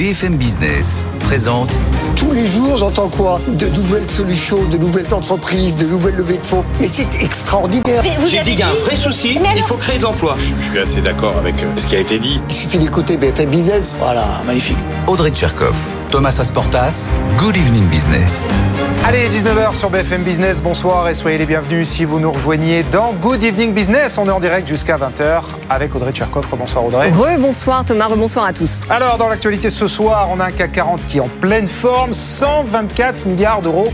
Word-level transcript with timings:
BFM 0.00 0.38
Business 0.38 1.04
présente 1.18 1.78
Tous 2.16 2.32
les 2.32 2.46
jours, 2.46 2.78
j'entends 2.78 3.10
quoi? 3.10 3.38
De 3.48 3.66
nouvelles 3.66 4.08
solutions, 4.10 4.64
de 4.64 4.78
nouvelles 4.78 5.12
entreprises, 5.12 5.76
de 5.76 5.84
nouvelles 5.84 6.16
levées 6.16 6.38
de 6.38 6.46
fonds. 6.46 6.64
Mais 6.80 6.88
c'est 6.88 7.22
extraordinaire. 7.22 8.02
J'ai 8.26 8.42
dit 8.42 8.52
qu'il 8.52 8.60
y 8.60 8.62
a 8.62 8.68
un 8.68 8.84
vrai 8.86 8.96
souci, 8.96 9.38
il 9.54 9.62
faut 9.62 9.76
créer 9.76 9.98
de 9.98 10.04
l'emploi. 10.04 10.36
Je 10.38 10.54
suis 10.70 10.78
assez 10.78 11.02
d'accord 11.02 11.36
avec 11.36 11.62
euh, 11.62 11.66
ce 11.76 11.84
qui 11.84 11.96
a 11.96 11.98
été 11.98 12.18
dit. 12.18 12.40
Il 12.48 12.54
suffit 12.54 12.78
d'écouter 12.78 13.18
BFM 13.18 13.50
Business. 13.50 13.94
Voilà, 13.98 14.24
magnifique. 14.46 14.78
Audrey 15.06 15.32
Tcherkov, 15.32 15.90
Thomas 16.08 16.34
Asportas, 16.40 17.10
Good 17.36 17.58
Evening 17.58 17.86
Business. 17.88 18.48
Allez, 19.04 19.28
19h 19.28 19.76
sur 19.76 19.90
BFM 19.90 20.22
Business, 20.22 20.62
bonsoir 20.62 21.08
et 21.08 21.14
soyez 21.14 21.36
les 21.36 21.46
bienvenus 21.46 21.88
si 21.88 22.04
vous 22.04 22.20
nous 22.20 22.30
rejoignez 22.30 22.84
dans 22.84 23.12
Good 23.14 23.42
Evening 23.42 23.72
Business. 23.72 24.18
On 24.18 24.26
est 24.26 24.30
en 24.30 24.40
direct 24.40 24.68
jusqu'à 24.68 24.96
20h 24.96 25.42
avec 25.68 25.94
Audrey 25.94 26.12
Tcherkov. 26.12 26.46
Bonsoir 26.56 26.84
Audrey. 26.84 27.10
Rebonsoir 27.10 27.84
Thomas, 27.84 28.06
rebonsoir 28.06 28.44
à 28.44 28.52
tous. 28.52 28.82
Alors, 28.88 29.18
dans 29.18 29.28
l'actualité 29.28 29.68
ce 29.68 29.89
soir, 29.90 30.28
on 30.30 30.38
a 30.38 30.44
un 30.44 30.50
CAC 30.52 30.72
40 30.72 31.06
qui 31.06 31.18
est 31.18 31.20
en 31.20 31.28
pleine 31.40 31.66
forme, 31.66 32.14
124 32.14 33.26
milliards 33.26 33.60
d'euros 33.60 33.88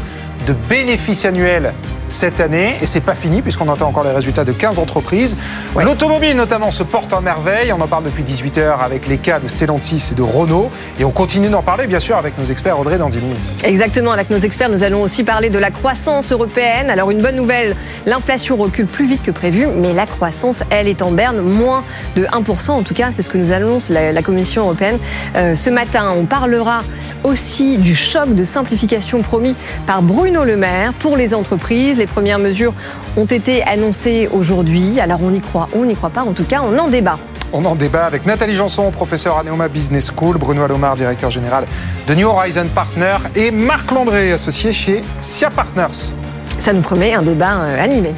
de 0.47 0.53
bénéfices 0.69 1.25
annuels 1.25 1.73
cette 2.09 2.41
année. 2.41 2.77
Et 2.81 2.87
c'est 2.87 3.01
pas 3.01 3.15
fini 3.15 3.43
puisqu'on 3.43 3.69
entend 3.69 3.89
encore 3.89 4.05
les 4.05 4.11
résultats 4.11 4.45
de 4.45 4.53
15 4.53 4.79
entreprises. 4.79 5.37
L'automobile 5.81 6.37
notamment 6.37 6.71
se 6.71 6.83
porte 6.83 7.13
en 7.13 7.21
merveille. 7.21 7.73
On 7.73 7.81
en 7.81 7.89
parle 7.89 8.05
depuis 8.05 8.23
18 8.23 8.59
heures 8.59 8.83
avec 8.83 9.07
les 9.07 9.19
cas 9.19 9.41
de 9.41 9.49
Stellantis 9.49 10.11
et 10.13 10.15
de 10.15 10.23
Renault. 10.23 10.71
Et 10.99 11.05
on 11.05 11.11
continue 11.11 11.49
d'en 11.49 11.63
parler 11.63 11.87
bien 11.87 12.01
sûr 12.01 12.17
avec 12.17 12.39
nos 12.39 12.45
experts 12.45 12.79
Audrey 12.79 12.99
dans 12.99 13.09
10 13.09 13.19
minutes. 13.21 13.57
Exactement, 13.65 14.13
avec 14.13 14.31
nos 14.31 14.39
experts, 14.39 14.71
nous 14.71 14.83
allons 14.83 15.03
aussi 15.03 15.25
parler 15.25 15.51
de 15.51 15.59
la 15.59 15.71
croissance 15.71 16.33
européenne. 16.33 16.91
Alors 16.91 17.11
une 17.11 17.23
bonne 17.23 17.37
nouvelle, 17.37 17.77
l'inflation 18.07 18.57
recule 18.57 18.87
plus 18.87 19.07
vite 19.07 19.23
que 19.23 19.31
prévu, 19.31 19.67
mais 19.67 19.93
la 19.93 20.07
croissance, 20.07 20.63
elle, 20.71 20.89
est 20.89 21.03
en 21.03 21.11
berne, 21.11 21.41
moins 21.41 21.85
de 22.17 22.25
1%. 22.25 22.71
En 22.71 22.83
tout 22.83 22.95
cas, 22.95 23.13
c'est 23.13 23.23
ce 23.23 23.31
que 23.31 23.39
nous 23.39 23.53
annonce 23.53 23.89
la, 23.89 24.13
la 24.13 24.23
Commission 24.23 24.63
européenne. 24.63 24.99
Euh, 25.37 25.55
ce 25.55 25.71
matin, 25.71 26.15
on 26.17 26.27
parlera 26.27 26.83
aussi 27.25 27.79
du 27.79 27.95
choc 27.95 28.35
de 28.35 28.45
simplification 28.45 29.21
promis 29.23 29.57
par 29.87 30.03
Bruno 30.03 30.45
Le 30.45 30.57
Maire 30.57 30.93
pour 30.95 31.17
les 31.17 31.35
entreprises. 31.35 31.96
Les 31.97 32.07
premières 32.07 32.39
mesures 32.39 32.75
ont 33.17 33.25
été 33.25 33.63
annoncées 33.65 34.29
aujourd'hui. 34.33 35.01
Alors 35.01 35.21
on 35.23 35.33
y 35.33 35.41
croit 35.41 35.69
ou 35.75 35.83
on 35.83 35.85
n'y 35.85 35.97
croit 35.97 36.11
pas. 36.11 36.23
En 36.23 36.33
tout 36.33 36.45
cas, 36.45 36.63
on 36.63 36.79
en 36.79 36.89
débat. 36.89 37.19
On 37.53 37.65
en 37.65 37.75
débat 37.75 38.05
avec 38.05 38.27
Nathalie 38.27 38.55
Janson, 38.55 38.91
professeur 38.91 39.39
à 39.39 39.43
Neoma 39.43 39.69
Business 39.69 40.11
School, 40.15 40.37
Bruno 40.37 40.63
Alomar, 40.63 40.95
directeur 40.97 41.31
général 41.31 41.65
de 42.07 42.15
New 42.15 42.29
Horizon 42.29 42.67
Partners 42.75 43.19
et 43.35 43.51
Marc 43.51 43.91
Landré, 43.93 44.33
associé 44.33 44.73
chez 44.73 45.03
SIA 45.21 45.51
Partners. 45.51 46.13
Ça 46.59 46.73
nous 46.73 46.83
promet 46.83 47.15
un 47.15 47.23
débat 47.23 47.57
euh, 47.63 47.83
animé. 47.83 48.11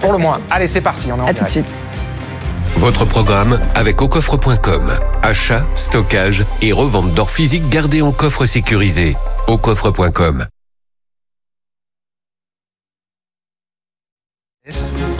Pour 0.00 0.12
le 0.12 0.18
moins. 0.18 0.40
Allez, 0.50 0.66
c'est 0.66 0.80
parti, 0.80 1.10
on 1.12 1.18
est 1.18 1.20
en 1.22 1.26
À 1.26 1.34
tout 1.34 1.44
de 1.44 1.50
suite. 1.50 1.76
Votre 2.76 3.04
programme 3.04 3.58
avec 3.74 4.00
aucoffre.com. 4.00 4.90
Achat, 5.22 5.64
stockage 5.74 6.44
et 6.62 6.72
revente 6.72 7.12
d'or 7.12 7.30
physique 7.30 7.68
gardé 7.68 8.02
en 8.02 8.12
coffre 8.12 8.46
sécurisé. 8.46 9.16
aucoffre.com. 9.48 10.46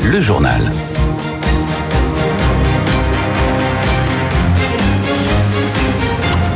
Le 0.05 0.21
journal. 0.21 0.71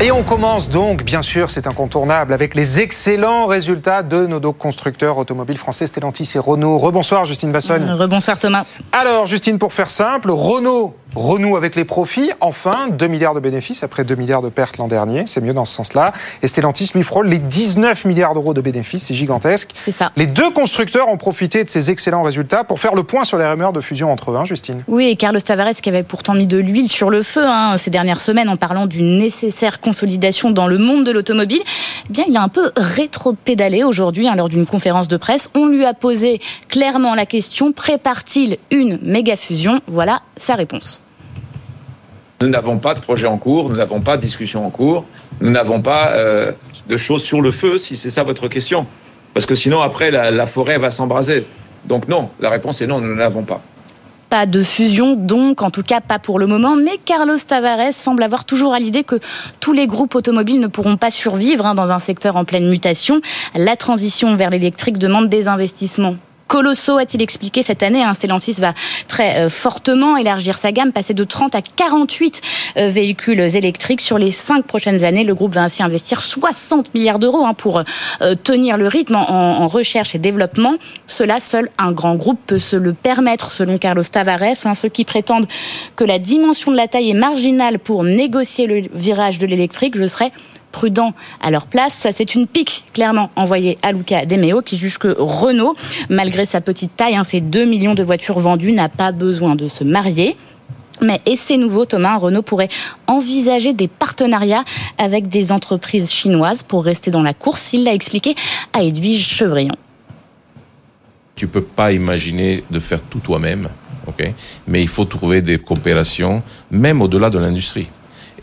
Et 0.02 0.10
on 0.10 0.22
commence 0.22 0.68
donc, 0.68 1.02
bien 1.02 1.22
sûr, 1.22 1.50
c'est 1.50 1.66
incontournable, 1.66 2.34
avec 2.34 2.54
les 2.54 2.80
excellents 2.80 3.46
résultats 3.46 4.02
de 4.02 4.26
nos 4.26 4.38
deux 4.38 4.52
constructeurs 4.52 5.16
automobiles 5.16 5.56
français, 5.56 5.86
Stellantis 5.86 6.30
et 6.34 6.38
Renault. 6.38 6.76
Rebonsoir, 6.76 7.24
Justine 7.24 7.52
Bassogne. 7.52 7.90
Rebonsoir 7.90 8.38
Thomas. 8.38 8.66
Alors, 8.92 9.26
Justine, 9.26 9.58
pour 9.58 9.72
faire 9.72 9.88
simple, 9.88 10.30
Renault 10.30 10.94
renoue 11.14 11.56
avec 11.56 11.76
les 11.76 11.84
profits. 11.84 12.30
Enfin, 12.40 12.88
2 12.90 13.06
milliards 13.06 13.34
de 13.34 13.40
bénéfices 13.40 13.82
après 13.82 14.04
2 14.04 14.14
milliards 14.14 14.42
de 14.42 14.48
pertes 14.48 14.78
l'an 14.78 14.88
dernier. 14.88 15.24
C'est 15.26 15.40
mieux 15.40 15.54
dans 15.54 15.64
ce 15.64 15.74
sens-là. 15.74 16.12
Et 16.42 16.48
Stellantis 16.48 16.90
lui 16.94 17.02
frôle 17.02 17.28
les 17.28 17.38
19 17.38 18.04
milliards 18.04 18.34
d'euros 18.34 18.54
de 18.54 18.60
bénéfices. 18.60 19.04
C'est 19.04 19.14
gigantesque. 19.14 19.70
C'est 19.84 19.92
ça. 19.92 20.12
Les 20.16 20.26
deux 20.26 20.50
constructeurs 20.50 21.08
ont 21.08 21.16
profité 21.16 21.64
de 21.64 21.68
ces 21.68 21.90
excellents 21.90 22.22
résultats 22.22 22.64
pour 22.64 22.80
faire 22.80 22.94
le 22.94 23.02
point 23.02 23.24
sur 23.24 23.38
les 23.38 23.46
rumeurs 23.46 23.72
de 23.72 23.80
fusion 23.80 24.12
entre 24.12 24.32
eux, 24.32 24.36
hein, 24.36 24.44
Justine. 24.44 24.82
Oui, 24.88 25.08
et 25.08 25.16
Carlos 25.16 25.40
Tavares 25.40 25.74
qui 25.74 25.88
avait 25.88 26.02
pourtant 26.02 26.34
mis 26.34 26.46
de 26.46 26.58
l'huile 26.58 26.88
sur 26.88 27.10
le 27.10 27.22
feu 27.22 27.44
hein, 27.44 27.76
ces 27.78 27.90
dernières 27.90 28.20
semaines 28.20 28.48
en 28.48 28.56
parlant 28.56 28.86
d'une 28.86 29.18
nécessaire 29.18 29.80
consolidation 29.80 30.50
dans 30.50 30.66
le 30.66 30.78
monde 30.78 31.04
de 31.04 31.10
l'automobile, 31.10 31.62
eh 32.08 32.12
bien 32.12 32.24
il 32.28 32.36
a 32.36 32.42
un 32.42 32.48
peu 32.48 32.70
rétro-pédalé 32.76 33.84
aujourd'hui 33.84 34.28
hein, 34.28 34.36
lors 34.36 34.48
d'une 34.48 34.66
conférence 34.66 35.08
de 35.08 35.16
presse. 35.16 35.50
On 35.54 35.66
lui 35.66 35.84
a 35.84 35.94
posé 35.94 36.40
clairement 36.68 37.14
la 37.14 37.26
question 37.26 37.72
prépare-t-il 37.72 38.58
une 38.70 38.98
méga 39.02 39.36
fusion? 39.36 39.80
Voilà 39.86 40.20
sa 40.36 40.54
réponse. 40.54 41.03
Nous 42.44 42.50
n'avons 42.50 42.76
pas 42.76 42.92
de 42.92 43.00
projet 43.00 43.26
en 43.26 43.38
cours, 43.38 43.70
nous 43.70 43.76
n'avons 43.76 44.02
pas 44.02 44.18
de 44.18 44.22
discussion 44.22 44.66
en 44.66 44.68
cours, 44.68 45.06
nous 45.40 45.50
n'avons 45.50 45.80
pas 45.80 46.10
euh, 46.12 46.52
de 46.90 46.98
choses 46.98 47.24
sur 47.24 47.40
le 47.40 47.50
feu, 47.50 47.78
si 47.78 47.96
c'est 47.96 48.10
ça 48.10 48.22
votre 48.22 48.48
question. 48.48 48.86
Parce 49.32 49.46
que 49.46 49.54
sinon, 49.54 49.80
après, 49.80 50.10
la, 50.10 50.44
forêt 50.44 50.76
va 50.76 50.90
s'embraser. 50.90 51.46
Donc 51.86 52.06
non, 52.06 52.28
la 52.40 52.50
réponse 52.50 52.82
est 52.82 52.86
non, 52.86 53.00
nous 53.00 53.14
ne 53.14 53.18
l'avons 53.18 53.44
pas. 53.44 53.62
Pas 54.28 54.44
de 54.44 54.62
fusion, 54.62 55.14
donc 55.16 55.62
en 55.62 55.70
tout 55.70 55.82
cas 55.82 56.02
pas 56.02 56.18
pour 56.18 56.38
le 56.38 56.46
moment, 56.46 56.76
mais 56.76 56.98
Carlos 57.02 57.38
Tavares 57.38 57.94
semble 57.94 58.22
avoir 58.22 58.44
toujours 58.44 58.74
à 58.74 58.78
l'idée 58.78 59.04
que 59.04 59.18
tous 59.60 59.72
les 59.72 59.86
groupes 59.86 60.14
automobiles 60.14 60.60
ne 60.60 60.66
pourront 60.66 60.98
pas 60.98 61.10
survivre 61.10 61.64
hein, 61.64 61.74
dans 61.74 61.92
un 61.92 61.98
secteur 61.98 62.36
en 62.36 62.44
pleine 62.44 62.68
mutation. 62.68 63.22
La 63.54 63.76
transition 63.76 64.36
vers 64.36 64.50
l'électrique 64.50 64.98
demande 64.98 65.30
des 65.30 65.48
investissements 65.48 66.16
colossaux, 66.46 66.98
a-t-il 66.98 67.22
expliqué 67.22 67.62
cette 67.62 67.82
année. 67.82 68.02
Hein, 68.02 68.14
Stellantis 68.14 68.54
va 68.54 68.74
très 69.08 69.38
euh, 69.38 69.48
fortement 69.50 70.16
élargir 70.16 70.58
sa 70.58 70.72
gamme, 70.72 70.92
passer 70.92 71.14
de 71.14 71.24
30 71.24 71.54
à 71.54 71.60
48 71.62 72.40
euh, 72.76 72.88
véhicules 72.88 73.40
électriques 73.40 74.00
sur 74.00 74.18
les 74.18 74.30
cinq 74.30 74.64
prochaines 74.64 75.04
années. 75.04 75.24
Le 75.24 75.34
groupe 75.34 75.54
va 75.54 75.62
ainsi 75.62 75.82
investir 75.82 76.22
60 76.22 76.94
milliards 76.94 77.18
d'euros 77.18 77.44
hein, 77.44 77.54
pour 77.54 77.78
euh, 78.22 78.34
tenir 78.34 78.76
le 78.76 78.88
rythme 78.88 79.16
en, 79.16 79.28
en, 79.28 79.68
recherche 79.68 80.14
et 80.14 80.18
développement. 80.18 80.74
Cela, 81.06 81.40
seul 81.40 81.68
un 81.78 81.92
grand 81.92 82.16
groupe 82.16 82.38
peut 82.46 82.58
se 82.58 82.76
le 82.76 82.92
permettre, 82.92 83.50
selon 83.50 83.78
Carlos 83.78 84.04
Tavares. 84.04 84.42
Hein, 84.64 84.74
ceux 84.74 84.88
qui 84.88 85.04
prétendent 85.04 85.46
que 85.96 86.04
la 86.04 86.18
dimension 86.18 86.70
de 86.70 86.76
la 86.76 86.88
taille 86.88 87.10
est 87.10 87.14
marginale 87.14 87.78
pour 87.78 88.04
négocier 88.04 88.66
le 88.66 88.82
virage 88.94 89.38
de 89.38 89.46
l'électrique, 89.46 89.96
je 89.96 90.06
serais 90.06 90.32
prudent 90.74 91.14
à 91.40 91.52
leur 91.52 91.66
place. 91.66 91.94
Ça, 91.94 92.10
c'est 92.10 92.34
une 92.34 92.48
pique 92.48 92.84
clairement 92.92 93.30
envoyée 93.36 93.78
à 93.82 93.92
Luca 93.92 94.26
De 94.26 94.34
Meo 94.34 94.60
qui 94.60 94.76
juge 94.76 94.98
que 94.98 95.14
Renault, 95.16 95.76
malgré 96.08 96.46
sa 96.46 96.60
petite 96.60 96.96
taille, 96.96 97.14
hein, 97.14 97.22
ses 97.22 97.40
2 97.40 97.64
millions 97.64 97.94
de 97.94 98.02
voitures 98.02 98.40
vendues, 98.40 98.72
n'a 98.72 98.88
pas 98.88 99.12
besoin 99.12 99.54
de 99.54 99.68
se 99.68 99.84
marier. 99.84 100.36
Mais 101.00 101.20
et 101.26 101.36
c'est 101.36 101.58
nouveau, 101.58 101.84
Thomas, 101.84 102.16
Renault 102.16 102.42
pourrait 102.42 102.70
envisager 103.06 103.72
des 103.72 103.86
partenariats 103.86 104.64
avec 104.98 105.28
des 105.28 105.52
entreprises 105.52 106.10
chinoises 106.10 106.64
pour 106.64 106.84
rester 106.84 107.12
dans 107.12 107.22
la 107.22 107.34
course. 107.34 107.72
Il 107.72 107.84
l'a 107.84 107.94
expliqué 107.94 108.34
à 108.72 108.82
Edwige 108.82 109.28
Chevrillon. 109.28 109.76
Tu 111.36 111.46
peux 111.46 111.62
pas 111.62 111.92
imaginer 111.92 112.64
de 112.68 112.80
faire 112.80 113.00
tout 113.00 113.20
toi-même, 113.20 113.68
Mais 114.66 114.82
il 114.82 114.88
faut 114.88 115.04
trouver 115.04 115.40
des 115.40 115.58
coopérations, 115.58 116.42
même 116.70 117.00
au-delà 117.00 117.30
de 117.30 117.38
l'industrie 117.38 117.88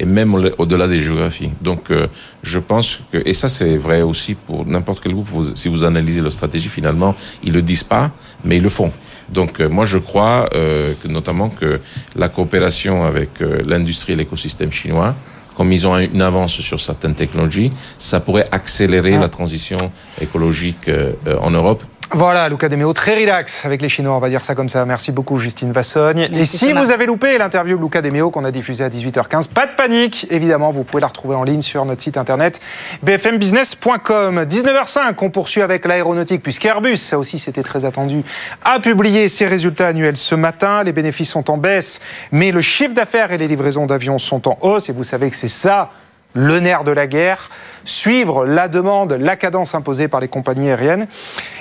et 0.01 0.05
même 0.05 0.33
au-delà 0.57 0.87
des 0.87 1.01
géographies. 1.01 1.51
Donc, 1.61 1.91
euh, 1.91 2.07
je 2.41 2.59
pense 2.59 3.01
que, 3.11 3.19
et 3.23 3.35
ça 3.35 3.49
c'est 3.49 3.77
vrai 3.77 4.01
aussi 4.01 4.33
pour 4.33 4.65
n'importe 4.65 4.99
quel 5.03 5.13
groupe, 5.13 5.27
vous, 5.29 5.55
si 5.55 5.67
vous 5.69 5.83
analysez 5.83 6.21
leur 6.21 6.33
stratégie, 6.33 6.69
finalement, 6.69 7.15
ils 7.43 7.53
le 7.53 7.61
disent 7.61 7.83
pas, 7.83 8.11
mais 8.43 8.57
ils 8.57 8.63
le 8.63 8.69
font. 8.69 8.91
Donc, 9.29 9.59
euh, 9.59 9.69
moi, 9.69 9.85
je 9.85 9.99
crois 9.99 10.49
euh, 10.55 10.93
que, 11.01 11.07
notamment 11.07 11.49
que 11.49 11.79
la 12.15 12.29
coopération 12.29 13.05
avec 13.05 13.29
euh, 13.41 13.61
l'industrie 13.65 14.13
et 14.13 14.15
l'écosystème 14.15 14.71
chinois, 14.71 15.15
comme 15.55 15.71
ils 15.71 15.85
ont 15.85 15.97
une 15.97 16.21
avance 16.21 16.59
sur 16.61 16.79
certaines 16.79 17.13
technologies, 17.13 17.71
ça 17.97 18.19
pourrait 18.19 18.47
accélérer 18.51 19.19
la 19.19 19.29
transition 19.29 19.77
écologique 20.19 20.87
euh, 20.87 21.13
en 21.41 21.51
Europe. 21.51 21.83
Voilà, 22.13 22.49
Luca 22.49 22.67
De 22.67 22.75
Meo, 22.75 22.91
très 22.91 23.15
relax 23.15 23.65
avec 23.65 23.81
les 23.81 23.87
Chinois, 23.87 24.13
on 24.13 24.19
va 24.19 24.27
dire 24.27 24.43
ça 24.43 24.53
comme 24.53 24.67
ça. 24.67 24.83
Merci 24.85 25.13
beaucoup, 25.13 25.37
Justine 25.37 25.71
Vassogne. 25.71 26.27
Merci, 26.33 26.39
Et 26.41 26.45
si 26.45 26.67
Thomas. 26.67 26.83
vous 26.83 26.91
avez 26.91 27.05
loupé 27.05 27.37
l'interview 27.37 27.77
de 27.77 27.81
Luca 27.81 28.01
De 28.01 28.09
Meo 28.09 28.29
qu'on 28.31 28.43
a 28.43 28.51
diffusée 28.51 28.83
à 28.83 28.89
18h15, 28.89 29.47
pas 29.47 29.65
de 29.65 29.71
panique, 29.77 30.27
évidemment, 30.29 30.71
vous 30.71 30.83
pouvez 30.83 30.99
la 30.99 31.07
retrouver 31.07 31.35
en 31.35 31.43
ligne 31.45 31.61
sur 31.61 31.85
notre 31.85 32.01
site 32.01 32.17
internet 32.17 32.59
bfmbusiness.com. 33.03 34.43
19h05, 34.43 35.13
on 35.21 35.29
poursuit 35.29 35.61
avec 35.61 35.85
l'aéronautique, 35.85 36.43
puisqu'Airbus, 36.43 36.97
ça 36.97 37.17
aussi 37.17 37.39
c'était 37.39 37.63
très 37.63 37.85
attendu, 37.85 38.23
a 38.65 38.81
publié 38.81 39.29
ses 39.29 39.45
résultats 39.45 39.87
annuels 39.87 40.17
ce 40.17 40.35
matin. 40.35 40.83
Les 40.83 40.91
bénéfices 40.91 41.29
sont 41.29 41.49
en 41.49 41.57
baisse, 41.57 42.01
mais 42.33 42.51
le 42.51 42.59
chiffre 42.59 42.93
d'affaires 42.93 43.31
et 43.31 43.37
les 43.37 43.47
livraisons 43.47 43.85
d'avions 43.85 44.19
sont 44.19 44.49
en 44.49 44.57
hausse, 44.59 44.89
et 44.89 44.93
vous 44.93 45.05
savez 45.05 45.29
que 45.29 45.35
c'est 45.37 45.47
ça 45.47 45.91
le 46.33 46.59
nerf 46.59 46.83
de 46.83 46.91
la 46.91 47.07
guerre, 47.07 47.49
suivre 47.83 48.45
la 48.45 48.67
demande, 48.67 49.13
la 49.13 49.35
cadence 49.35 49.75
imposée 49.75 50.07
par 50.07 50.19
les 50.19 50.27
compagnies 50.27 50.69
aériennes. 50.69 51.07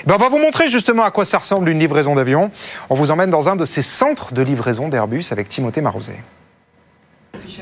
Ben, 0.05 0.15
on 0.15 0.17
va 0.17 0.29
vous 0.29 0.39
montrer 0.39 0.69
justement 0.69 1.03
à 1.03 1.11
quoi 1.11 1.25
ça 1.25 1.39
ressemble 1.39 1.69
une 1.69 1.79
livraison 1.79 2.15
d'avion. 2.15 2.51
On 2.89 2.95
vous 2.95 3.11
emmène 3.11 3.29
dans 3.29 3.49
un 3.49 3.55
de 3.55 3.65
ces 3.65 3.81
centres 3.81 4.33
de 4.33 4.41
livraison 4.41 4.87
d'Airbus 4.87 5.25
avec 5.31 5.49
Timothée 5.49 5.81
Marozet. 5.81 6.19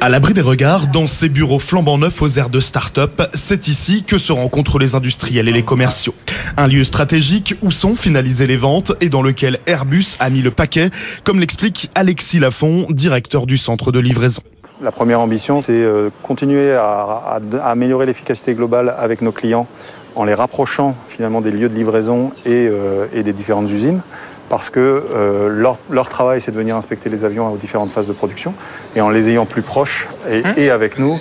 À 0.02 0.08
l'abri 0.08 0.34
des 0.34 0.42
regards, 0.42 0.88
dans 0.88 1.08
ces 1.08 1.30
bureaux 1.30 1.60
flambant 1.60 1.98
neufs 1.98 2.22
aux 2.22 2.30
airs 2.38 2.50
de 2.50 2.60
start-up, 2.60 3.22
c'est 3.34 3.68
ici 3.68 4.04
que 4.04 4.18
se 4.18 4.32
rencontrent 4.32 4.80
les 4.80 4.96
industriels 4.96 5.50
et 5.50 5.52
les 5.52 5.64
commerciaux. 5.64 6.16
Un 6.58 6.68
lieu 6.68 6.84
stratégique 6.84 7.56
où 7.62 7.72
sont 7.72 7.96
finalisées 7.96 8.48
les 8.48 8.56
ventes 8.56 8.94
et 9.02 9.10
dans 9.10 9.22
lequel 9.22 9.60
Airbus 9.66 10.16
a 10.20 10.30
mis 10.30 10.42
le 10.42 10.52
paquet, 10.52 10.90
comme 11.24 11.40
l'explique 11.40 11.90
Alexis 11.96 12.40
Lafont, 12.40 12.88
directeur 12.90 13.46
du 13.46 13.58
centre 13.58 13.92
de 13.92 14.00
livraison. 14.00 14.42
La 14.82 14.94
première 14.94 15.20
ambition, 15.20 15.62
c'est 15.62 15.74
euh, 15.74 16.10
continuer 16.24 16.74
à, 16.74 17.40
améliorer 17.64 18.06
l'efficacité 18.06 18.54
globale 18.54 18.96
avec 18.98 19.22
nos 19.22 19.34
clients 19.34 19.68
en 20.16 20.24
les 20.24 20.34
rapprochant 20.34 20.96
finalement 21.10 21.42
des 21.42 21.52
lieux 21.52 21.68
de 21.68 21.76
livraison 21.76 22.32
et, 22.46 22.70
euh, 22.72 23.06
des 23.14 23.34
différentes 23.34 23.70
usines 23.70 24.02
parce 24.48 24.70
que 24.70 24.80
euh, 24.80 25.76
leur, 25.90 26.10
travail, 26.10 26.40
c'est 26.40 26.52
de 26.52 26.56
venir 26.58 26.78
inspecter 26.78 27.10
les 27.10 27.26
avions 27.26 27.52
aux 27.52 27.58
différentes 27.58 27.92
phases 27.92 28.08
de 28.08 28.14
production. 28.14 28.54
Et 28.96 29.02
en 29.02 29.10
les 29.10 29.30
ayant 29.30 29.46
plus 29.46 29.62
proches 29.62 30.08
et, 30.30 30.42
hein 30.46 30.74
avec 30.74 30.98
nous, 30.98 31.20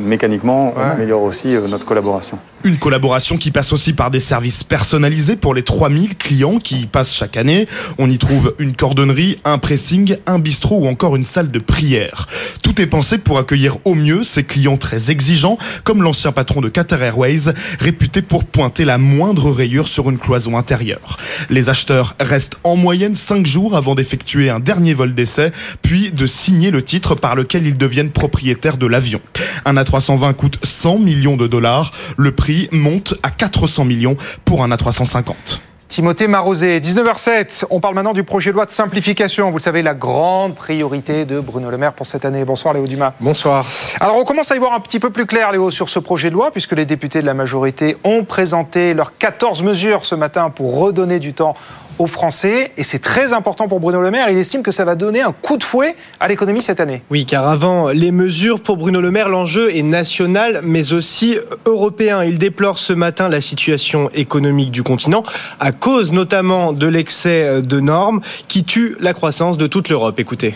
mécaniquement, 0.00 0.74
on 0.76 0.80
améliore 0.80 1.22
aussi 1.22 1.54
notre 1.68 1.84
collaboration. 1.84 2.38
Une 2.64 2.76
collaboration 2.76 3.36
qui 3.36 3.50
passe 3.50 3.72
aussi 3.72 3.92
par 3.92 4.10
des 4.10 4.20
services 4.20 4.62
personnalisés 4.62 5.36
pour 5.36 5.54
les 5.54 5.62
3000 5.62 6.16
clients 6.16 6.58
qui 6.58 6.82
y 6.82 6.86
passent 6.86 7.14
chaque 7.14 7.36
année. 7.36 7.66
On 7.98 8.08
y 8.08 8.18
trouve 8.18 8.54
une 8.58 8.74
cordonnerie, 8.74 9.40
un 9.44 9.58
pressing, 9.58 10.16
un 10.26 10.38
bistrot 10.38 10.78
ou 10.78 10.86
encore 10.86 11.16
une 11.16 11.24
salle 11.24 11.50
de 11.50 11.58
prière. 11.58 12.28
Tout 12.62 12.80
est 12.80 12.86
pensé 12.86 13.18
pour 13.18 13.38
accueillir 13.38 13.78
au 13.84 13.94
mieux 13.94 14.22
ces 14.22 14.44
clients 14.44 14.76
très 14.76 15.10
exigeants, 15.10 15.58
comme 15.84 16.02
l'ancien 16.02 16.30
patron 16.30 16.60
de 16.60 16.68
Qatar 16.68 17.02
Airways, 17.02 17.52
réputé 17.80 18.22
pour 18.22 18.44
pointer 18.44 18.84
la 18.84 18.98
moindre 18.98 19.50
rayure 19.50 19.88
sur 19.88 20.08
une 20.08 20.18
cloison 20.18 20.56
intérieure. 20.56 21.18
Les 21.50 21.68
acheteurs 21.68 22.14
restent 22.20 22.56
en 22.62 22.76
moyenne 22.76 23.16
5 23.16 23.44
jours 23.46 23.76
avant 23.76 23.94
d'effectuer 23.94 24.50
un 24.50 24.60
dernier 24.60 24.94
vol 24.94 25.14
d'essai, 25.14 25.50
puis 25.82 26.12
de 26.12 26.26
signer 26.26 26.70
le 26.70 26.82
titre 26.82 27.14
par 27.14 27.34
lequel 27.34 27.66
ils 27.66 27.76
deviennent 27.76 28.10
propriétaires 28.10 28.76
de 28.76 28.86
l'avion. 28.86 29.20
Un 29.64 29.74
A320 29.74 30.34
coûte 30.34 30.58
100 30.62 30.98
millions 30.98 31.36
de 31.36 31.46
dollars. 31.46 31.92
Le 32.16 32.32
prix 32.32 32.68
monte 32.72 33.14
à 33.22 33.30
400 33.30 33.84
millions 33.84 34.16
pour 34.44 34.62
un 34.62 34.68
A350. 34.68 35.60
Timothée 35.92 36.26
Marosé, 36.26 36.80
19h07. 36.80 37.66
On 37.68 37.78
parle 37.78 37.94
maintenant 37.94 38.14
du 38.14 38.24
projet 38.24 38.48
de 38.48 38.54
loi 38.54 38.64
de 38.64 38.70
simplification. 38.70 39.50
Vous 39.50 39.58
le 39.58 39.62
savez, 39.62 39.82
la 39.82 39.92
grande 39.92 40.54
priorité 40.54 41.26
de 41.26 41.38
Bruno 41.38 41.68
Le 41.68 41.76
Maire 41.76 41.92
pour 41.92 42.06
cette 42.06 42.24
année. 42.24 42.46
Bonsoir 42.46 42.72
Léo 42.72 42.86
Dumas. 42.86 43.12
Bonsoir. 43.20 43.62
Alors 44.00 44.16
on 44.16 44.24
commence 44.24 44.50
à 44.50 44.56
y 44.56 44.58
voir 44.58 44.72
un 44.72 44.80
petit 44.80 44.98
peu 44.98 45.10
plus 45.10 45.26
clair, 45.26 45.52
Léo, 45.52 45.70
sur 45.70 45.90
ce 45.90 45.98
projet 45.98 46.30
de 46.30 46.34
loi, 46.34 46.50
puisque 46.50 46.72
les 46.72 46.86
députés 46.86 47.20
de 47.20 47.26
la 47.26 47.34
majorité 47.34 47.98
ont 48.04 48.24
présenté 48.24 48.94
leurs 48.94 49.18
14 49.18 49.62
mesures 49.62 50.06
ce 50.06 50.14
matin 50.14 50.48
pour 50.48 50.78
redonner 50.78 51.18
du 51.18 51.34
temps 51.34 51.52
aux 51.98 52.06
Français. 52.06 52.72
Et 52.76 52.82
c'est 52.82 52.98
très 52.98 53.32
important 53.32 53.68
pour 53.68 53.80
Bruno 53.80 54.00
Le 54.00 54.10
Maire. 54.10 54.28
Il 54.30 54.38
estime 54.38 54.62
que 54.62 54.70
ça 54.70 54.84
va 54.84 54.94
donner 54.94 55.20
un 55.22 55.32
coup 55.32 55.56
de 55.56 55.64
fouet 55.64 55.96
à 56.20 56.28
l'économie 56.28 56.62
cette 56.62 56.80
année. 56.80 57.02
Oui, 57.10 57.26
car 57.26 57.48
avant 57.48 57.88
les 57.88 58.10
mesures, 58.10 58.60
pour 58.60 58.76
Bruno 58.76 59.00
Le 59.00 59.10
Maire, 59.10 59.28
l'enjeu 59.28 59.74
est 59.74 59.82
national, 59.82 60.60
mais 60.62 60.92
aussi 60.92 61.36
européen. 61.66 62.22
Il 62.24 62.38
déplore 62.38 62.78
ce 62.78 62.92
matin 62.92 63.28
la 63.28 63.40
situation 63.40 64.08
économique 64.10 64.70
du 64.70 64.82
continent, 64.82 65.22
à 65.60 65.72
cause 65.72 66.12
notamment 66.12 66.72
de 66.72 66.86
l'excès 66.86 67.62
de 67.62 67.80
normes 67.80 68.20
qui 68.48 68.64
tue 68.64 68.96
la 69.00 69.14
croissance 69.14 69.58
de 69.58 69.66
toute 69.66 69.88
l'Europe. 69.88 70.18
Écoutez. 70.18 70.54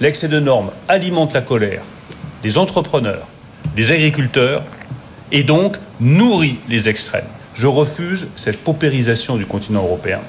L'excès 0.00 0.28
de 0.28 0.40
normes 0.40 0.70
alimente 0.88 1.32
la 1.32 1.40
colère 1.40 1.82
des 2.44 2.58
entrepreneurs, 2.58 3.26
des 3.74 3.90
agriculteurs, 3.90 4.62
et 5.32 5.42
donc 5.42 5.76
nourrit 5.98 6.58
les 6.68 6.90
extrêmes. 6.90 7.24
Je 7.54 7.66
refuse 7.66 8.28
cette 8.34 8.62
paupérisation 8.62 9.36
du 9.36 9.46
continent 9.46 9.82
européen. 9.82 10.20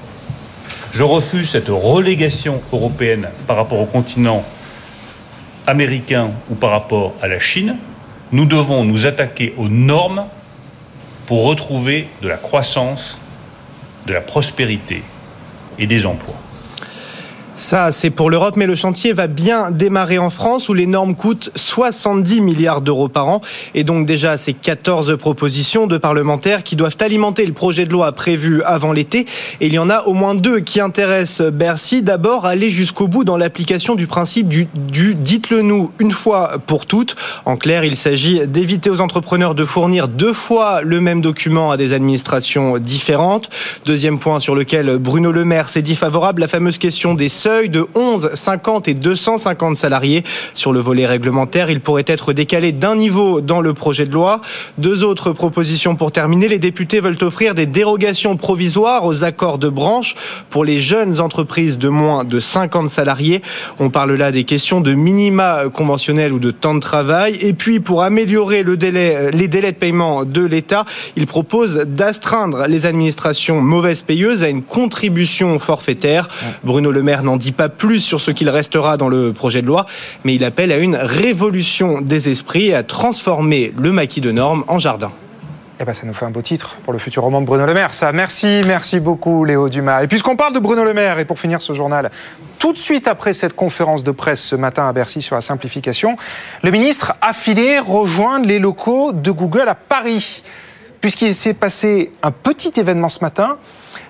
Je 0.91 1.03
refuse 1.03 1.49
cette 1.49 1.69
relégation 1.69 2.61
européenne 2.71 3.29
par 3.47 3.57
rapport 3.57 3.79
au 3.79 3.85
continent 3.85 4.45
américain 5.67 6.31
ou 6.49 6.55
par 6.55 6.69
rapport 6.69 7.13
à 7.21 7.27
la 7.27 7.39
Chine. 7.39 7.77
Nous 8.31 8.45
devons 8.45 8.83
nous 8.83 9.05
attaquer 9.05 9.53
aux 9.57 9.69
normes 9.69 10.25
pour 11.27 11.45
retrouver 11.45 12.07
de 12.21 12.27
la 12.27 12.37
croissance, 12.37 13.19
de 14.05 14.13
la 14.13 14.21
prospérité 14.21 15.03
et 15.79 15.87
des 15.87 16.05
emplois. 16.05 16.44
Ça, 17.57 17.93
c'est 17.93 18.09
pour 18.09 18.29
l'Europe, 18.29 18.57
mais 18.57 18.65
le 18.65 18.75
chantier 18.75 19.13
va 19.13 19.27
bien 19.27 19.71
démarrer 19.71 20.17
en 20.17 20.29
France 20.29 20.67
où 20.67 20.73
les 20.73 20.87
normes 20.87 21.15
coûtent 21.15 21.51
70 21.55 22.41
milliards 22.41 22.81
d'euros 22.81 23.07
par 23.07 23.29
an. 23.29 23.39
Et 23.73 23.85
donc 23.85 24.05
déjà, 24.05 24.35
ces 24.35 24.51
14 24.51 25.17
propositions 25.17 25.87
de 25.87 25.97
parlementaires 25.97 26.63
qui 26.63 26.75
doivent 26.75 26.97
alimenter 26.99 27.45
le 27.45 27.53
projet 27.53 27.85
de 27.85 27.93
loi 27.93 28.11
prévu 28.11 28.61
avant 28.63 28.91
l'été. 28.91 29.25
Et 29.61 29.67
il 29.67 29.73
y 29.73 29.79
en 29.79 29.89
a 29.89 30.01
au 30.03 30.13
moins 30.13 30.35
deux 30.35 30.59
qui 30.59 30.81
intéressent 30.81 31.49
Bercy. 31.49 32.01
D'abord, 32.01 32.45
aller 32.45 32.69
jusqu'au 32.69 33.07
bout 33.07 33.23
dans 33.23 33.37
l'application 33.37 33.95
du 33.95 34.05
principe 34.05 34.49
du, 34.49 34.67
du 34.75 35.15
dites-le 35.15 35.61
nous 35.61 35.91
une 35.99 36.11
fois 36.11 36.57
pour 36.67 36.85
toutes. 36.85 37.15
En 37.45 37.55
clair, 37.55 37.85
il 37.85 37.95
s'agit 37.95 38.45
d'éviter 38.47 38.89
aux 38.89 38.99
entrepreneurs 38.99 39.55
de 39.55 39.63
fournir 39.63 40.09
deux 40.09 40.33
fois 40.33 40.81
le 40.81 40.99
même 40.99 41.21
document 41.21 41.71
à 41.71 41.77
des 41.77 41.93
administrations 41.93 42.79
différentes. 42.79 43.49
Deuxième 43.85 44.19
point 44.19 44.41
sur 44.41 44.55
lequel 44.55 44.97
Bruno 44.97 45.31
Le 45.31 45.45
Maire 45.45 45.69
s'est 45.69 45.81
dit 45.81 45.95
favorable, 45.95 46.41
la 46.41 46.49
fameuse 46.49 46.77
question 46.77 47.13
des 47.13 47.29
seuil 47.45 47.69
de 47.69 47.85
11, 47.93 48.31
50 48.33 48.87
et 48.87 48.95
250 48.95 49.75
salariés. 49.75 50.23
Sur 50.55 50.73
le 50.73 50.79
volet 50.79 51.05
réglementaire, 51.05 51.69
il 51.69 51.79
pourrait 51.79 52.03
être 52.07 52.33
décalé 52.33 52.71
d'un 52.71 52.95
niveau 52.95 53.39
dans 53.39 53.61
le 53.61 53.75
projet 53.75 54.05
de 54.05 54.13
loi. 54.13 54.41
Deux 54.79 55.03
autres 55.03 55.31
propositions 55.31 55.95
pour 55.95 56.11
terminer. 56.11 56.47
Les 56.47 56.57
députés 56.57 57.01
veulent 57.01 57.21
offrir 57.21 57.53
des 57.53 57.67
dérogations 57.67 58.35
provisoires 58.35 59.05
aux 59.05 59.23
accords 59.23 59.59
de 59.59 59.69
branche 59.69 60.15
pour 60.49 60.65
les 60.65 60.79
jeunes 60.79 61.21
entreprises 61.21 61.77
de 61.77 61.87
moins 61.87 62.23
de 62.23 62.39
50 62.39 62.89
salariés. 62.89 63.43
On 63.77 63.91
parle 63.91 64.15
là 64.15 64.31
des 64.31 64.43
questions 64.43 64.81
de 64.81 64.95
minima 64.95 65.65
conventionnels 65.71 66.33
ou 66.33 66.39
de 66.39 66.49
temps 66.49 66.73
de 66.73 66.79
travail. 66.79 67.37
Et 67.41 67.53
puis, 67.53 67.79
pour 67.79 68.01
améliorer 68.01 68.63
le 68.63 68.75
délai, 68.75 69.29
les 69.29 69.47
délais 69.47 69.71
de 69.71 69.77
paiement 69.77 70.25
de 70.25 70.43
l'État, 70.43 70.85
il 71.15 71.27
propose 71.27 71.75
d'astreindre 71.85 72.65
les 72.67 72.87
administrations 72.87 73.61
mauvaises 73.61 74.01
payeuses 74.01 74.43
à 74.43 74.49
une 74.49 74.63
contribution 74.63 75.59
forfaitaire. 75.59 76.27
Bruno 76.63 76.89
Le 76.89 77.03
Maire 77.03 77.21
n'en 77.21 77.34
dit 77.37 77.51
pas 77.51 77.69
plus 77.69 77.99
sur 77.99 78.21
ce 78.21 78.31
qu'il 78.31 78.49
restera 78.49 78.97
dans 78.97 79.09
le 79.09 79.33
projet 79.33 79.61
de 79.61 79.67
loi, 79.67 79.85
mais 80.23 80.35
il 80.35 80.43
appelle 80.43 80.71
à 80.71 80.77
une 80.77 80.95
révolution 80.95 82.01
des 82.01 82.29
esprits 82.29 82.67
et 82.67 82.75
à 82.75 82.83
transformer 82.83 83.73
le 83.77 83.91
maquis 83.91 84.21
de 84.21 84.31
normes 84.31 84.63
en 84.67 84.79
jardin. 84.79 85.11
Eh 85.77 85.83
ben, 85.83 85.93
ça 85.93 86.07
nous 86.07 86.13
fait 86.13 86.25
un 86.25 86.31
beau 86.31 86.41
titre 86.41 86.77
pour 86.83 86.93
le 86.93 86.99
futur 86.99 87.23
roman 87.23 87.41
de 87.41 87.45
Bruno 87.45 87.65
Le 87.65 87.73
Maire. 87.73 87.93
Ça, 87.93 88.13
merci, 88.13 88.61
merci 88.65 89.01
beaucoup, 89.01 89.43
Léo 89.43 89.67
Dumas. 89.67 90.03
Et 90.03 90.07
puisqu'on 90.07 90.37
parle 90.37 90.53
de 90.53 90.59
Bruno 90.59 90.85
Le 90.85 90.93
Maire, 90.93 91.19
et 91.19 91.25
pour 91.25 91.37
finir 91.37 91.59
ce 91.59 91.73
journal, 91.73 92.11
tout 92.59 92.71
de 92.71 92.77
suite 92.77 93.09
après 93.09 93.33
cette 93.33 93.57
conférence 93.57 94.05
de 94.05 94.11
presse 94.11 94.41
ce 94.41 94.55
matin 94.55 94.87
à 94.87 94.93
Bercy 94.93 95.21
sur 95.21 95.35
la 95.35 95.41
simplification, 95.41 96.15
le 96.63 96.71
ministre 96.71 97.15
a 97.21 97.33
filé 97.33 97.79
rejoindre 97.79 98.47
les 98.47 98.57
locaux 98.57 99.11
de 99.11 99.31
Google 99.31 99.67
à 99.67 99.75
Paris. 99.75 100.43
Puisqu'il 101.01 101.35
s'est 101.35 101.53
passé 101.53 102.13
un 102.23 102.31
petit 102.31 102.79
événement 102.79 103.09
ce 103.09 103.19
matin, 103.19 103.57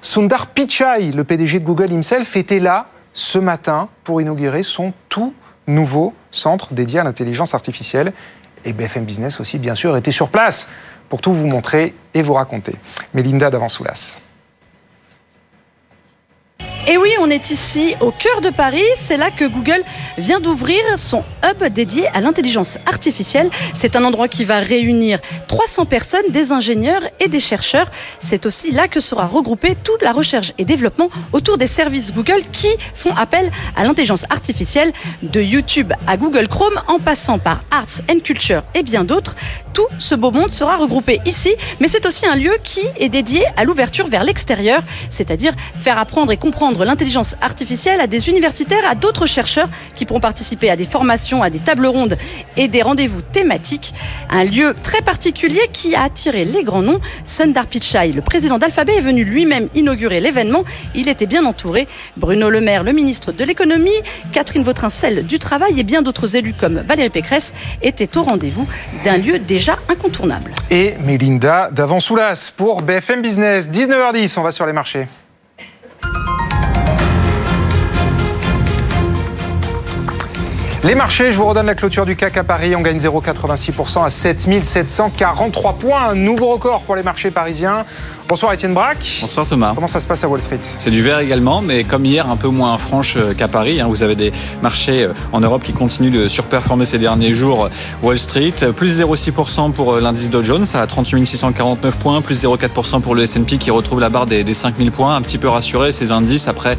Sundar 0.01 0.47
Pichai, 0.47 1.11
le 1.15 1.23
PDG 1.23 1.59
de 1.59 1.65
Google 1.65 1.91
himself, 1.91 2.35
était 2.35 2.59
là 2.59 2.85
ce 3.15 3.39
matin 3.39 3.89
pour 4.03 4.21
inaugurer 4.21 4.61
son 4.61 4.93
tout 5.09 5.33
nouveau 5.65 6.13
centre 6.29 6.73
dédié 6.73 6.99
à 6.99 7.03
l'intelligence 7.03 7.55
artificielle. 7.55 8.13
Et 8.65 8.73
BFM 8.73 9.05
Business 9.05 9.39
aussi, 9.39 9.57
bien 9.57 9.73
sûr, 9.73 9.97
était 9.97 10.11
sur 10.11 10.29
place 10.29 10.69
pour 11.09 11.21
tout 11.21 11.33
vous 11.33 11.47
montrer 11.47 11.95
et 12.13 12.21
vous 12.21 12.33
raconter. 12.33 12.75
Mélinda 13.13 13.49
Davansoulas. 13.49 14.19
Et 16.87 16.97
oui, 16.97 17.09
on 17.19 17.31
est 17.31 17.49
ici 17.49 17.95
au 17.99 18.11
cœur 18.11 18.41
de 18.41 18.51
Paris. 18.51 18.83
C'est 18.95 19.17
là 19.17 19.31
que 19.31 19.45
Google 19.45 19.83
vient 20.19 20.39
d'ouvrir 20.39 20.77
son 20.97 21.23
hub 21.43 21.63
dédié 21.73 22.07
à 22.09 22.21
l'intelligence 22.21 22.77
artificielle. 22.85 23.49
C'est 23.73 23.95
un 23.95 24.03
endroit 24.03 24.27
qui 24.27 24.45
va 24.45 24.59
réunir 24.59 25.17
300 25.47 25.85
personnes, 25.85 26.29
des 26.29 26.51
ingénieurs 26.51 27.01
et 27.19 27.27
des 27.27 27.39
chercheurs. 27.39 27.89
C'est 28.19 28.45
aussi 28.45 28.69
là 28.69 28.87
que 28.87 28.99
sera 28.99 29.25
regroupée 29.25 29.75
toute 29.83 30.03
la 30.03 30.13
recherche 30.13 30.53
et 30.59 30.65
développement 30.65 31.09
autour 31.33 31.57
des 31.57 31.65
services 31.65 32.13
Google 32.13 32.43
qui 32.51 32.69
font 32.93 33.15
appel 33.15 33.49
à 33.75 33.83
l'intelligence 33.83 34.25
artificielle 34.29 34.93
de 35.23 35.41
YouTube 35.41 35.91
à 36.05 36.17
Google 36.17 36.47
Chrome 36.47 36.79
en 36.87 36.99
passant 36.99 37.39
par 37.39 37.63
Arts 37.71 38.01
and 38.11 38.19
Culture 38.19 38.61
et 38.75 38.83
bien 38.83 39.03
d'autres. 39.03 39.35
Tout 39.73 39.87
ce 39.97 40.13
beau 40.13 40.31
monde 40.31 40.51
sera 40.51 40.77
regroupé 40.77 41.19
ici, 41.25 41.53
mais 41.79 41.87
c'est 41.87 42.05
aussi 42.05 42.25
un 42.27 42.35
lieu 42.35 42.57
qui 42.63 42.81
est 42.97 43.09
dédié 43.09 43.43
à 43.57 43.65
l'ouverture 43.65 44.07
vers 44.07 44.23
l'extérieur, 44.23 44.81
c'est-à-dire 45.09 45.53
faire 45.75 45.97
apprendre 45.97 46.31
et 46.31 46.37
comprendre 46.37 46.74
l'intelligence 46.83 47.35
artificielle 47.41 48.01
à 48.01 48.07
des 48.07 48.29
universitaires, 48.29 48.83
à 48.89 48.95
d'autres 48.95 49.25
chercheurs 49.25 49.69
qui 49.95 50.05
pourront 50.05 50.19
participer 50.19 50.69
à 50.69 50.75
des 50.75 50.85
formations, 50.85 51.41
à 51.41 51.49
des 51.49 51.59
tables 51.59 51.85
rondes 51.85 52.17
et 52.57 52.67
des 52.67 52.81
rendez-vous 52.81 53.21
thématiques. 53.21 53.93
Un 54.29 54.43
lieu 54.43 54.75
très 54.83 55.01
particulier 55.01 55.61
qui 55.71 55.95
a 55.95 56.03
attiré 56.03 56.43
les 56.45 56.63
grands 56.63 56.81
noms. 56.81 56.99
Sundar 57.23 57.67
Pichai, 57.67 58.11
le 58.11 58.21
président 58.21 58.57
d'Alphabet, 58.57 58.95
est 58.95 59.01
venu 59.01 59.23
lui-même 59.23 59.69
inaugurer 59.75 60.19
l'événement. 60.19 60.63
Il 60.93 61.07
était 61.07 61.25
bien 61.25 61.45
entouré. 61.45 61.87
Bruno 62.17 62.49
Le 62.49 62.61
Maire, 62.61 62.83
le 62.83 62.91
ministre 62.91 63.31
de 63.31 63.43
l'économie, 63.43 63.91
Catherine 64.33 64.63
Vautrin-Celle 64.63 65.25
du 65.25 65.39
travail 65.39 65.79
et 65.79 65.83
bien 65.83 66.01
d'autres 66.01 66.35
élus 66.35 66.53
comme 66.53 66.79
Valérie 66.79 67.09
Pécresse 67.09 67.53
étaient 67.81 68.17
au 68.17 68.23
rendez-vous 68.23 68.67
d'un 69.03 69.17
lieu 69.17 69.39
déjà 69.39 69.77
incontournable. 69.89 70.53
Et 70.71 70.95
Mélinda 71.03 71.69
d'Avansoulas 71.71 72.51
pour 72.55 72.81
BFM 72.81 73.21
Business. 73.21 73.69
19h10, 73.69 74.39
on 74.39 74.43
va 74.43 74.51
sur 74.51 74.65
les 74.65 74.73
marchés. 74.73 75.05
Les 80.85 80.93
marchés, 80.93 81.33
je 81.33 81.37
vous 81.39 81.45
redonne 81.45 81.65
la 81.65 81.73
clôture 81.73 82.05
du 82.05 82.15
CAC 82.15 82.37
à 82.37 82.43
Paris. 82.43 82.75
On 82.75 82.81
gagne 82.81 82.99
0,86% 82.99 84.05
à 84.05 84.11
7743 84.11 85.73
points. 85.79 86.09
Un 86.09 86.13
nouveau 86.13 86.51
record 86.51 86.83
pour 86.83 86.95
les 86.95 87.01
marchés 87.01 87.31
parisiens. 87.31 87.85
Bonsoir 88.27 88.53
Étienne 88.53 88.73
Braque. 88.73 89.19
Bonsoir 89.21 89.45
Thomas. 89.45 89.73
Comment 89.75 89.85
ça 89.85 89.99
se 89.99 90.07
passe 90.07 90.23
à 90.23 90.27
Wall 90.27 90.41
Street? 90.41 90.57
C'est 90.59 90.89
du 90.89 91.03
vert 91.03 91.19
également, 91.19 91.61
mais 91.61 91.83
comme 91.83 92.03
hier, 92.05 92.27
un 92.27 92.37
peu 92.37 92.47
moins 92.47 92.75
franche 92.79 93.17
euh, 93.17 93.35
qu'à 93.35 93.47
Paris. 93.47 93.79
Hein. 93.79 93.85
Vous 93.87 94.01
avez 94.01 94.15
des 94.15 94.33
marchés 94.63 95.03
euh, 95.03 95.13
en 95.31 95.41
Europe 95.41 95.61
qui 95.63 95.73
continuent 95.73 96.09
de 96.09 96.27
surperformer 96.27 96.87
ces 96.87 96.97
derniers 96.97 97.35
jours. 97.35 97.69
Wall 98.01 98.17
Street, 98.17 98.53
plus 98.75 98.99
0,6% 98.99 99.73
pour 99.73 99.93
euh, 99.93 100.01
l'indice 100.01 100.31
Dow 100.31 100.41
Jones 100.41 100.65
à 100.73 100.87
38 100.87 101.23
649 101.23 101.97
points, 101.97 102.19
plus 102.21 102.43
0,4% 102.43 102.99
pour 103.01 103.13
le 103.13 103.21
S&P 103.21 103.59
qui 103.59 103.69
retrouve 103.69 103.99
la 103.99 104.09
barre 104.09 104.25
des, 104.25 104.43
des 104.43 104.55
5000 104.55 104.89
points. 104.89 105.15
Un 105.15 105.21
petit 105.21 105.37
peu 105.37 105.47
rassuré 105.47 105.91
ces 105.91 106.11
indices 106.11 106.47
après 106.47 106.77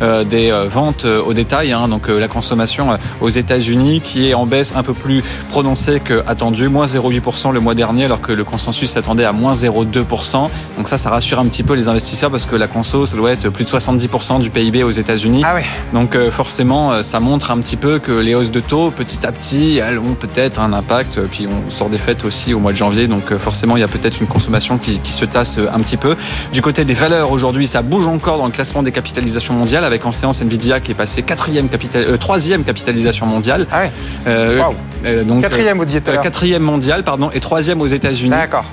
des 0.00 0.50
ventes 0.68 1.04
au 1.04 1.32
détail. 1.32 1.72
Hein. 1.72 1.88
Donc 1.88 2.08
la 2.08 2.28
consommation 2.28 2.98
aux 3.20 3.28
États-Unis 3.28 4.00
qui 4.00 4.28
est 4.28 4.34
en 4.34 4.46
baisse 4.46 4.72
un 4.74 4.82
peu 4.82 4.94
plus 4.94 5.22
prononcée 5.50 6.00
qu'attendu, 6.00 6.68
moins 6.68 6.86
0,8% 6.86 7.52
le 7.52 7.60
mois 7.60 7.74
dernier, 7.74 8.06
alors 8.06 8.20
que 8.20 8.32
le 8.32 8.44
consensus 8.44 8.90
s'attendait 8.90 9.24
à 9.24 9.32
moins 9.32 9.52
0,2%. 9.52 10.48
Donc 10.76 10.88
ça, 10.88 10.97
ça 10.98 11.10
rassure 11.10 11.38
un 11.38 11.46
petit 11.46 11.62
peu 11.62 11.74
les 11.74 11.88
investisseurs 11.88 12.30
parce 12.30 12.44
que 12.44 12.56
la 12.56 12.66
conso, 12.66 13.06
ça 13.06 13.16
doit 13.16 13.30
être 13.30 13.48
plus 13.48 13.64
de 13.64 13.70
70% 13.70 14.40
du 14.40 14.50
PIB 14.50 14.82
aux 14.82 14.90
États-Unis. 14.90 15.42
Ah 15.44 15.54
oui. 15.56 15.62
Donc 15.92 16.14
euh, 16.14 16.30
forcément, 16.30 16.92
euh, 16.92 17.02
ça 17.02 17.20
montre 17.20 17.50
un 17.50 17.58
petit 17.58 17.76
peu 17.76 17.98
que 17.98 18.12
les 18.12 18.34
hausses 18.34 18.50
de 18.50 18.60
taux, 18.60 18.90
petit 18.90 19.24
à 19.26 19.32
petit, 19.32 19.78
elles 19.78 19.98
ont 19.98 20.14
peut-être 20.14 20.60
un 20.60 20.72
impact. 20.72 21.20
Puis 21.30 21.46
on 21.46 21.70
sort 21.70 21.88
des 21.88 21.98
fêtes 21.98 22.24
aussi 22.24 22.52
au 22.52 22.58
mois 22.58 22.72
de 22.72 22.76
janvier, 22.76 23.06
donc 23.06 23.32
euh, 23.32 23.38
forcément, 23.38 23.76
il 23.76 23.80
y 23.80 23.84
a 23.84 23.88
peut-être 23.88 24.20
une 24.20 24.26
consommation 24.26 24.78
qui, 24.78 25.00
se 25.04 25.24
tasse 25.24 25.58
un 25.58 25.80
petit 25.80 25.96
peu. 25.96 26.16
Du 26.52 26.60
côté 26.60 26.84
des 26.84 26.94
valeurs, 26.94 27.32
aujourd'hui, 27.32 27.66
ça 27.66 27.82
bouge 27.82 28.06
encore 28.06 28.38
dans 28.38 28.46
le 28.46 28.52
classement 28.52 28.82
des 28.82 28.92
capitalisations 28.92 29.54
mondiales, 29.54 29.84
avec 29.84 30.04
en 30.04 30.12
séance 30.12 30.42
Nvidia 30.42 30.80
qui 30.80 30.92
est 30.92 30.94
passé 30.94 31.22
quatrième 31.22 31.68
capital, 31.68 32.18
troisième 32.18 32.62
capitalisation 32.62 33.26
mondiale. 33.26 33.66
Ah 33.72 33.80
ouais. 33.80 35.24
donc 35.24 35.42
quatrième, 35.42 35.78
vous 35.78 35.84
disiez 35.84 36.00
Quatrième 36.00 36.62
mondiale, 36.62 37.04
pardon, 37.04 37.30
et 37.32 37.40
troisième 37.40 37.80
aux 37.80 37.86
États-Unis. 37.86 38.30
D'accord. 38.30 38.64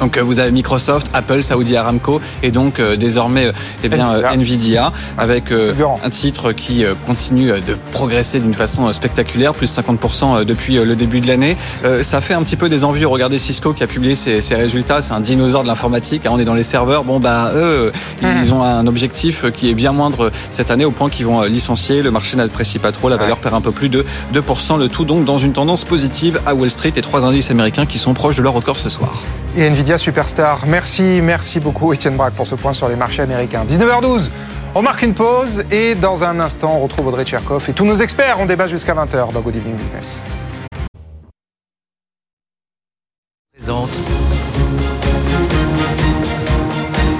Donc 0.00 0.16
euh, 0.16 0.22
vous 0.22 0.38
avez 0.38 0.50
Microsoft, 0.50 1.08
Apple, 1.14 1.42
Saudi 1.42 1.76
Aramco 1.76 2.20
et 2.42 2.50
donc 2.50 2.80
euh, 2.80 2.96
désormais 2.96 3.46
euh, 3.46 3.52
eh 3.84 3.88
bien 3.88 4.22
Nvidia, 4.32 4.92
avec 5.18 5.52
un 5.52 6.10
titre 6.10 6.52
qui 6.52 6.84
continue 7.06 7.48
de 7.48 7.76
progresser 7.92 8.40
d'une 8.40 8.54
façon 8.54 8.90
spectaculaire, 8.92 9.52
plus 9.52 9.72
50% 9.72 10.44
depuis 10.44 10.76
le 10.76 10.96
début 10.96 11.20
de 11.20 11.26
l'année. 11.26 11.56
ça 12.02 12.20
fait 12.20 12.34
un 12.34 12.42
petit 12.42 12.56
peu 12.56 12.68
des 12.68 12.84
envies. 12.84 13.04
Regardez 13.04 13.38
Cisco 13.38 13.72
qui 13.72 13.82
a 13.82 13.86
publié 13.86 14.14
ses, 14.14 14.54
résultats, 14.54 15.02
c'est 15.02 15.12
un 15.12 15.20
dinosaure 15.20 15.62
de 15.62 15.68
l'informatique. 15.68 16.26
Hein, 16.26 16.30
on 16.32 16.38
est 16.38 16.44
dans 16.44 16.54
les 16.54 16.62
serveurs. 16.62 17.04
Bon 17.04 17.20
bah 17.20 17.52
eux, 17.54 17.92
ils 18.22 18.54
ont 18.54 18.62
un 18.62 18.86
objectif 18.86 19.50
qui 19.50 19.68
est 19.68 19.74
bien 19.74 19.92
moindre 19.92 20.30
cette 20.50 20.70
année 20.70 20.84
au 20.84 20.92
point 20.92 21.10
qu'ils 21.10 21.26
vont 21.26 21.42
licencier. 21.42 22.02
Le 22.02 22.10
marché 22.10 22.36
n'apprécie 22.36 22.78
pas 22.78 22.92
trop, 22.92 23.08
la 23.08 23.16
valeur 23.16 23.38
perd 23.38 23.54
un 23.54 23.60
peu 23.60 23.72
plus 23.72 23.88
de 23.88 24.04
2%. 24.34 24.78
Le 24.78 24.88
tout 24.88 25.04
donc 25.04 25.24
dans 25.24 25.38
une 25.38 25.52
tendance 25.52 25.84
positive 25.84 26.40
à 26.46 26.54
Wall 26.54 26.70
Street 26.70 26.92
et 26.96 27.02
trois 27.02 27.24
indices 27.24 27.50
américains 27.50 27.86
qui 27.86 27.98
sont 27.98 28.14
proches 28.14 28.36
de 28.36 28.42
leur 28.42 28.52
record 28.52 28.78
ce 28.78 28.88
soir. 28.88 29.22
Et 29.56 29.62
Nvidia 29.64 29.89
Superstar. 29.98 30.66
Merci, 30.66 31.20
merci 31.22 31.60
beaucoup 31.60 31.92
Étienne 31.92 32.16
Braque 32.16 32.34
pour 32.34 32.46
ce 32.46 32.54
point 32.54 32.72
sur 32.72 32.88
les 32.88 32.96
marchés 32.96 33.22
américains. 33.22 33.64
19h12, 33.64 34.30
on 34.74 34.82
marque 34.82 35.02
une 35.02 35.14
pause 35.14 35.64
et 35.70 35.94
dans 35.94 36.24
un 36.24 36.40
instant, 36.40 36.76
on 36.76 36.80
retrouve 36.80 37.08
Audrey 37.08 37.24
Tcherkov 37.24 37.68
et 37.68 37.72
tous 37.72 37.84
nos 37.84 37.96
experts. 37.96 38.38
On 38.40 38.46
débat 38.46 38.66
jusqu'à 38.66 38.94
20h 38.94 39.32
dans 39.32 39.40
Good 39.40 39.56
Evening 39.56 39.76
Business. 39.76 40.24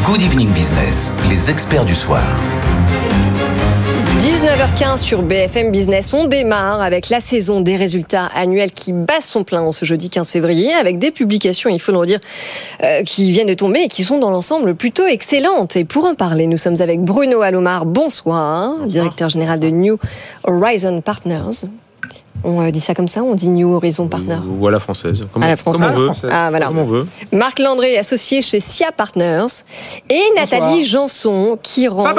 Good 0.04 0.22
Evening 0.22 0.52
Business, 0.52 1.12
les 1.28 1.50
experts 1.50 1.84
du 1.84 1.94
soir. 1.94 2.24
19h15 4.40 4.96
sur 4.96 5.22
BFM 5.22 5.70
Business, 5.70 6.14
on 6.14 6.24
démarre 6.24 6.80
avec 6.80 7.10
la 7.10 7.20
saison 7.20 7.60
des 7.60 7.76
résultats 7.76 8.24
annuels 8.24 8.70
qui 8.70 8.94
bat 8.94 9.20
son 9.20 9.44
plein 9.44 9.60
en 9.60 9.70
ce 9.70 9.84
jeudi 9.84 10.08
15 10.08 10.30
février, 10.30 10.72
avec 10.72 10.98
des 10.98 11.10
publications, 11.10 11.68
il 11.68 11.78
faut 11.78 11.92
le 11.92 11.98
redire, 11.98 12.20
euh, 12.82 13.02
qui 13.02 13.30
viennent 13.32 13.48
de 13.48 13.52
tomber 13.52 13.80
et 13.80 13.88
qui 13.88 14.02
sont 14.02 14.16
dans 14.16 14.30
l'ensemble 14.30 14.74
plutôt 14.74 15.06
excellentes. 15.06 15.76
Et 15.76 15.84
pour 15.84 16.06
en 16.06 16.14
parler, 16.14 16.46
nous 16.46 16.56
sommes 16.56 16.80
avec 16.80 17.02
Bruno 17.02 17.42
Alomar, 17.42 17.84
bonsoir, 17.84 18.70
bonsoir. 18.70 18.86
directeur 18.86 19.28
général 19.28 19.60
de 19.60 19.68
New 19.68 19.98
Horizon 20.44 21.02
Partners. 21.02 21.66
On 22.44 22.60
euh, 22.60 22.70
dit 22.70 22.80
ça 22.80 22.94
comme 22.94 23.08
ça 23.08 23.22
On 23.22 23.34
dit 23.34 23.48
New 23.48 23.72
Horizon 23.72 24.08
Partner 24.08 24.38
Ou 24.46 24.66
à 24.66 24.70
la 24.70 24.80
française. 24.80 25.24
Comme, 25.32 25.42
à 25.42 25.48
la 25.48 25.56
française. 25.56 25.90
Comme 25.94 26.08
on 26.08 26.12
veut. 26.12 26.30
Ah, 26.30 26.50
voilà. 26.50 26.66
Comme 26.66 26.78
on 26.78 26.84
veut. 26.84 27.06
Marc 27.32 27.58
Landré, 27.58 27.98
associé 27.98 28.42
chez 28.42 28.60
SIA 28.60 28.92
Partners. 28.92 29.46
Et 30.08 30.22
Nathalie 30.36 30.84
Janson, 30.84 31.58
qui 31.62 31.88
rentre 31.88 32.14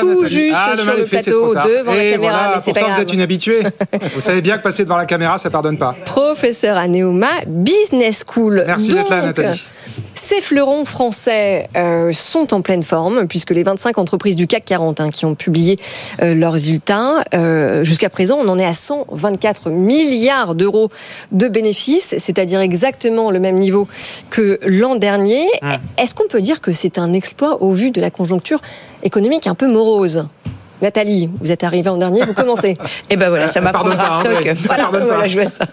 tout 0.00 0.24
juste 0.24 0.56
ah, 0.58 0.76
sur 0.76 0.96
le 0.96 1.04
plateau 1.04 1.54
devant 1.54 1.92
la 1.92 2.10
caméra. 2.12 2.50
mais 2.54 2.58
c'est 2.58 2.72
pas 2.72 2.80
grave. 2.80 2.94
vous 2.94 3.02
êtes 3.02 3.12
une 3.12 3.20
habituée. 3.20 3.62
vous 4.14 4.20
savez 4.20 4.40
bien 4.40 4.58
que 4.58 4.62
passer 4.62 4.84
devant 4.84 4.96
la 4.96 5.06
caméra, 5.06 5.38
ça 5.38 5.50
pardonne 5.50 5.78
pas. 5.78 5.94
Professeur 6.04 6.76
à 6.76 6.88
Neoma 6.88 7.28
Business 7.46 8.24
School. 8.26 8.64
Merci 8.66 8.88
d'être 8.88 9.10
là, 9.10 9.22
Nathalie. 9.22 9.62
Ces 10.28 10.40
fleurons 10.40 10.84
français 10.84 11.68
euh, 11.76 12.12
sont 12.12 12.52
en 12.52 12.60
pleine 12.60 12.82
forme, 12.82 13.28
puisque 13.28 13.52
les 13.52 13.62
25 13.62 13.96
entreprises 13.96 14.34
du 14.34 14.48
CAC 14.48 14.64
40 14.64 15.00
hein, 15.00 15.10
qui 15.10 15.24
ont 15.24 15.36
publié 15.36 15.78
euh, 16.20 16.34
leurs 16.34 16.52
résultats, 16.52 17.22
euh, 17.32 17.84
jusqu'à 17.84 18.10
présent, 18.10 18.36
on 18.36 18.48
en 18.48 18.58
est 18.58 18.64
à 18.64 18.74
124 18.74 19.70
milliards 19.70 20.56
d'euros 20.56 20.90
de 21.30 21.46
bénéfices, 21.46 22.16
c'est-à-dire 22.18 22.58
exactement 22.58 23.30
le 23.30 23.38
même 23.38 23.54
niveau 23.54 23.86
que 24.28 24.58
l'an 24.66 24.96
dernier. 24.96 25.46
Est-ce 25.96 26.16
qu'on 26.16 26.26
peut 26.26 26.40
dire 26.40 26.60
que 26.60 26.72
c'est 26.72 26.98
un 26.98 27.12
exploit 27.12 27.62
au 27.62 27.70
vu 27.70 27.92
de 27.92 28.00
la 28.00 28.10
conjoncture 28.10 28.60
économique 29.04 29.46
un 29.46 29.54
peu 29.54 29.68
morose? 29.68 30.26
Nathalie, 30.82 31.30
vous 31.40 31.52
êtes 31.52 31.62
arrivée 31.62 31.88
en 31.88 31.98
dernier, 31.98 32.24
vous 32.24 32.34
commencez. 32.34 32.70
Et 32.70 32.76
eh 33.10 33.16
ben 33.16 33.28
voilà, 33.28 33.46
ça 33.46 33.60
m'apprendra. 33.60 34.22
Hein, 34.22 34.54
voilà, 34.64 34.90
voilà, 34.90 35.28
je 35.28 35.38
vois 35.40 35.50
ça. 35.50 35.66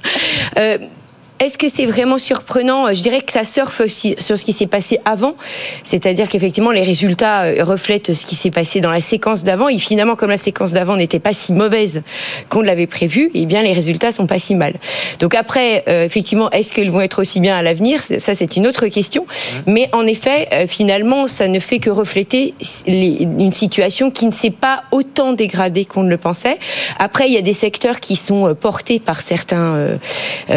Est-ce 1.40 1.58
que 1.58 1.68
c'est 1.68 1.86
vraiment 1.86 2.18
surprenant? 2.18 2.94
Je 2.94 3.02
dirais 3.02 3.22
que 3.22 3.32
ça 3.32 3.44
surfe 3.44 3.82
sur 3.88 4.38
ce 4.38 4.46
qui 4.46 4.54
s'est 4.54 4.68
passé 4.68 5.00
avant, 5.04 5.36
c'est-à-dire 5.84 6.30
qu'effectivement 6.30 6.72
les 6.72 6.84
résultats 6.84 7.44
euh, 7.44 7.64
reflètent 7.64 8.14
ce 8.14 8.26
qui 8.26 8.36
s'est 8.36 8.52
passé 8.52 8.82
dans 8.82 8.92
la 8.92 9.02
séquence 9.02 9.44
d'avant. 9.44 9.68
Et 9.68 9.80
finalement, 9.80 10.16
comme 10.16 10.30
la 10.30 10.38
séquence 10.38 10.72
d'avant 10.72 10.96
n'était 10.96 11.20
pas 11.20 11.34
si 11.34 11.52
mauvaise 11.52 12.04
qu'on 12.50 12.62
l'avait 12.62 12.88
prévu, 12.88 13.32
eh 13.34 13.46
bien 13.46 13.62
les 13.62 13.74
résultats 13.74 14.12
sont 14.12 14.28
pas 14.28 14.40
si 14.40 14.56
mal. 14.56 14.76
Donc 15.20 15.36
après, 15.36 15.84
euh, 15.90 16.06
effectivement, 16.06 16.50
est-ce 16.52 16.72
qu'ils 16.72 16.92
vont 16.92 17.02
être 17.02 17.20
aussi 17.20 17.40
bien 17.40 17.58
à 17.58 17.62
l'avenir? 17.62 18.02
Ça, 18.20 18.36
c'est 18.36 18.56
une 18.56 18.68
autre 18.68 18.88
question. 18.88 19.26
Mais 19.66 19.90
en 19.92 20.06
effet, 20.06 20.48
euh, 20.54 20.68
finalement, 20.68 21.28
ça 21.28 21.48
ne 21.48 21.60
fait 21.60 21.80
que 21.80 21.90
refléter 21.90 22.54
une 22.88 23.52
situation 23.52 24.12
qui 24.12 24.28
ne 24.28 24.32
s'est 24.32 24.52
pas 24.52 24.84
autant 24.92 25.34
dégradée 25.34 25.86
qu'on 25.86 26.04
ne 26.04 26.10
le 26.10 26.18
pensait. 26.18 26.58
Après, 27.00 27.28
il 27.28 27.34
y 27.34 27.38
a 27.38 27.42
des 27.42 27.54
secteurs 27.54 28.00
qui 28.00 28.16
sont 28.16 28.56
portés 28.60 29.00
par 29.00 29.22
certains, 29.22 29.98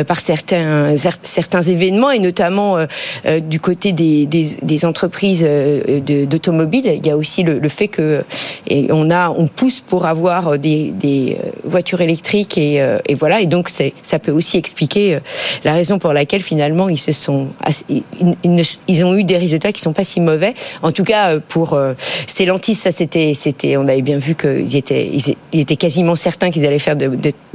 par 0.06 0.20
certains 0.20 0.65
certains 1.22 1.62
événements 1.62 2.10
et 2.10 2.18
notamment 2.18 2.76
euh, 2.76 2.86
euh, 3.26 3.40
du 3.40 3.60
côté 3.60 3.92
des, 3.92 4.84
entreprises 4.84 5.44
euh, 5.46 6.00
d'automobiles, 6.26 6.86
il 6.86 7.06
y 7.06 7.10
a 7.10 7.16
aussi 7.16 7.42
le, 7.42 7.68
fait 7.68 7.88
que 7.88 8.24
et 8.68 8.88
on 8.90 9.10
a 9.10 9.30
on 9.30 9.46
pousse 9.46 9.80
pour 9.80 10.06
avoir 10.06 10.58
des, 10.58 11.36
voitures 11.64 12.00
électriques 12.00 12.58
et, 12.58 12.80
voilà 13.18 13.40
et 13.40 13.46
donc 13.46 13.68
ça 13.68 14.18
peut 14.18 14.32
aussi 14.32 14.56
expliquer 14.56 15.18
la 15.64 15.72
raison 15.72 15.98
pour 15.98 16.12
laquelle 16.12 16.42
finalement 16.42 16.88
ils 16.88 16.98
se 16.98 17.12
sont 17.12 17.48
ils, 18.88 19.04
ont 19.04 19.16
eu 19.16 19.24
des 19.24 19.36
résultats 19.36 19.72
qui 19.72 19.80
sont 19.80 19.92
pas 19.92 20.04
si 20.04 20.20
mauvais. 20.20 20.54
En 20.82 20.92
tout 20.92 21.04
cas 21.04 21.38
pour 21.38 21.78
Stellantis 22.26 22.74
ça 22.74 22.92
c'était 22.92 23.32
c'était 23.34 23.76
on 23.76 23.88
avait 23.88 24.02
bien 24.02 24.18
vu 24.18 24.34
qu'ils 24.34 24.76
étaient 24.76 25.10
ils 25.52 25.60
étaient 25.60 25.76
quasiment 25.76 26.14
certains 26.14 26.50
qu'ils 26.50 26.66
allaient 26.66 26.78
faire 26.78 26.96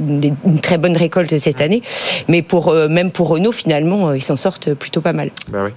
une 0.00 0.60
très 0.60 0.78
bonne 0.78 0.96
récolte 0.96 1.36
cette 1.38 1.60
année, 1.60 1.82
mais 2.28 2.42
pour 2.42 2.72
même 2.72 3.01
pour 3.10 3.28
Renault, 3.28 3.52
finalement, 3.52 4.08
euh, 4.08 4.16
ils 4.16 4.22
s'en 4.22 4.36
sortent 4.36 4.74
plutôt 4.74 5.00
pas 5.00 5.12
mal. 5.12 5.30
Bah 5.48 5.64
oui. 5.64 5.70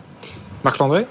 Marc 0.63 0.79
Landré 0.79 1.05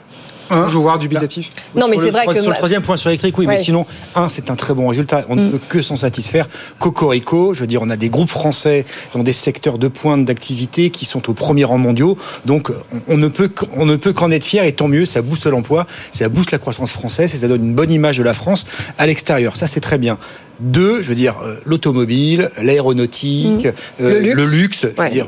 un 0.50 0.68
joueur 0.68 0.98
dubitatif. 0.98 1.50
Non, 1.74 1.88
mais 1.88 1.98
c'est 1.98 2.10
vrai 2.10 2.26
que. 2.26 2.34
Sur 2.34 2.50
le 2.50 2.56
troisième 2.56 2.82
point 2.82 2.96
sur 2.96 3.08
l'électrique, 3.08 3.36
oui, 3.38 3.46
mais 3.46 3.58
sinon, 3.58 3.86
un, 4.14 4.28
c'est 4.28 4.50
un 4.50 4.56
très 4.56 4.74
bon 4.74 4.88
résultat. 4.88 5.24
On 5.28 5.36
ne 5.36 5.48
mm. 5.48 5.50
peut 5.52 5.60
que 5.68 5.82
s'en 5.82 5.96
satisfaire. 5.96 6.48
Cocorico, 6.78 7.54
je 7.54 7.60
veux 7.60 7.66
dire, 7.66 7.82
on 7.82 7.90
a 7.90 7.96
des 7.96 8.08
groupes 8.08 8.28
français 8.28 8.84
dans 9.14 9.22
des 9.22 9.32
secteurs 9.32 9.78
de 9.78 9.88
pointe 9.88 10.24
d'activité 10.24 10.90
qui 10.90 11.04
sont 11.04 11.28
au 11.30 11.34
premier 11.34 11.64
rang 11.64 11.78
mondiaux. 11.78 12.16
Donc, 12.44 12.70
on 13.08 13.16
ne 13.16 13.28
peut, 13.28 13.50
on 13.76 13.86
ne 13.86 13.96
peut 13.96 14.12
qu'en 14.12 14.30
être 14.30 14.44
fier 14.44 14.64
et 14.64 14.72
tant 14.72 14.88
mieux, 14.88 15.04
ça 15.04 15.22
booste 15.22 15.46
l'emploi, 15.46 15.86
ça 16.12 16.28
booste 16.28 16.50
la 16.50 16.58
croissance 16.58 16.92
française 16.92 17.34
et 17.34 17.38
ça 17.38 17.48
donne 17.48 17.64
une 17.64 17.74
bonne 17.74 17.92
image 17.92 18.18
de 18.18 18.22
la 18.22 18.34
France 18.34 18.66
à 18.98 19.06
l'extérieur. 19.06 19.56
Ça, 19.56 19.66
c'est 19.66 19.80
très 19.80 19.98
bien. 19.98 20.18
Deux, 20.60 21.02
je 21.02 21.08
veux 21.08 21.14
dire, 21.14 21.36
euh, 21.44 21.56
l'automobile, 21.64 22.50
l'aéronautique, 22.62 23.66
mm. 23.66 24.02
euh, 24.02 24.34
le 24.34 24.44
luxe, 24.44 24.86
je 24.96 25.02
veux 25.02 25.08
dire, 25.08 25.26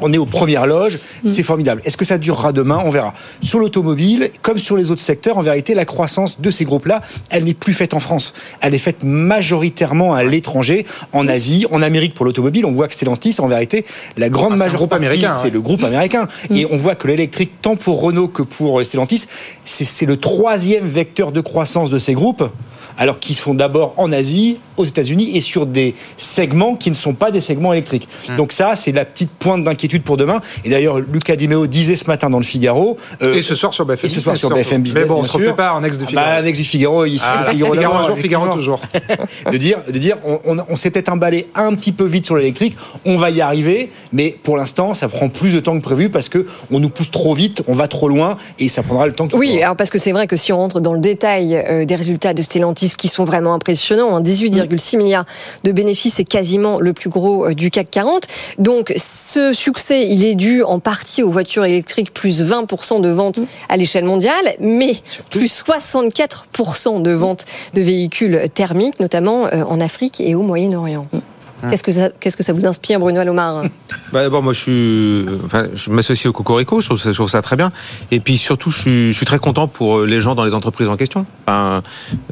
on 0.00 0.12
est 0.12 0.18
aux 0.18 0.26
premières 0.26 0.66
loges, 0.66 0.98
mm. 1.22 1.28
c'est 1.28 1.42
formidable. 1.42 1.82
Est-ce 1.84 1.96
que 1.96 2.04
ça 2.04 2.18
durera 2.18 2.52
demain? 2.52 2.82
On 2.84 2.90
verra. 2.90 3.14
Sur 3.42 3.58
l'automobile, 3.58 4.30
comme 4.42 4.58
sur 4.58 4.76
les 4.76 4.90
autres 4.90 5.00
secteurs, 5.00 5.38
en 5.38 5.42
vérité, 5.42 5.74
la 5.74 5.84
croissance 5.84 6.40
de 6.40 6.50
ces 6.50 6.64
groupes-là, 6.64 7.00
elle 7.30 7.44
n'est 7.44 7.54
plus 7.54 7.74
faite 7.74 7.94
en 7.94 8.00
France. 8.00 8.34
Elle 8.60 8.74
est 8.74 8.78
faite 8.78 9.02
majoritairement 9.02 10.14
à 10.14 10.24
l'étranger, 10.24 10.86
en 11.12 11.28
Asie, 11.28 11.66
en 11.70 11.82
Amérique 11.82 12.14
pour 12.14 12.24
l'automobile. 12.24 12.64
On 12.66 12.72
voit 12.72 12.88
que 12.88 12.94
Stellantis, 12.94 13.36
en 13.40 13.46
vérité, 13.46 13.84
la 14.16 14.28
grande 14.28 14.52
ah, 14.54 14.56
majorité, 14.56 15.28
c'est 15.40 15.50
le 15.50 15.60
groupe 15.60 15.84
américain. 15.84 16.28
Mm. 16.50 16.56
Et 16.56 16.66
on 16.70 16.76
voit 16.76 16.94
que 16.94 17.08
l'électrique, 17.08 17.52
tant 17.62 17.76
pour 17.76 18.00
Renault 18.00 18.28
que 18.28 18.42
pour 18.42 18.84
Stellantis, 18.84 19.26
c'est 19.64 20.06
le 20.06 20.16
troisième 20.16 20.88
vecteur 20.88 21.32
de 21.32 21.40
croissance 21.40 21.90
de 21.90 21.98
ces 21.98 22.12
groupes 22.12 22.44
alors 23.00 23.18
qu'ils 23.18 23.34
se 23.34 23.42
font 23.42 23.54
d'abord 23.54 23.94
en 23.96 24.12
Asie, 24.12 24.58
aux 24.76 24.84
États-Unis 24.84 25.32
et 25.36 25.40
sur 25.40 25.66
des 25.66 25.94
segments 26.16 26.76
qui 26.76 26.90
ne 26.90 26.94
sont 26.94 27.14
pas 27.14 27.32
des 27.32 27.40
segments 27.40 27.72
électriques. 27.72 28.06
Hum. 28.28 28.36
Donc 28.36 28.52
ça, 28.52 28.74
c'est 28.76 28.92
la 28.92 29.04
petite 29.04 29.30
pointe 29.30 29.64
d'inquiétude 29.64 30.02
pour 30.04 30.16
demain. 30.16 30.40
Et 30.64 30.70
d'ailleurs, 30.70 30.98
Luca 31.00 31.34
Di 31.34 31.48
Meo 31.48 31.66
disait 31.66 31.96
ce 31.96 32.04
matin 32.06 32.30
dans 32.30 32.38
le 32.38 32.44
Figaro. 32.44 32.96
euh, 33.22 33.34
Et 33.34 33.42
ce 33.42 33.54
soir 33.56 33.74
sur 33.74 33.84
BFM 33.84 34.06
et 34.06 34.08
ce 34.12 34.20
soir 34.20 34.34
Business, 34.34 34.48
sur. 34.48 34.50
BFM 34.56 34.82
Business. 34.82 35.02
Mais 35.04 35.08
bon, 35.08 35.16
on 35.20 35.24
se 35.24 35.32
refait 35.36 35.52
pas 35.52 35.70
un 35.70 35.82
ex 35.82 35.98
de 35.98 36.06
Figaro. 36.06 36.26
Bah, 36.26 36.36
un 36.36 36.44
ex 36.44 36.58
du 36.58 36.64
Figaro 36.64 37.04
ici. 37.06 37.24
Ah, 37.26 37.44
le 37.46 37.50
Figaro, 37.52 37.72
Figaro 37.74 37.94
un 37.96 38.06
jour, 38.06 38.18
Figaro 38.18 38.54
toujours. 38.54 38.80
de 39.52 39.56
dire, 39.56 39.78
de 39.90 39.98
dire, 39.98 40.16
on, 40.24 40.38
on- 40.46 40.64
on 40.68 40.76
s'est 40.76 40.90
peut-être 40.90 41.08
emballé 41.10 41.46
un 41.54 41.74
petit 41.74 41.92
peu 41.92 42.04
vite 42.04 42.26
sur 42.26 42.36
l'électrique. 42.36 42.76
On 43.06 43.16
va 43.16 43.30
y 43.30 43.40
arriver, 43.40 43.90
mais 44.12 44.36
pour 44.42 44.56
l'instant, 44.56 44.94
ça 44.94 45.08
prend 45.08 45.28
plus 45.30 45.54
de 45.54 45.60
temps 45.60 45.76
que 45.76 45.82
prévu 45.82 46.10
parce 46.10 46.28
que 46.28 46.46
on 46.70 46.78
nous 46.80 46.90
pousse 46.90 47.10
trop 47.10 47.34
vite, 47.34 47.62
on 47.66 47.72
va 47.72 47.88
trop 47.88 48.08
loin 48.08 48.36
et 48.58 48.68
ça 48.68 48.82
prendra 48.82 49.06
le 49.06 49.12
temps 49.12 49.26
Oui, 49.32 49.54
faut. 49.56 49.62
alors 49.64 49.76
parce 49.76 49.90
que 49.90 49.98
c'est 49.98 50.12
vrai 50.12 50.26
que 50.26 50.36
si 50.36 50.52
on 50.52 50.58
rentre 50.58 50.80
dans 50.80 50.92
le 50.92 51.00
détail 51.00 51.56
euh, 51.56 51.84
des 51.84 51.94
résultats 51.96 52.34
de 52.34 52.42
Stellantis 52.42 52.89
qui 52.96 53.08
sont 53.08 53.24
vraiment 53.24 53.54
impressionnants, 53.54 54.16
hein, 54.16 54.22
18,6 54.22 54.96
milliards 54.96 55.24
de 55.64 55.72
bénéfices, 55.72 56.14
c'est 56.14 56.24
quasiment 56.24 56.80
le 56.80 56.92
plus 56.92 57.10
gros 57.10 57.46
euh, 57.46 57.54
du 57.54 57.70
CAC 57.70 57.90
40. 57.90 58.24
Donc 58.58 58.92
ce 58.96 59.52
succès, 59.52 60.06
il 60.06 60.24
est 60.24 60.34
dû 60.34 60.62
en 60.62 60.78
partie 60.80 61.22
aux 61.22 61.30
voitures 61.30 61.64
électriques, 61.64 62.12
plus 62.12 62.42
20% 62.42 63.00
de 63.00 63.08
ventes 63.08 63.40
à 63.68 63.76
l'échelle 63.76 64.04
mondiale, 64.04 64.54
mais 64.60 64.96
plus 65.30 65.62
64% 65.62 67.02
de 67.02 67.10
ventes 67.10 67.44
de 67.74 67.82
véhicules 67.82 68.44
thermiques, 68.54 69.00
notamment 69.00 69.46
euh, 69.46 69.64
en 69.64 69.80
Afrique 69.80 70.20
et 70.20 70.34
au 70.34 70.42
Moyen-Orient. 70.42 71.06
Qu'est-ce 71.68 71.82
que 71.82 71.92
ça, 71.92 72.08
qu'est-ce 72.20 72.36
que 72.36 72.42
ça 72.42 72.52
vous 72.52 72.64
inspire, 72.66 72.98
Bruno 73.00 73.20
Alomar? 73.20 73.64
Bah, 74.12 74.22
D'abord, 74.22 74.42
moi, 74.42 74.52
je 74.52 74.58
suis, 74.58 75.26
enfin, 75.44 75.66
je 75.74 75.88
m'associe 75.90 76.26
au 76.26 76.32
Cocorico. 76.32 76.80
Je 76.80 76.86
trouve, 76.86 76.98
ça, 77.00 77.10
je 77.12 77.16
trouve 77.16 77.28
ça 77.30 77.42
très 77.42 77.54
bien. 77.56 77.70
Et 78.10 78.18
puis 78.18 78.38
surtout, 78.38 78.70
je 78.70 78.78
suis, 78.80 79.12
je 79.12 79.16
suis 79.16 79.26
très 79.26 79.38
content 79.38 79.68
pour 79.68 79.98
euh, 79.98 80.06
les 80.06 80.20
gens 80.20 80.34
dans 80.34 80.44
les 80.44 80.54
entreprises 80.54 80.88
en 80.88 80.96
question. 80.96 81.26
Enfin, 81.46 81.82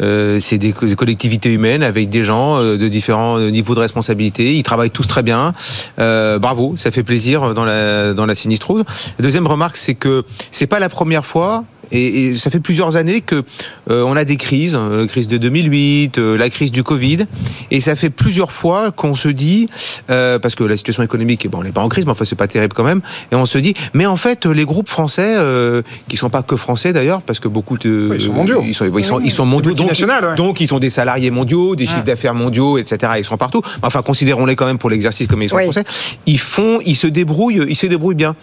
euh, 0.00 0.40
c'est 0.40 0.58
des, 0.58 0.72
co- 0.72 0.86
des 0.86 0.96
collectivités 0.96 1.52
humaines 1.52 1.82
avec 1.84 2.08
des 2.10 2.24
gens 2.24 2.58
euh, 2.58 2.76
de 2.76 2.88
différents 2.88 3.38
euh, 3.38 3.50
niveaux 3.50 3.74
de 3.74 3.80
responsabilité. 3.80 4.56
Ils 4.56 4.62
travaillent 4.64 4.90
tous 4.90 5.06
très 5.06 5.22
bien. 5.22 5.52
Euh, 6.00 6.38
bravo, 6.38 6.74
ça 6.76 6.90
fait 6.90 7.02
plaisir 7.04 7.54
dans 7.54 7.64
la 7.64 8.12
dans 8.14 8.26
la 8.26 8.34
sinistrose. 8.34 8.82
Deuxième 9.20 9.46
remarque, 9.46 9.76
c'est 9.76 9.94
que 9.94 10.24
c'est 10.50 10.66
pas 10.66 10.80
la 10.80 10.88
première 10.88 11.24
fois. 11.26 11.64
Et, 11.92 12.26
et 12.26 12.34
ça 12.34 12.50
fait 12.50 12.60
plusieurs 12.60 12.96
années 12.96 13.20
que 13.20 13.42
euh, 13.90 14.02
on 14.04 14.16
a 14.16 14.24
des 14.24 14.36
crises, 14.36 14.76
euh, 14.78 15.02
la 15.02 15.06
crise 15.06 15.28
de 15.28 15.38
2008, 15.38 16.18
euh, 16.18 16.36
la 16.36 16.50
crise 16.50 16.70
du 16.72 16.82
Covid, 16.82 17.26
et 17.70 17.80
ça 17.80 17.96
fait 17.96 18.10
plusieurs 18.10 18.52
fois 18.52 18.90
qu'on 18.92 19.14
se 19.14 19.28
dit, 19.28 19.68
euh, 20.10 20.38
parce 20.38 20.54
que 20.54 20.64
la 20.64 20.76
situation 20.76 21.02
économique, 21.02 21.48
bon, 21.48 21.58
on 21.58 21.62
n'est 21.62 21.72
pas 21.72 21.80
en 21.80 21.88
crise, 21.88 22.04
mais 22.06 22.12
enfin 22.12 22.24
c'est 22.24 22.36
pas 22.36 22.48
terrible 22.48 22.74
quand 22.74 22.84
même, 22.84 23.00
et 23.32 23.34
on 23.34 23.44
se 23.46 23.58
dit, 23.58 23.74
mais 23.94 24.06
en 24.06 24.16
fait 24.16 24.46
les 24.46 24.64
groupes 24.64 24.88
français, 24.88 25.34
euh, 25.36 25.82
qui 26.08 26.16
sont 26.16 26.30
pas 26.30 26.42
que 26.42 26.56
français 26.56 26.92
d'ailleurs, 26.92 27.22
parce 27.22 27.40
que 27.40 27.48
beaucoup 27.48 27.78
de, 27.78 28.10
ils 28.14 28.20
sont 28.20 28.32
mondiaux. 28.32 28.62
ils 28.66 28.74
sont, 28.74 28.86
ils 28.96 29.04
sont, 29.04 29.20
ils 29.20 29.30
sont 29.32 29.46
mondiaux, 29.46 29.72
donc, 29.72 29.88
multinationales, 29.88 30.24
ouais. 30.30 30.34
donc 30.36 30.60
ils 30.60 30.72
ont 30.74 30.78
des 30.78 30.90
salariés 30.90 31.30
mondiaux, 31.30 31.76
des 31.76 31.86
chiffres 31.86 32.04
d'affaires 32.04 32.34
mondiaux, 32.34 32.78
etc. 32.78 33.12
Ils 33.18 33.24
sont 33.24 33.36
partout. 33.36 33.62
Mais 33.82 33.88
Enfin, 33.88 34.02
considérons-les 34.02 34.54
quand 34.54 34.66
même 34.66 34.76
pour 34.78 34.90
l'exercice 34.90 35.26
comme 35.26 35.42
ils 35.42 35.48
sont 35.48 35.56
Oui. 35.56 35.62
français. 35.64 35.84
Ils 36.26 36.38
font, 36.38 36.80
ils 36.84 36.94
se 36.96 37.06
débrouillent, 37.06 37.64
ils 37.68 37.76
se 37.76 37.86
débrouillent 37.86 38.14
bien. 38.14 38.36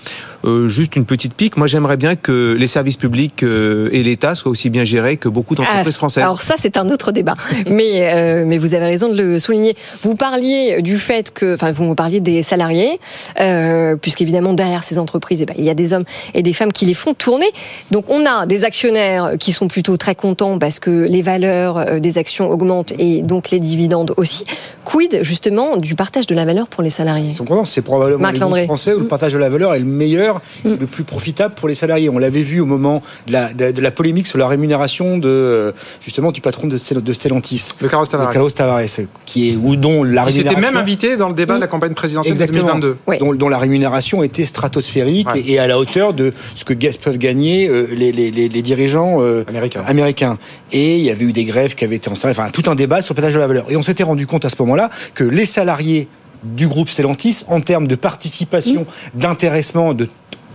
Euh, 0.46 0.68
juste 0.68 0.96
une 0.96 1.06
petite 1.06 1.34
pique. 1.34 1.58
Moi, 1.58 1.68
j'aimerais 1.68 1.98
bien 1.98 2.16
que 2.16 2.56
les 2.58 2.68
services 2.68 2.98
publics 2.98 3.42
euh, 3.44 3.90
et 3.92 4.04
l'État 4.04 4.36
soient 4.36 4.52
aussi 4.52 4.70
bien 4.70 4.84
gérés 4.84 5.18
que 5.18 5.28
beaucoup 5.28 5.56
d'entreprises 5.56 5.96
Ah, 5.96 5.98
françaises. 5.98 6.24
Alors 6.24 6.40
ça, 6.42 6.56
c'est 6.58 6.78
un 6.78 6.90
autre 6.90 7.12
débat. 7.12 7.36
mais, 7.70 8.10
euh, 8.14 8.44
mais 8.46 8.58
vous 8.58 8.74
avez 8.76 8.86
raison 8.86 9.10
de 9.12 9.18
le 9.22 9.40
souligner. 9.40 9.76
Vous 10.04 10.16
parliez 10.16 10.82
du 10.82 10.98
fait 11.00 11.32
que, 11.34 11.56
enfin, 11.56 11.72
vous 11.72 11.84
me 11.84 11.96
parliez 11.96 12.20
des 12.20 12.42
salariés, 12.42 13.00
euh, 13.42 13.96
puisqu'évidemment, 13.96 14.54
derrière 14.54 14.84
ces 14.84 15.00
entreprises, 15.00 15.42
eh 15.42 15.46
ben, 15.46 15.56
il 15.58 15.66
y 15.66 15.70
a 15.70 15.74
des 15.74 15.94
hommes 15.94 16.06
et 16.34 16.44
des 16.44 16.54
femmes 16.54 16.72
qui 16.72 16.86
les 16.86 16.94
font 16.94 17.14
tourner. 17.14 17.48
Donc 17.92 18.10
on 18.10 18.26
a 18.26 18.46
des 18.46 18.64
actionnaires 18.66 19.34
qui 19.40 19.52
sont 19.52 19.68
plutôt 19.68 19.98
très 19.98 20.16
contents 20.16 20.60
parce 20.60 20.80
que 20.80 20.92
les 20.92 21.22
valeurs 21.22 22.00
des 22.00 22.18
actions 22.18 22.50
augmentent 22.50 22.94
et 23.00 23.22
donc 23.22 23.50
les 23.50 23.60
dividendes 23.60 24.14
aussi. 24.18 24.46
Quid, 24.84 25.20
justement, 25.24 25.78
du 25.78 25.96
partage 25.96 26.28
de 26.28 26.36
la 26.36 26.46
valeur 26.46 26.68
pour 26.68 26.84
les 26.84 26.90
salariés? 26.92 27.30
Ils 27.30 27.34
sont 27.34 27.46
contents. 27.46 27.66
C'est 27.66 27.82
probablement 27.82 28.20
Marc 28.22 28.36
les 28.36 28.40
Landré. 28.42 28.64
français 28.66 28.94
où 28.94 29.00
le 29.00 29.08
partage 29.08 29.34
de 29.34 29.40
la 29.40 29.50
valeur 29.50 29.74
est 29.74 29.80
le 29.80 29.86
meilleur, 29.86 30.35
le 30.64 30.86
plus 30.86 31.04
profitable 31.04 31.54
pour 31.56 31.68
les 31.68 31.76
salariés. 31.76 32.10
On 32.10 32.18
l'avait 32.18 32.42
vu 32.42 32.60
au 32.60 32.66
moment 32.66 33.02
de 33.28 33.34
la, 33.34 33.54
de, 33.54 33.72
de 33.72 33.82
la 33.82 33.92
polémique 33.92 34.28
sur 34.28 34.38
la 34.38 34.48
rémunération 34.48 35.18
de 35.18 35.28
euh, 35.30 35.72
justement 36.02 36.32
du 36.32 36.42
patron 36.42 36.68
de, 36.68 36.78
Stel- 36.78 37.02
de 37.04 37.14
Stellantis, 37.14 37.70
Le 37.82 37.88
Carlos 37.90 38.06
Tavares. 38.06 38.30
de 38.30 38.34
Carlos 38.34 38.50
Tavares, 38.50 38.82
qui 39.26 39.50
est 39.52 39.56
ou 39.56 39.76
dont 39.76 40.04
la 40.04 40.24
rémunération 40.24 40.60
même 40.62 40.78
invité 40.78 41.18
dans 41.18 41.30
le 41.30 41.36
débat 41.36 41.56
de 41.56 41.62
la 41.62 41.68
campagne 41.68 41.94
présidentielle 41.94 42.34
Exactement. 42.34 42.76
de 42.76 42.98
2022. 43.08 43.20
Dont, 43.20 43.34
dont 43.36 43.50
la 43.50 43.58
rémunération 43.58 44.24
était 44.24 44.46
stratosphérique 44.46 45.28
Ouais. 45.34 45.40
et, 45.42 45.54
et 45.54 45.60
à 45.60 45.68
la 45.68 45.78
hauteur 45.80 46.14
de 46.14 46.34
ce 46.56 46.64
que 46.66 46.74
peuvent 46.74 47.18
gagner 47.18 47.68
euh, 47.68 47.88
les, 47.94 48.12
les- 48.12 48.32
les- 48.32 48.50
les 48.50 48.62
dirigeants 48.62 49.18
euh, 49.22 49.44
américains. 49.88 50.38
Et 50.72 50.98
il 50.98 51.04
y 51.04 51.10
avait 51.10 51.26
eu 51.26 51.32
des 51.34 51.46
grèves 51.46 51.76
qui 51.76 51.84
avaient 51.84 51.96
été 51.96 52.10
installées, 52.10 52.36
enfin 52.38 52.50
tout 52.52 52.64
un 52.70 52.76
débat 52.76 53.02
sur 53.02 53.14
le 53.14 53.16
partage 53.18 53.34
de 53.36 53.40
la 53.40 53.48
valeur. 53.48 53.66
Et 53.70 53.76
on 53.78 53.82
s'était 53.82 54.04
rendu 54.04 54.28
compte 54.28 54.46
à 54.46 54.50
ce 54.50 54.56
moment-là 54.60 54.90
que 55.14 55.24
les 55.24 55.46
salariés 55.46 56.08
du 56.44 56.68
groupe 56.68 56.90
Stellantis, 56.90 57.44
en 57.48 57.60
termes 57.62 57.88
de 57.88 57.96
participation, 57.96 58.86
d'intéressement, 59.16 59.94
de 59.94 60.08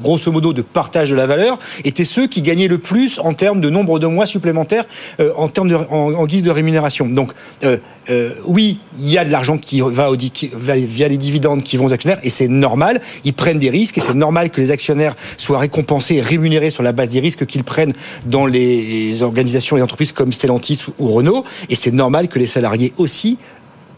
grosso 0.02 0.30
modo 0.32 0.52
de 0.52 0.62
partage 0.62 1.10
de 1.10 1.16
la 1.16 1.26
valeur, 1.26 1.58
étaient 1.84 2.04
ceux 2.04 2.26
qui 2.26 2.42
gagnaient 2.42 2.68
le 2.68 2.78
plus 2.78 3.18
en 3.18 3.34
termes 3.34 3.60
de 3.60 3.70
nombre 3.70 3.98
de 3.98 4.06
mois 4.06 4.26
supplémentaires 4.26 4.84
euh, 5.20 5.32
en, 5.36 5.48
termes 5.48 5.68
de, 5.68 5.74
en, 5.74 6.26
guise 6.26 6.42
de 6.42 6.50
rémunération. 6.50 7.06
Donc 7.06 7.32
euh, 7.64 7.78
euh, 8.10 8.32
oui, 8.46 8.78
il 8.98 9.10
y 9.10 9.18
a 9.18 9.24
de 9.24 9.30
l'argent 9.30 9.58
qui 9.58 9.80
va, 9.80 10.10
qui 10.16 10.50
va 10.52 10.76
via 10.76 11.08
les 11.08 11.18
dividendes 11.18 11.62
qui 11.62 11.76
vont 11.76 11.86
aux 11.86 11.92
actionnaires 11.92 12.18
et 12.22 12.30
c'est 12.30 12.48
normal, 12.48 13.00
ils 13.24 13.34
prennent 13.34 13.58
des 13.58 13.70
risques 13.70 13.98
et 13.98 14.00
c'est 14.00 14.14
normal 14.14 14.50
que 14.50 14.60
les 14.60 14.70
actionnaires 14.70 15.14
soient 15.36 15.58
récompensés 15.58 16.16
et 16.16 16.20
rémunérés 16.20 16.70
sur 16.70 16.82
la 16.82 16.92
base 16.92 17.10
des 17.10 17.20
risques 17.20 17.46
qu'ils 17.46 17.64
prennent 17.64 17.92
dans 18.26 18.46
les 18.46 19.22
organisations 19.22 19.76
et 19.76 19.82
entreprises 19.82 20.12
comme 20.12 20.32
Stellantis 20.32 20.80
ou 20.98 21.08
Renault 21.08 21.44
et 21.68 21.74
c'est 21.74 21.92
normal 21.92 22.28
que 22.28 22.38
les 22.38 22.46
salariés 22.46 22.92
aussi 22.96 23.38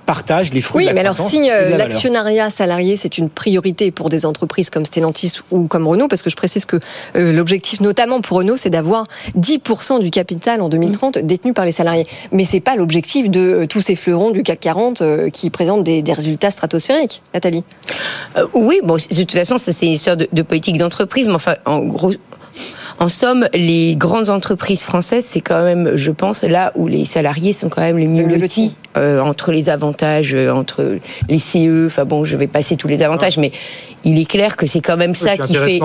partagent 0.06 0.52
les 0.52 0.60
fruits 0.60 0.78
Oui, 0.78 0.84
de 0.84 0.88
la 0.88 0.94
mais 0.94 1.00
alors 1.00 1.14
si 1.14 1.50
euh, 1.50 1.70
la 1.70 1.78
l'actionnariat 1.78 2.50
salarié 2.50 2.96
c'est 2.96 3.18
une 3.18 3.30
priorité 3.30 3.90
pour 3.90 4.08
des 4.08 4.26
entreprises 4.26 4.70
comme 4.70 4.84
Stellantis 4.84 5.40
ou 5.50 5.66
comme 5.66 5.86
Renault, 5.86 6.08
parce 6.08 6.22
que 6.22 6.30
je 6.30 6.36
précise 6.36 6.64
que 6.64 6.76
euh, 7.16 7.32
l'objectif 7.32 7.80
notamment 7.80 8.20
pour 8.20 8.38
Renault 8.38 8.56
c'est 8.56 8.70
d'avoir 8.70 9.06
10% 9.38 10.00
du 10.00 10.10
capital 10.10 10.60
en 10.60 10.68
2030 10.68 11.18
détenu 11.18 11.52
par 11.52 11.64
les 11.64 11.72
salariés. 11.72 12.06
Mais 12.30 12.44
c'est 12.44 12.60
pas 12.60 12.76
l'objectif 12.76 13.30
de 13.30 13.40
euh, 13.40 13.66
tous 13.66 13.80
ces 13.80 13.96
fleurons 13.96 14.30
du 14.30 14.42
CAC 14.42 14.60
40 14.60 15.02
euh, 15.02 15.30
qui 15.30 15.50
présentent 15.50 15.84
des, 15.84 16.02
des 16.02 16.12
résultats 16.12 16.50
stratosphériques. 16.50 17.22
Nathalie? 17.34 17.64
Euh, 18.36 18.46
oui, 18.54 18.80
bon, 18.82 18.96
de 18.96 19.16
toute 19.16 19.32
façon, 19.32 19.58
ça 19.58 19.72
c'est 19.72 19.86
une 19.86 19.92
histoire 19.92 20.16
de, 20.16 20.28
de 20.32 20.42
politique 20.42 20.78
d'entreprise, 20.78 21.26
mais 21.26 21.34
enfin, 21.34 21.54
en 21.64 21.80
gros. 21.80 22.12
En 22.98 23.08
somme, 23.08 23.46
les 23.54 23.96
grandes 23.96 24.28
entreprises 24.30 24.82
françaises, 24.82 25.24
c'est 25.26 25.40
quand 25.40 25.62
même, 25.62 25.96
je 25.96 26.10
pense, 26.10 26.42
là 26.42 26.72
où 26.74 26.86
les 26.86 27.04
salariés 27.04 27.52
sont 27.52 27.68
quand 27.68 27.82
même 27.82 27.98
les 27.98 28.06
mieux 28.06 28.26
lotis 28.26 28.74
euh, 28.96 29.20
entre 29.20 29.52
les 29.52 29.70
avantages, 29.70 30.34
euh, 30.34 30.50
entre 30.50 30.98
les 31.28 31.38
CE. 31.38 31.86
Enfin 31.86 32.04
bon, 32.04 32.24
je 32.24 32.36
vais 32.36 32.46
passer 32.46 32.76
tous 32.76 32.88
les 32.88 33.02
avantages, 33.02 33.38
mais 33.38 33.52
il 34.04 34.18
est 34.18 34.24
clair 34.24 34.56
que 34.56 34.66
c'est 34.66 34.80
quand 34.80 34.96
même 34.96 35.14
ça 35.14 35.36
qui 35.46 35.52
fait 35.66 35.78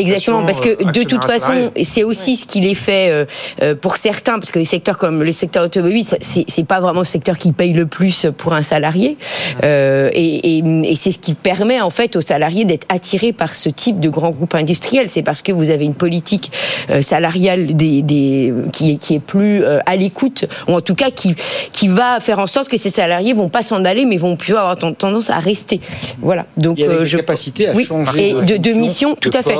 exactement 0.00 0.38
parce 0.46 0.60
que 0.60 0.68
euh, 0.68 0.90
de 0.92 1.02
toute 1.02 1.24
façon, 1.24 1.72
c'est 1.82 2.02
aussi 2.04 2.36
ce 2.36 2.44
qui 2.44 2.60
les 2.60 2.74
fait 2.74 3.10
euh, 3.10 3.24
euh, 3.62 3.74
pour 3.74 3.96
certains, 3.96 4.34
parce 4.38 4.50
que 4.50 4.58
les 4.58 4.64
secteurs 4.64 4.98
comme 4.98 5.22
le 5.22 5.32
secteur 5.32 5.64
automobile, 5.64 6.04
c'est 6.20 6.44
c'est 6.48 6.64
pas 6.66 6.80
vraiment 6.80 7.00
le 7.00 7.04
secteur 7.04 7.38
qui 7.38 7.52
paye 7.52 7.72
le 7.72 7.86
plus 7.86 8.26
pour 8.36 8.52
un 8.54 8.62
salarié, 8.62 9.16
Euh, 9.64 10.10
et, 10.12 10.58
et- 10.58 10.62
et 10.92 10.96
c'est 10.96 11.10
ce 11.10 11.18
qui 11.18 11.34
permet 11.34 11.80
en 11.80 11.90
fait 11.90 12.16
aux 12.16 12.20
salariés 12.20 12.64
d'être 12.64 12.86
attirés 12.88 13.32
par 13.32 13.54
ce 13.54 13.68
type 13.68 14.00
de 14.00 14.08
grands 14.08 14.30
groupes 14.30 14.54
industriels. 14.54 15.08
C'est 15.10 15.22
parce 15.22 15.42
que 15.42 15.52
vous 15.52 15.70
avez 15.70 15.84
une 15.84 15.94
politique 15.94 16.50
euh, 16.90 17.02
salariale 17.02 17.74
des, 17.74 18.02
des, 18.02 18.52
qui, 18.72 18.92
est, 18.92 18.96
qui 18.96 19.14
est 19.14 19.18
plus 19.20 19.62
euh, 19.64 19.78
à 19.86 19.96
l'écoute, 19.96 20.44
ou 20.68 20.72
en 20.74 20.80
tout 20.80 20.94
cas 20.94 21.10
qui, 21.10 21.34
qui 21.72 21.88
va 21.88 22.20
faire 22.20 22.38
en 22.38 22.46
sorte 22.46 22.68
que 22.68 22.76
ces 22.76 22.90
salariés 22.90 23.32
vont 23.32 23.48
pas 23.48 23.62
s'en 23.62 23.84
aller, 23.84 24.04
mais 24.04 24.16
vont 24.16 24.36
plutôt 24.36 24.58
avoir 24.58 24.76
ten- 24.76 24.94
tendance 24.94 25.30
à 25.30 25.38
rester. 25.38 25.80
Voilà. 26.20 26.46
Donc 26.56 26.78
Il 26.78 26.82
y 26.82 26.84
a 26.84 26.90
euh, 26.90 27.04
à 27.68 27.72
oui, 27.74 27.84
changer 27.84 28.30
et 28.30 28.32
de 28.32 28.56
de, 28.56 28.70
mission, 28.72 29.16
tout 29.20 29.30
de 29.30 29.36
à 29.36 29.42
fait. 29.42 29.56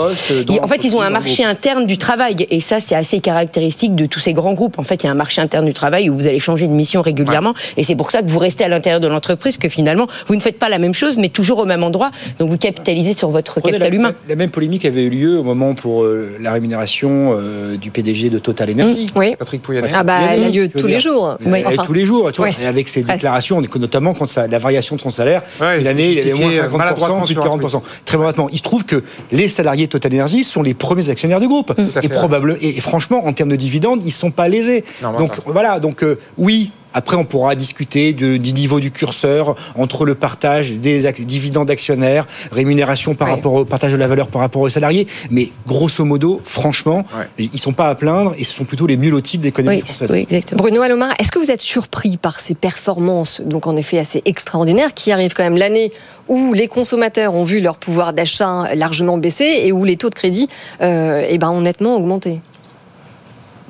Et 0.52 0.60
en 0.60 0.66
fait, 0.66 0.84
ils 0.84 0.96
ont 0.96 1.00
un 1.00 1.10
marché 1.10 1.42
groupe. 1.42 1.52
interne 1.52 1.86
du 1.86 1.98
travail, 1.98 2.46
et 2.50 2.60
ça, 2.60 2.80
c'est 2.80 2.94
assez 2.94 3.20
caractéristique 3.20 3.94
de 3.94 4.06
tous 4.06 4.20
ces 4.20 4.32
grands 4.32 4.54
groupes. 4.54 4.78
En 4.78 4.82
fait, 4.82 5.02
il 5.02 5.06
y 5.06 5.08
a 5.08 5.12
un 5.12 5.16
marché 5.16 5.40
interne 5.40 5.66
du 5.66 5.72
travail 5.72 6.10
où 6.10 6.14
vous 6.14 6.26
allez 6.26 6.38
changer 6.38 6.66
de 6.66 6.72
mission 6.72 7.02
régulièrement, 7.02 7.54
et 7.76 7.84
c'est 7.84 7.96
pour 7.96 8.10
ça 8.10 8.22
que 8.22 8.28
vous 8.28 8.38
restez 8.38 8.64
à 8.64 8.68
l'intérieur 8.68 9.00
de 9.00 9.08
l'entreprise, 9.08 9.58
que 9.58 9.68
finalement, 9.68 10.06
vous 10.26 10.34
ne 10.34 10.40
faites 10.40 10.58
pas 10.58 10.68
la 10.68 10.78
même 10.78 10.94
chose, 10.94 11.16
mais 11.16 11.28
toujours 11.28 11.58
au 11.58 11.64
même 11.64 11.82
endroit. 11.82 12.10
Donc, 12.38 12.48
vous 12.48 12.58
capitalisez 12.58 13.14
sur 13.14 13.30
votre 13.30 13.60
Prenez 13.60 13.78
capital 13.78 13.90
la, 13.90 13.96
humain. 13.96 14.14
La, 14.26 14.30
la 14.30 14.36
même 14.36 14.50
polémique 14.50 14.84
avait 14.84 15.04
eu 15.04 15.10
lieu 15.10 15.38
au 15.38 15.42
moment 15.42 15.74
pour 15.74 16.04
euh, 16.04 16.36
la 16.40 16.52
rémunération 16.52 17.36
euh, 17.38 17.76
du 17.76 17.90
PDG 17.90 18.30
de 18.30 18.38
Total 18.38 18.70
Energy. 18.70 19.06
Mmh, 19.06 19.18
oui. 19.18 19.36
Patrick 19.38 19.62
Pouyanné. 19.62 19.88
Ah 19.94 20.02
bah, 20.02 20.18
elle 20.32 20.44
a 20.44 20.48
lieu 20.48 20.68
tous 20.68 20.86
les 20.86 21.00
jours. 21.00 21.36
Elle 21.44 21.54
a 21.54 21.58
lieu 21.58 21.64
Enfin, 21.66 21.84
tous 21.84 21.92
les 21.92 22.04
jours, 22.04 22.30
tu 22.32 22.40
vois, 22.40 22.50
avec 22.66 22.88
ses 22.88 23.02
déclarations, 23.02 23.60
notamment 23.60 24.14
quand 24.14 24.26
ça, 24.26 24.46
la 24.46 24.58
variation 24.58 24.96
de 24.96 25.00
son 25.00 25.10
salaire, 25.10 25.42
Ouais, 25.60 25.80
une 25.80 25.82
il 25.82 26.14
s'est 26.14 26.20
avait 26.20 26.32
moins 26.32 26.50
justifié 26.50 26.68
50%, 26.68 26.76
maladroitement 26.76 27.22
plus 27.22 27.34
de 27.34 27.40
sur 27.40 27.52
un 27.52 27.58
40%. 27.58 27.82
Très 28.04 28.16
honnêtement, 28.16 28.48
il 28.50 28.58
se 28.58 28.62
trouve 28.62 28.84
que 28.84 29.02
les 29.32 29.48
salariés 29.48 29.86
de 29.86 29.90
Total 29.92 30.12
Energy 30.14 30.44
sont 30.44 30.62
les 30.62 30.74
premiers 30.74 31.10
actionnaires 31.10 31.40
du 31.40 31.48
groupe. 31.48 31.72
à 31.76 31.82
Et, 32.00 32.08
fait, 32.08 32.08
probable, 32.08 32.58
et, 32.60 32.76
et 32.76 32.80
franchement, 32.80 33.26
en 33.26 33.32
termes 33.32 33.50
de 33.50 33.56
dividendes, 33.56 34.02
ils 34.02 34.06
ne 34.06 34.10
sont 34.12 34.30
pas 34.30 34.48
lésés. 34.48 34.84
Non, 35.02 35.12
donc 35.16 35.38
voilà, 35.46 35.80
donc 35.80 36.02
euh, 36.02 36.18
oui, 36.38 36.70
Après, 36.94 37.16
on 37.16 37.24
pourra 37.24 37.54
discuter 37.56 38.12
de, 38.12 38.36
du 38.36 38.52
niveau 38.52 38.80
du 38.80 38.90
curseur 38.90 39.56
entre 39.76 40.04
le 40.04 40.14
partage 40.14 40.72
des 40.72 41.12
dividendes 41.12 41.70
actionnaires, 41.70 42.26
rémunération 42.52 43.14
par 43.14 43.28
rapport 43.28 43.52
au 43.54 43.64
partage 43.64 43.92
de 43.92 43.96
la 43.96 44.06
valeur 44.06 44.28
par 44.28 44.40
rapport 44.40 44.62
aux 44.62 44.68
salariés. 44.68 45.06
Mais 45.30 45.50
grosso 45.66 46.04
modo, 46.04 46.40
franchement, 46.44 47.04
ils 47.38 47.58
sont 47.58 47.72
pas 47.72 47.88
à 47.88 47.94
plaindre 47.94 48.34
et 48.38 48.44
ce 48.44 48.54
sont 48.54 48.64
plutôt 48.64 48.86
les 48.86 48.96
mieux 48.96 49.10
lotis 49.10 49.38
de 49.38 49.44
l'économie 49.44 49.80
française. 49.80 50.14
Bruno 50.54 50.82
Alomar, 50.82 51.14
est-ce 51.18 51.32
que 51.32 51.38
vous 51.38 51.50
êtes 51.50 51.60
surpris 51.60 52.16
par 52.16 52.40
ces 52.40 52.54
performances, 52.54 53.40
donc 53.40 53.66
en 53.66 53.76
effet 53.76 53.98
assez 53.98 54.22
extraordinaires, 54.24 54.94
qui 54.94 55.10
arrivent 55.12 55.34
quand 55.34 55.42
même 55.42 55.56
l'année 55.56 55.92
où 56.28 56.52
les 56.52 56.68
consommateurs 56.68 57.34
ont 57.34 57.44
vu 57.44 57.60
leur 57.60 57.76
pouvoir 57.76 58.12
d'achat 58.12 58.74
largement 58.74 59.18
baisser 59.18 59.62
et 59.64 59.72
où 59.72 59.84
les 59.84 59.96
taux 59.96 60.10
de 60.10 60.14
crédit, 60.14 60.48
euh, 60.80 61.26
eh 61.28 61.38
ben, 61.38 61.50
ont 61.50 61.60
nettement 61.60 61.96
augmenté? 61.96 62.40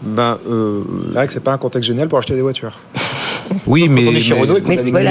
Ben, 0.03 0.39
euh, 0.47 0.83
C'est 1.09 1.15
vrai 1.15 1.27
que 1.27 1.33
c'est 1.33 1.41
pas 1.41 1.53
un 1.53 1.59
contexte 1.59 1.89
génial 1.89 2.09
pour 2.09 2.19
acheter 2.19 2.35
des 2.35 2.43
voitures. 2.43 2.81
Oui, 3.67 3.89
mais, 3.89 4.07
Renault 4.07 4.59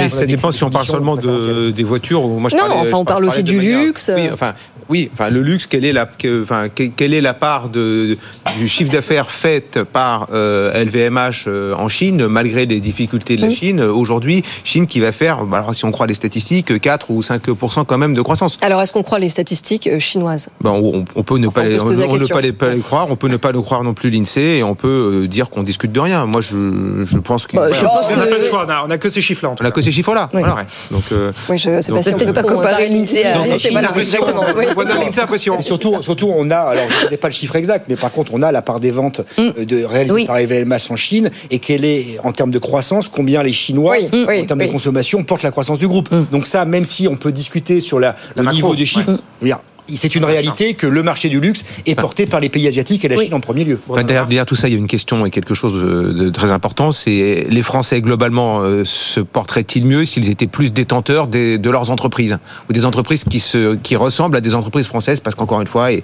ça 0.08 0.26
dépend 0.26 0.50
si 0.52 0.64
on 0.64 0.70
parle 0.70 0.86
seulement 0.86 1.16
de, 1.16 1.70
des 1.70 1.84
voitures. 1.84 2.24
ou 2.24 2.38
Moi, 2.38 2.50
je 2.50 2.56
Non, 2.56 2.62
parlais- 2.68 2.88
enfin, 2.88 2.96
on 2.98 3.04
parle 3.04 3.24
aussi 3.24 3.42
du 3.42 3.56
manière- 3.56 3.80
luxe. 3.80 4.10
Oui, 4.14 4.28
enfin, 4.32 4.54
oui, 4.88 5.10
enfin, 5.12 5.30
le 5.30 5.42
luxe, 5.42 5.66
quelle 5.66 5.84
est 5.84 5.92
la, 5.92 6.06
que- 6.06 6.42
enfin, 6.42 6.68
que- 6.68 6.84
quelle 6.84 7.14
est 7.14 7.20
la 7.20 7.34
part 7.34 7.68
de, 7.68 8.16
du 8.58 8.68
chiffre 8.68 8.92
d'affaires 8.92 9.30
faite 9.30 9.78
par 9.82 10.28
euh, 10.32 10.72
LVMH 10.84 11.44
euh, 11.46 11.74
en 11.74 11.88
Chine, 11.88 12.26
malgré 12.26 12.66
les 12.66 12.80
difficultés 12.80 13.36
de 13.36 13.42
la 13.42 13.50
Chine? 13.50 13.80
Euh, 13.80 13.92
Aujourd'hui, 13.92 14.42
Chine 14.64 14.86
qui 14.86 15.00
va 15.00 15.12
faire, 15.12 15.44
bah, 15.44 15.58
alors, 15.58 15.74
si 15.74 15.84
on 15.84 15.90
croit 15.90 16.06
les 16.06 16.14
statistiques, 16.14 16.80
4 16.80 17.10
ou 17.10 17.20
5% 17.20 17.84
quand 17.86 17.98
même 17.98 18.14
de 18.14 18.22
croissance. 18.22 18.58
Alors, 18.62 18.80
est-ce 18.82 18.92
qu'on 18.92 19.02
croit 19.02 19.18
les 19.18 19.28
statistiques 19.28 19.86
euh, 19.86 19.98
chinoises? 19.98 20.48
Ben, 20.60 20.70
on, 20.70 21.04
on 21.14 21.22
peut 21.22 21.38
ne 21.38 21.46
Enfin, 21.46 21.62
pas 21.62 21.66
on 21.66 21.70
les, 21.70 21.76
peut 21.76 21.82
on 21.84 21.88
ne 22.12 22.18
question. 22.18 22.34
pas 22.36 22.40
les, 22.42 22.52
pas 22.52 22.70
les 22.70 22.80
croire, 22.80 23.10
on 23.10 23.16
peut 23.16 23.28
ne 23.28 23.36
pas 23.36 23.52
le 23.52 23.60
croire 23.62 23.82
non 23.84 23.94
plus 23.94 24.10
l'Insee, 24.10 24.58
et 24.58 24.62
on 24.62 24.74
peut 24.74 25.22
euh, 25.24 25.28
dire 25.28 25.48
qu'on 25.50 25.62
discute 25.62 25.92
de 25.92 26.00
rien. 26.00 26.26
Moi, 26.26 26.40
je, 26.40 27.04
je 27.04 27.18
pense 27.18 27.46
qu'il 27.46 27.58
Bah, 27.58 27.68
pense 27.70 28.08
qu'on 28.08 28.16
n'a 28.16 28.26
que- 28.26 28.30
pas 28.30 28.38
le 28.38 28.44
choix, 28.44 28.64
on 28.66 28.70
a- 28.70 28.84
on 28.86 28.90
a 28.90 28.98
que 28.98 29.08
ces 29.08 29.20
chiffres-là. 29.20 29.50
en 29.52 29.54
tout 29.54 29.62
on 29.62 29.66
a 29.66 29.70
que 29.70 29.80
ces 29.80 29.92
chiffres-là. 29.92 30.28
Oui. 30.34 30.40
Voilà. 30.42 30.64
Donc, 30.90 31.04
euh, 31.12 31.32
Oui, 31.48 31.58
je 31.58 31.80
sais 31.80 31.88
donc- 31.92 31.98
pas 31.98 32.02
si 32.02 32.14
on 32.14 32.18
peut 32.18 32.32
pas 32.32 32.42
comparer 32.42 32.88
l'INSEE 32.88 33.24
à 33.24 33.38
voilà, 33.38 33.54
exactement. 33.98 34.44
oui. 34.56 34.64
Voisin 34.74 34.96
de 34.96 35.00
l'INSEE, 35.04 35.20
impression. 35.20 35.58
Et 35.58 35.62
surtout, 35.62 36.02
surtout, 36.02 36.32
on 36.36 36.50
a, 36.50 36.56
alors 36.58 36.84
je 36.90 36.98
ne 37.00 37.04
connais 37.04 37.16
pas 37.16 37.28
le 37.28 37.34
chiffre 37.34 37.56
exact, 37.56 37.86
mais 37.88 37.96
par 37.96 38.12
contre, 38.12 38.32
on 38.34 38.42
a 38.42 38.52
la 38.52 38.62
part 38.62 38.80
des 38.80 38.90
ventes 38.90 39.20
euh, 39.38 39.64
de 39.64 39.84
réalisées 39.84 40.04
Mm. 40.14 40.16
Oui. 40.16 40.26
par 40.26 40.36
en 40.90 40.96
Chine 40.96 41.30
et 41.50 41.58
quelle 41.58 41.84
est, 41.84 42.18
en 42.22 42.32
termes 42.32 42.50
de 42.50 42.58
croissance, 42.58 43.08
combien 43.08 43.42
les 43.42 43.52
Chinois, 43.52 43.96
Oui, 43.98 44.08
oui, 44.12 44.40
en 44.42 44.44
termes 44.46 44.60
oui. 44.60 44.66
de 44.66 44.72
consommation, 44.72 45.22
portent 45.24 45.42
la 45.42 45.50
croissance 45.50 45.78
du 45.78 45.88
groupe. 45.88 46.10
Mm. 46.10 46.26
Donc 46.30 46.46
ça, 46.46 46.64
même 46.64 46.84
si 46.84 47.08
on 47.08 47.16
peut 47.16 47.32
discuter 47.32 47.80
sur 47.80 47.98
la, 48.00 48.16
le 48.36 48.42
macro, 48.42 48.56
niveau 48.56 48.74
des 48.76 48.86
chiffres, 48.86 49.18
c'est 49.88 50.14
une 50.14 50.24
réalité 50.24 50.74
que 50.74 50.86
le 50.86 51.02
marché 51.02 51.28
du 51.28 51.40
luxe 51.40 51.64
est 51.86 51.94
porté 51.94 52.26
par 52.26 52.40
les 52.40 52.48
pays 52.48 52.66
asiatiques 52.66 53.04
et 53.04 53.08
la 53.08 53.16
Chine 53.16 53.34
en 53.34 53.40
premier 53.40 53.64
lieu. 53.64 53.78
Enfin, 53.88 54.02
derrière, 54.02 54.26
derrière 54.26 54.46
tout 54.46 54.54
ça, 54.56 54.68
il 54.68 54.72
y 54.72 54.74
a 54.74 54.78
une 54.78 54.86
question 54.86 55.26
et 55.26 55.30
quelque 55.30 55.54
chose 55.54 55.74
de, 55.74 56.30
très 56.30 56.52
important. 56.52 56.90
C'est 56.90 57.46
les 57.48 57.62
Français 57.62 58.00
globalement 58.00 58.60
euh, 58.62 58.84
se 58.84 59.20
porteraient-ils 59.20 59.84
mieux 59.84 60.04
s'ils 60.04 60.30
étaient 60.30 60.46
plus 60.46 60.72
détenteurs 60.72 61.26
des- 61.26 61.58
de 61.58 61.70
leurs 61.70 61.90
entreprises 61.90 62.38
ou 62.68 62.72
des 62.72 62.84
entreprises 62.84 63.24
qui 63.24 63.40
se 63.40 63.74
qui 63.76 63.96
ressemblent 63.96 64.36
à 64.36 64.40
des 64.40 64.54
entreprises 64.54 64.86
françaises 64.86 65.20
parce 65.20 65.36
qu'encore 65.36 65.60
une 65.60 65.66
fois, 65.66 65.92
il 65.92 66.02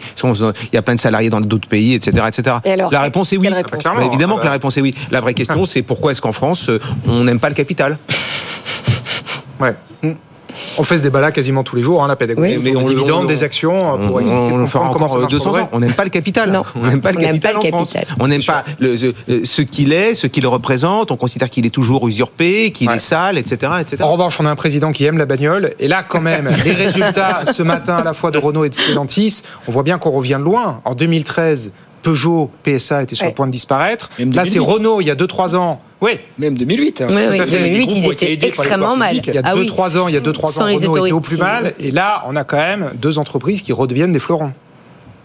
y 0.72 0.76
a 0.76 0.82
plein 0.82 0.94
de 0.94 1.00
salariés 1.00 1.30
dans 1.30 1.40
d'autres 1.40 1.68
pays, 1.68 1.94
etc., 1.94 2.24
etc. 2.28 2.56
Et 2.64 2.72
alors, 2.72 2.90
la 2.92 3.00
réponse 3.00 3.32
est 3.32 3.36
oui. 3.36 3.44
quelle 3.44 3.54
réponse 3.54 3.84
Bah, 3.84 3.94
évidemment 4.04 4.36
que 4.38 4.44
la 4.44 4.52
réponse 4.52 4.76
est 4.76 4.80
oui. 4.82 4.94
La 5.10 5.20
vraie 5.20 5.34
question, 5.34 5.64
c'est 5.64 5.82
pourquoi 5.82 6.12
est-ce 6.12 6.20
qu'en 6.20 6.32
France 6.32 6.68
euh, 6.68 6.78
on 7.06 7.24
n'aime 7.24 7.40
pas 7.40 7.48
le 7.48 7.54
capital? 7.54 7.98
Ouais. 9.60 9.74
On 10.78 10.84
fait 10.84 10.96
ce 10.98 11.02
débat-là 11.02 11.32
quasiment 11.32 11.62
tous 11.62 11.76
les 11.76 11.82
jours, 11.82 12.02
hein, 12.04 12.08
la 12.08 12.16
pédagogie. 12.16 12.56
Oui, 12.56 12.60
mais 12.62 12.76
on 12.76 12.84
on- 12.84 12.88
dividendes 12.88 13.24
on- 13.24 13.26
des 13.26 13.42
actions 13.42 13.94
On, 13.94 14.08
pour 14.08 14.20
expliquer, 14.20 14.42
on 14.52 14.56
le 14.58 14.66
fera 14.66 14.80
comprendre 14.88 14.92
comment 14.92 15.08
ça 15.08 15.12
encore 15.14 15.20
marche 15.22 15.32
200 15.32 15.50
pour 15.50 15.58
ans. 15.62 15.68
On 15.72 15.80
n'aime 15.80 15.92
pas 15.92 16.04
le 16.04 16.10
capital. 16.10 16.50
Non. 16.50 16.62
on 16.74 16.86
n'aime 16.86 17.00
pas 17.00 17.12
le 17.12 17.18
On 17.18 17.20
n'aime 17.20 17.28
capital 17.40 17.52
pas 17.54 17.58
en 17.58 17.62
le 17.62 17.68
France. 17.68 17.92
capital. 17.92 18.16
On 18.20 18.28
n'aime 18.28 18.42
pas 18.42 18.64
le- 18.78 18.96
ce, 19.44 19.62
qu'il 19.62 19.92
est, 19.92 20.14
ce 20.14 20.26
qu'il 20.26 20.46
représente. 20.46 21.10
On 21.10 21.16
considère 21.16 21.50
qu'il 21.50 21.66
est 21.66 21.70
toujours 21.70 22.06
usurpé, 22.08 22.70
qu'il 22.72 22.90
est 22.90 22.98
sale, 22.98 23.38
etc., 23.38 23.72
etc. 23.80 24.02
En 24.02 24.12
revanche, 24.12 24.38
on 24.40 24.46
a 24.46 24.50
un 24.50 24.56
président 24.56 24.92
qui 24.92 25.04
aime 25.04 25.18
la 25.18 25.26
bagnole. 25.26 25.74
Et 25.78 25.88
là, 25.88 26.02
quand 26.02 26.20
même, 26.20 26.48
les 26.64 26.72
résultats 26.72 27.40
ce 27.52 27.62
matin 27.62 27.96
à 27.96 28.04
la 28.04 28.14
fois 28.14 28.30
de 28.30 28.38
Renault 28.38 28.64
et 28.64 28.70
de 28.70 28.74
Stellantis, 28.74 29.42
on 29.68 29.72
voit 29.72 29.82
bien 29.82 29.98
qu'on 29.98 30.10
revient 30.10 30.36
de 30.38 30.44
loin. 30.44 30.80
En 30.84 30.94
2013, 30.94 31.72
Peugeot, 32.02 32.50
PSA 32.62 33.02
étaient 33.02 33.14
sur 33.14 33.26
le 33.26 33.32
point 33.32 33.46
de 33.46 33.52
disparaître. 33.52 34.08
Même 34.18 34.32
Là, 34.32 34.44
c'est 34.46 34.54
2008. 34.54 34.72
Renault, 34.72 35.00
il 35.02 35.06
y 35.06 35.10
a 35.10 35.14
2-3 35.14 35.54
ans. 35.54 35.80
Oui, 36.00 36.12
Même 36.38 36.56
2008. 36.56 37.02
hein. 37.02 37.06
Oui, 37.10 37.14
oui, 37.30 37.36
Tout 37.36 37.42
à 37.42 37.46
fait. 37.46 37.58
2008, 37.58 37.78
Les 37.78 37.86
groupes 37.86 38.14
ils 38.22 38.32
étaient 38.34 38.46
extrêmement 38.48 38.96
mal. 38.96 39.16
il 39.16 39.34
y 39.34 39.38
a 39.38 39.42
Ah 39.44 39.54
oui. 39.54 39.66
2-3 39.68 39.98
ans, 39.98 40.08
il 40.08 40.14
y 40.14 40.16
a 40.16 40.20
2-3 40.20 40.46
Sans 40.50 40.62
ans, 40.62 40.64
Renault 40.66 41.04
était 41.06 41.12
au 41.12 41.20
plus 41.20 41.38
mal. 41.38 41.74
Et 41.78 41.90
là, 41.90 42.22
on 42.26 42.36
a 42.36 42.44
quand 42.44 42.56
même 42.56 42.90
deux 42.94 43.18
entreprises 43.18 43.60
qui 43.62 43.72
redeviennent 43.72 44.12
des 44.12 44.18
fleurons. 44.20 44.52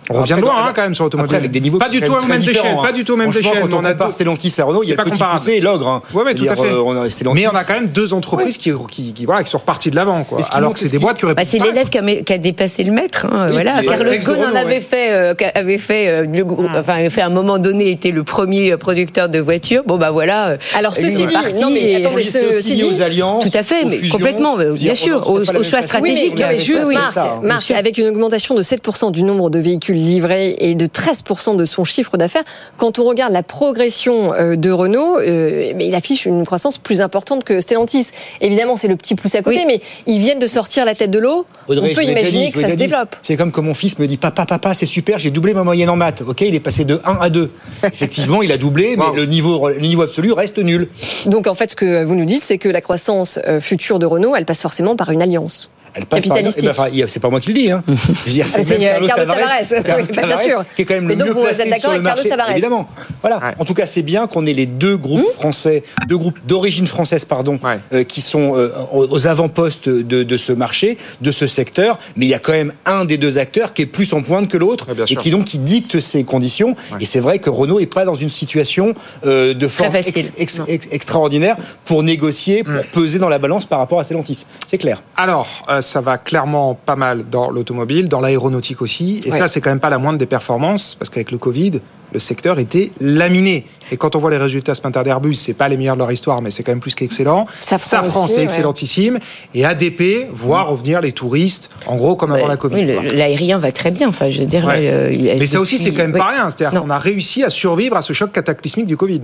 On 0.10 0.22
revient 0.22 0.38
loin 0.40 0.54
hein, 0.68 0.72
quand 0.76 0.84
même 0.84 0.94
sur 0.96 1.04
l'automobile. 1.04 1.36
Avec 1.36 1.52
des 1.52 1.60
niveaux 1.60 1.78
pas 1.80 1.86
qui 1.86 2.00
du 2.00 2.02
tout 2.02 2.12
très 2.12 2.24
aux 2.24 2.28
mêmes 2.28 2.40
différents, 2.40 2.66
échelles, 2.66 2.82
pas 2.84 2.92
du 2.92 3.04
tout 3.04 3.14
aux 3.14 3.18
mêmes 3.18 3.30
échelles. 3.30 3.44
Quand 3.44 3.68
mais 3.68 3.74
on 3.74 3.84
a 3.86 4.12
Stellantis 4.12 4.54
à 4.60 4.64
Renault, 4.66 4.84
il 4.84 4.90
y 4.90 4.94
a 4.94 4.96
petit 4.98 5.12
comparable. 5.12 5.40
poussé 5.40 5.52
et 5.54 5.62
l'ogre. 5.62 5.88
hein. 5.88 6.02
Ouais, 6.14 6.24
ouais, 6.24 6.34
tout 6.36 6.46
à 6.48 6.56
fait. 6.56 6.68
euh, 6.68 6.82
on 6.86 7.02
a 7.02 7.10
Stellantis. 7.10 7.42
Mais 7.42 7.48
on 7.48 7.56
a 7.56 7.64
quand 7.64 7.74
même 7.74 7.88
deux 7.88 8.14
entreprises 8.14 8.58
qui, 8.58 8.72
qui, 8.92 9.14
qui, 9.14 9.26
voilà, 9.26 9.44
qui 9.44 9.50
sont 9.50 9.58
reparties 9.58 9.90
de 9.90 9.96
l'avant. 9.96 10.26
Et 10.38 10.44
Alors 10.52 10.74
que 10.74 10.80
c'est 10.80 10.86
ce 10.88 10.92
des 10.92 10.98
qui- 10.98 11.04
boîtes 11.04 11.18
qui 11.18 11.26
auraient 11.26 11.34
Bah, 11.34 11.42
pu 11.44 11.50
c'est 11.50 11.58
l'élève 11.60 11.90
qui 11.90 11.98
a, 11.98 12.02
qui 12.22 12.34
a 12.34 12.38
dépassé 12.38 12.84
le 12.84 12.92
maître. 12.92 13.26
hein, 13.32 13.46
Oui, 13.48 13.54
voilà. 13.54 13.78
puis, 13.80 13.88
Carlos 13.88 14.12
de 14.12 14.18
Ghosn 14.18 14.44
en 14.52 14.56
avait 14.56 14.82
fait, 14.82 15.12
euh, 15.12 15.34
avait 15.56 15.78
fait 15.78 16.08
euh, 16.10 16.26
le 16.32 16.44
groupe, 16.44 16.70
enfin, 16.76 16.94
avait 16.96 17.10
fait 17.10 17.22
à 17.22 17.28
un 17.28 17.30
moment 17.30 17.58
donné 17.58 17.90
était 17.90 18.12
le 18.12 18.24
premier 18.24 18.74
euh, 18.74 18.78
producteur 18.78 19.28
de 19.30 19.40
voitures. 19.40 19.84
Bon 19.86 19.98
bah 19.98 20.12
voilà. 20.12 20.50
euh, 20.50 20.58
Alors, 20.76 20.96
ceci 20.96 21.24
est 21.24 21.28
dit, 21.28 21.34
parti 21.34 21.62
non, 21.62 21.70
mais 21.72 21.82
et- 21.94 22.06
attendez, 22.06 22.24
ceci 22.24 22.76
dit-. 22.76 22.82
Tout 22.82 23.58
à 23.58 23.64
fait, 23.64 23.86
mais 23.86 24.08
complètement, 24.10 24.58
bien 24.74 24.94
sûr, 24.96 25.16
même 25.18 25.46
choix. 25.46 25.54
Oui, 25.56 25.64
mais, 25.82 25.82
stratégique, 25.82 26.34
mais 26.38 26.46
oui, 26.56 26.60
juste, 26.60 26.86
oui, 26.88 26.96
Marc, 27.44 27.72
avec 27.72 27.98
une 27.98 28.08
augmentation 28.08 28.56
de 28.56 28.62
7% 28.62 29.12
du 29.12 29.24
nombre 29.24 29.50
de 29.50 29.60
véhicules 29.60 29.95
livrés 30.00 30.56
et 30.60 30.76
de 30.76 30.86
13% 30.88 31.56
de 31.56 31.66
son 31.66 31.84
chiffre 31.84 32.18
d'affaires, 32.18 32.44
quand 32.78 33.00
on 33.00 33.04
regarde 33.06 33.34
la 33.34 33.44
progression 33.44 34.34
euh, 34.34 34.56
de 34.56 34.72
Renault, 34.72 35.18
euh, 35.20 35.72
mais 35.76 35.88
il 35.88 35.96
affiche 35.96 36.26
une 36.26 36.46
croissance 36.46 36.78
plus 36.78 37.02
importante 37.02 37.44
que 37.44 37.62
Stellantis. 37.62 38.10
Évidemment, 38.42 38.76
c'est 38.76 38.88
le 38.88 38.96
petit 38.96 39.16
pouce 39.16 39.36
à 39.36 39.42
côté, 39.42 39.58
Oui. 39.60 39.66
mais 39.68 39.82
ils 40.06 40.20
viennent 40.20 40.40
de 40.40 40.48
sortir 40.48 40.86
la 40.86 40.96
tête 40.96 41.12
de 41.12 41.20
l'eau. 41.20 41.46
On 41.68 41.76
peut 41.76 42.04
imaginer 42.04 42.48
dit, 42.48 42.52
que 42.52 42.60
ça 42.60 42.70
se 42.70 42.76
développe. 42.76 43.16
C'est 43.22 43.38
comme 43.38 43.52
quand 43.52 43.64
mon 43.64 43.74
fils 43.74 43.98
me 44.00 44.08
dit 44.08 44.18
Papa, 44.18 44.46
papa, 44.46 44.74
c'est 44.74 44.86
super, 44.86 45.20
j'ai 45.20 45.32
doublé 45.32 45.54
ma 45.54 45.64
moyenne 45.64 45.90
en 45.90 45.96
maths. 45.96 46.24
Ok, 46.26 46.42
il 46.42 46.56
est 46.56 46.60
passé 46.60 46.86
de 46.86 47.02
1 47.06 47.18
à 47.22 47.30
2. 47.30 47.52
Effectivement, 47.84 48.42
il 48.42 48.52
a 48.52 48.58
doublé, 48.58 48.96
mais 48.98 49.16
le 49.16 49.26
niveau, 49.26 49.70
le 49.70 49.80
niveau 49.80 50.04
absolu 50.04 50.32
reste 50.32 50.58
nul. 50.58 50.90
Donc 51.26 51.48
en 51.48 51.56
fait, 51.56 51.72
ce 51.72 51.76
que 51.76 52.04
vous 52.04 52.16
nous 52.16 52.26
dites, 52.26 52.44
c'est 52.44 52.58
que 52.58 52.70
la 52.70 52.82
croissance 52.82 53.40
euh, 53.48 53.60
future 53.60 54.00
de 54.00 54.06
Renault, 54.06 54.36
elle 54.36 54.46
passe 54.46 54.62
forcément 54.62 54.96
par 54.96 55.10
une 55.12 55.22
alliance. 55.22 55.70
Elle 55.96 56.06
passe 56.06 56.26
par- 56.26 56.36
Capitalistique. 56.38 56.64
eh 56.64 56.78
ben, 56.78 56.88
enfin, 57.00 57.06
c'est 57.08 57.20
pas 57.22 57.30
moi 57.30 57.40
qui 57.40 57.54
le 57.54 57.54
dis. 57.62 57.72
Hein. 57.72 57.84
Je 57.88 57.94
veux 57.94 58.32
dire, 58.32 58.46
Ah, 58.54 58.62
c'est, 58.62 58.78
même 58.80 58.82
euh, 59.04 59.08
Carlos 59.08 59.26
Tavares. 59.26 59.38
Oui, 59.72 59.84
Carlos 59.84 60.06
bah, 60.06 60.12
bien 60.12 60.22
Tavares, 60.22 60.40
sûr. 60.40 60.64
Qui 60.76 60.82
est 60.82 60.86
quand 60.86 60.94
même 60.96 61.06
Et 61.10 61.14
le 61.14 61.16
donc, 61.16 61.28
mieux 61.28 61.34
vous 61.34 61.40
êtes 61.48 61.56
placé 61.56 61.70
d'accord 61.70 61.82
sur 61.82 61.92
le 61.94 62.02
marché. 62.02 62.30
Tavares 62.30 62.52
Évidemment. 62.52 62.90
Voilà. 63.22 63.42
En 63.60 63.66
tout 63.66 63.74
cas, 63.74 63.86
c'est 63.86 64.02
bien 64.02 64.28
qu'on 64.28 64.46
ait 64.46 64.54
les 64.54 64.66
deux 64.66 64.98
groupes 64.98 65.22
Hmm 65.22 65.34
français, 65.34 65.84
deux 66.08 66.18
groupes 66.18 66.38
d'origine 66.46 66.88
française, 66.88 67.26
pardon, 67.26 67.60
euh, 67.94 68.04
qui 68.04 68.22
sont 68.22 68.56
euh, 68.58 68.70
aux 68.92 69.28
avant-postes 69.28 69.88
de, 69.90 70.24
de 70.24 70.38
ce 70.38 70.52
marché, 70.52 70.98
de 71.22 71.32
ce 71.32 71.48
secteur. 71.48 72.00
Mais 72.16 72.26
il 72.26 72.30
y 72.30 72.34
a 72.34 72.40
quand 72.40 72.52
même 72.54 72.74
un 72.86 73.06
des 73.06 73.18
deux 73.18 73.38
acteurs 73.38 73.74
qui 73.74 73.84
est 73.84 73.86
plus 73.86 74.12
en 74.14 74.22
pointe 74.22 74.48
que 74.50 74.58
l'autre 74.58 74.88
et 75.10 75.16
qui 75.16 75.32
donc 75.32 75.46
qui 75.46 75.58
dicte 75.60 76.00
ces 76.00 76.24
conditions. 76.24 76.76
Et 77.00 77.06
c'est 77.06 77.20
vrai 77.20 77.40
que 77.40 77.50
Renault 77.50 77.80
est 77.80 77.86
pas 77.94 78.06
dans 78.06 78.16
une 78.16 78.30
situation 78.30 78.94
euh, 79.26 79.54
de 79.54 79.66
ex- 79.66 80.32
ex- 80.38 80.62
ex- 80.68 80.88
extraordinaire 80.92 81.56
pour 81.86 82.04
négocier, 82.04 82.64
pour 82.64 82.86
peser 82.92 83.20
dans 83.20 83.30
la 83.30 83.38
balance 83.38 83.66
par 83.66 83.80
rapport 83.80 84.00
à 84.00 84.04
Stellantis. 84.04 84.46
C'est 84.68 84.78
clair. 84.78 85.02
Alors, 85.18 85.64
ça 85.86 86.02
va 86.02 86.18
clairement 86.18 86.74
pas 86.76 86.96
mal 86.96 87.24
dans 87.30 87.50
l'automobile, 87.50 88.10
dans 88.10 88.22
l'aéronautique 88.22 88.82
aussi. 88.82 89.22
Et 89.26 89.32
Ouais. 89.32 89.38
ça, 89.38 89.48
c'est 89.48 89.62
quand 89.62 89.70
même 89.70 89.80
pas 89.80 89.90
la 89.90 89.98
moindre 89.98 90.18
des 90.20 90.26
performances, 90.26 90.96
parce 90.96 91.10
qu'avec 91.10 91.32
le 91.32 91.38
Covid, 91.38 91.80
le 92.14 92.20
secteur 92.20 92.60
était 92.60 92.92
laminé. 93.02 93.66
Et 93.92 93.98
quand 93.98 94.16
on 94.16 94.20
voit 94.20 94.32
les 94.32 94.38
résultats 94.38 94.74
ce 94.74 94.82
matin 94.84 95.04
d'Airbus, 95.04 95.34
c'est 95.36 95.54
pas 95.54 95.68
les 95.68 95.76
meilleurs 95.76 95.96
de 95.96 96.00
leur 96.00 96.12
histoire, 96.12 96.42
mais 96.42 96.50
c'est 96.50 96.64
quand 96.64 96.72
même 96.72 96.80
plus 96.80 96.96
qu'excellent. 96.96 97.46
Safran 97.60 98.08
aussi, 98.08 98.28
c'est 98.30 98.38
ouais. 98.38 98.44
excellentissime. 98.44 99.20
Et 99.54 99.66
ADP 99.66 100.28
voit 100.32 100.62
revenir 100.62 101.02
les 101.02 101.12
touristes, 101.12 101.70
en 101.88 101.96
gros, 101.98 102.16
comme 102.16 102.32
avant 102.32 102.48
la 102.48 102.56
Covid. 102.58 102.76
Oui, 102.86 103.10
l'aérien 103.16 103.58
va 103.58 103.72
très 103.72 103.92
bien. 103.92 104.08
Enfin, 104.08 104.30
je 104.30 104.40
veux 104.40 104.46
dire. 104.46 104.66
Ouais. 104.66 104.82
là, 104.90 105.10
il 105.12 105.22
y 105.22 105.30
a- 105.30 105.36
Mais 105.36 105.46
ça 105.46 105.60
aussi, 105.60 105.78
c'est 105.78 105.92
quand 105.92 106.04
même 106.04 106.14
pas 106.14 106.30
rien. 106.30 106.50
C'est-à-dire 106.50 106.82
qu'on 106.82 106.90
a 106.90 106.98
réussi 107.00 107.44
à 107.44 107.50
survivre 107.50 107.98
à 107.98 108.02
ce 108.02 108.14
choc 108.14 108.32
cataclysmique 108.32 108.88
du 108.88 108.96
Covid. 108.98 109.22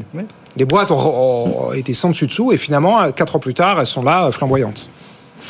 Les 0.57 0.65
boîtes 0.65 0.91
ont, 0.91 1.67
ont 1.69 1.73
été 1.73 1.93
sans 1.93 2.09
dessus 2.09 2.27
dessous 2.27 2.51
et 2.51 2.57
finalement, 2.57 3.09
quatre 3.11 3.35
ans 3.37 3.39
plus 3.39 3.53
tard, 3.53 3.79
elles 3.79 3.85
sont 3.85 4.03
là, 4.03 4.25
euh, 4.27 4.31
flamboyantes. 4.31 4.89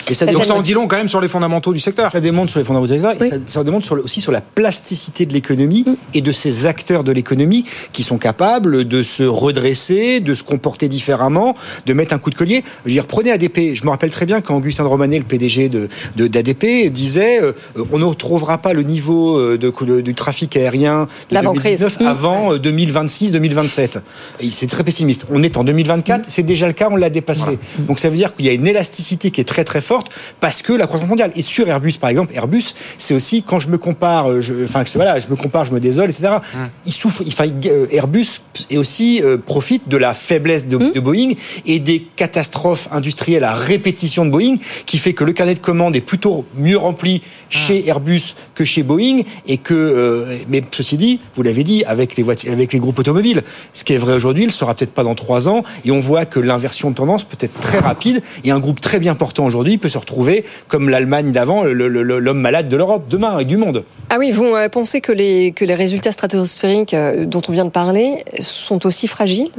Et 0.10 0.14
ça, 0.14 0.26
Donc 0.26 0.46
ça 0.46 0.56
en 0.56 0.62
dit 0.62 0.74
long 0.74 0.88
quand 0.88 0.98
même 0.98 1.10
sur 1.10 1.22
les 1.22 1.28
fondamentaux 1.28 1.74
du 1.74 1.80
secteur. 1.80 2.12
Ça 2.12 2.20
démontre 2.22 2.50
sur 2.52 2.60
les 2.60 2.66
fondamentaux 2.66 2.94
du 2.94 3.00
secteur, 3.02 3.22
et 3.22 3.30
ça, 3.30 3.36
ça 3.48 3.64
démontre 3.64 3.86
sur 3.86 3.96
le- 3.96 4.04
aussi 4.04 4.22
sur 4.22 4.32
la 4.32 4.42
plasticité 4.42 5.26
de 5.26 5.34
l'économie 5.34 5.84
Mm. 5.86 5.94
et 6.14 6.22
de 6.22 6.32
ces 6.32 6.66
acteurs 6.66 7.04
de 7.04 7.12
l'économie 7.12 7.66
qui 7.92 8.04
sont 8.04 8.18
capables 8.18 8.86
de 8.86 9.04
se 9.04 9.24
redresser, 9.24 10.20
de 10.20 10.34
se 10.34 10.44
comporter 10.44 10.88
différemment, 10.88 11.56
de 11.86 11.94
mettre 11.94 12.14
un 12.14 12.20
coup 12.20 12.30
de 12.30 12.36
collier. 12.36 12.64
Je 12.86 12.90
veux 12.90 12.94
dire, 12.94 13.06
prenez 13.08 13.32
ADP. 13.32 13.74
Je 13.76 13.84
me 13.86 13.90
rappelle 13.90 14.10
très 14.10 14.26
bien 14.26 14.42
quand 14.42 14.56
Augustin 14.56 14.84
de 14.84 14.90
Romanet, 14.90 15.18
le 15.20 15.24
PDG 15.26 15.70
de, 15.70 15.88
d'ADP, 16.16 16.90
disait 16.92 17.42
euh, 17.42 17.54
on 17.92 18.00
ne 18.00 18.04
retrouvera 18.06 18.58
pas 18.60 18.74
le 18.74 18.84
niveau 18.84 19.38
euh, 19.38 19.58
de, 19.58 19.72
de- 19.86 20.02
du 20.02 20.14
trafic 20.16 20.56
aérien 20.58 21.08
de 21.30 21.36
L'avant-crise. 21.36 21.80
2019 21.80 22.00
Mm. 22.02 22.08
avant 22.08 22.54
euh, 22.54 22.58
2026-2027. 22.58 24.00
Et 24.40 24.50
C'est 24.50 24.68
très 24.68 24.84
pessimiste. 24.84 25.26
On 25.32 25.44
est 25.44 25.58
en 25.58 25.64
2024, 25.64 26.26
c'est 26.28 26.44
déjà 26.44 26.68
le 26.68 26.74
cas, 26.74 26.88
on 26.92 26.96
l'a 26.96 27.10
dépassé. 27.10 27.58
Donc 27.80 28.00
ça 28.00 28.10
veut 28.10 28.16
dire 28.16 28.36
qu'il 28.36 28.46
y 28.46 28.50
a 28.50 28.54
une 28.54 28.68
élasticité 28.68 29.32
qui 29.32 29.42
est 29.42 29.46
très 29.46 29.64
très 29.64 29.81
très 29.82 29.88
forte 29.88 30.12
parce 30.40 30.62
que 30.62 30.74
la 30.74 30.88
croissance 30.88 31.10
mondiale. 31.10 31.32
Et 31.36 31.42
sur 31.42 31.68
Airbus, 31.68 31.94
par 31.94 32.10
exemple, 32.10 32.34
Airbus, 32.36 32.74
c'est 32.98 33.14
aussi 33.14 33.44
quand 33.44 33.60
je 33.60 33.70
me 33.70 33.78
compare, 33.78 34.42
je, 34.42 34.64
enfin 34.64 34.84
voilà, 34.96 35.20
je 35.20 35.28
me 35.30 35.36
compare, 35.36 35.66
je 35.66 35.72
me 35.72 35.80
désole, 35.80 36.10
etc. 36.10 36.38
Il 36.86 36.92
souffre, 36.92 37.24
enfin, 37.28 37.46
Airbus 37.92 38.42
et 38.70 38.78
aussi 38.78 39.22
profite 39.46 39.88
de 39.88 39.98
la 39.98 40.14
faiblesse 40.14 40.68
de, 40.68 40.78
de, 40.78 41.00
Boeing 41.00 41.34
et 41.66 41.80
des 41.80 42.02
catastrophes 42.16 42.88
industrielles 42.92 43.44
à 43.44 43.54
répétition 43.54 44.26
de 44.26 44.32
Boeing 44.32 44.56
qui 44.86 44.98
fait 44.98 45.14
que 45.14 45.24
le 45.24 45.34
carnet 45.34 45.54
de 45.54 45.60
commandes 45.60 45.96
est 45.96 46.02
plutôt 46.02 46.46
mieux 46.56 46.78
rempli 46.78 47.22
chez 47.50 47.88
Airbus 47.88 48.36
que 48.56 48.64
chez 48.64 48.84
Boeing 48.84 49.22
et 49.48 49.58
que, 49.58 50.26
mais 50.48 50.64
ceci 50.72 50.98
dit, 50.98 51.20
vous 51.36 51.44
l'avez 51.44 51.64
dit, 51.64 51.84
avec 51.86 52.16
les 52.16 52.24
voitures, 52.24 52.52
avec 52.52 52.74
les 52.74 52.80
groupes 52.80 53.00
automobiles, 53.00 53.44
ce 53.74 53.84
qui 53.84 53.94
est 53.94 53.98
vrai 53.98 54.14
aujourd'hui, 54.14 54.44
il 54.46 54.52
sera 54.52 54.74
peut-être 54.74 54.94
pas 54.94 55.04
dans 55.04 55.16
trois 55.16 55.48
ans 55.48 55.64
et 55.86 55.92
on 55.92 56.00
voit 56.00 56.26
que 56.26 56.40
l'inversion 56.40 56.90
de 56.90 56.96
tendance 56.96 57.24
peut 57.24 57.38
être 57.40 57.60
très 57.60 57.80
rapide 57.80 58.22
et 58.44 58.52
un 58.52 58.60
groupe 58.60 58.82
très 58.82 59.00
bien 59.00 59.16
portant 59.16 59.46
aujourd'hui 59.46 59.71
peut 59.78 59.90
se 59.90 59.98
retrouver 59.98 60.46
comme 60.68 60.90
l'Allemagne 60.90 61.32
d'avant, 61.32 61.64
l'homme 61.64 62.40
malade 62.40 62.70
de 62.70 62.78
l'Europe 62.78 63.06
demain 63.10 63.40
et 63.40 63.46
du 63.46 63.58
monde. 63.58 63.84
Ah 64.10 64.16
oui, 64.20 64.32
vous 64.32 64.56
euh, 64.56 64.70
pensez 64.70 65.02
que 65.02 65.12
les, 65.12 65.52
que 65.52 65.66
les 65.66 65.76
résultats 65.76 66.12
stratosphériques 66.12 66.94
euh, 66.94 67.26
dont 67.26 67.42
on 67.48 67.52
vient 67.52 67.66
de 67.66 67.70
parler 67.70 68.24
sont 68.40 68.86
aussi 68.86 69.08
fragiles 69.08 69.52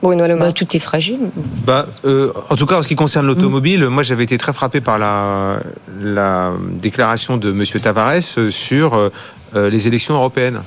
Bruno 0.00 0.24
bah, 0.36 0.52
tout 0.52 0.76
est 0.76 0.78
fragile. 0.78 1.18
Bah, 1.66 1.88
euh, 2.04 2.32
en 2.50 2.54
tout 2.54 2.66
cas, 2.66 2.78
en 2.78 2.82
ce 2.82 2.88
qui 2.88 2.94
concerne 2.94 3.26
l'automobile, 3.26 3.88
moi 3.88 4.04
j'avais 4.04 4.22
été 4.22 4.38
très 4.38 4.52
frappé 4.52 4.80
par 4.80 4.96
la, 4.96 5.58
la 6.00 6.52
déclaration 6.80 7.36
de 7.36 7.50
M. 7.50 7.64
Tavares 7.82 8.22
sur 8.50 9.10
les 9.56 9.88
élections 9.88 10.14
européennes. 10.14 10.62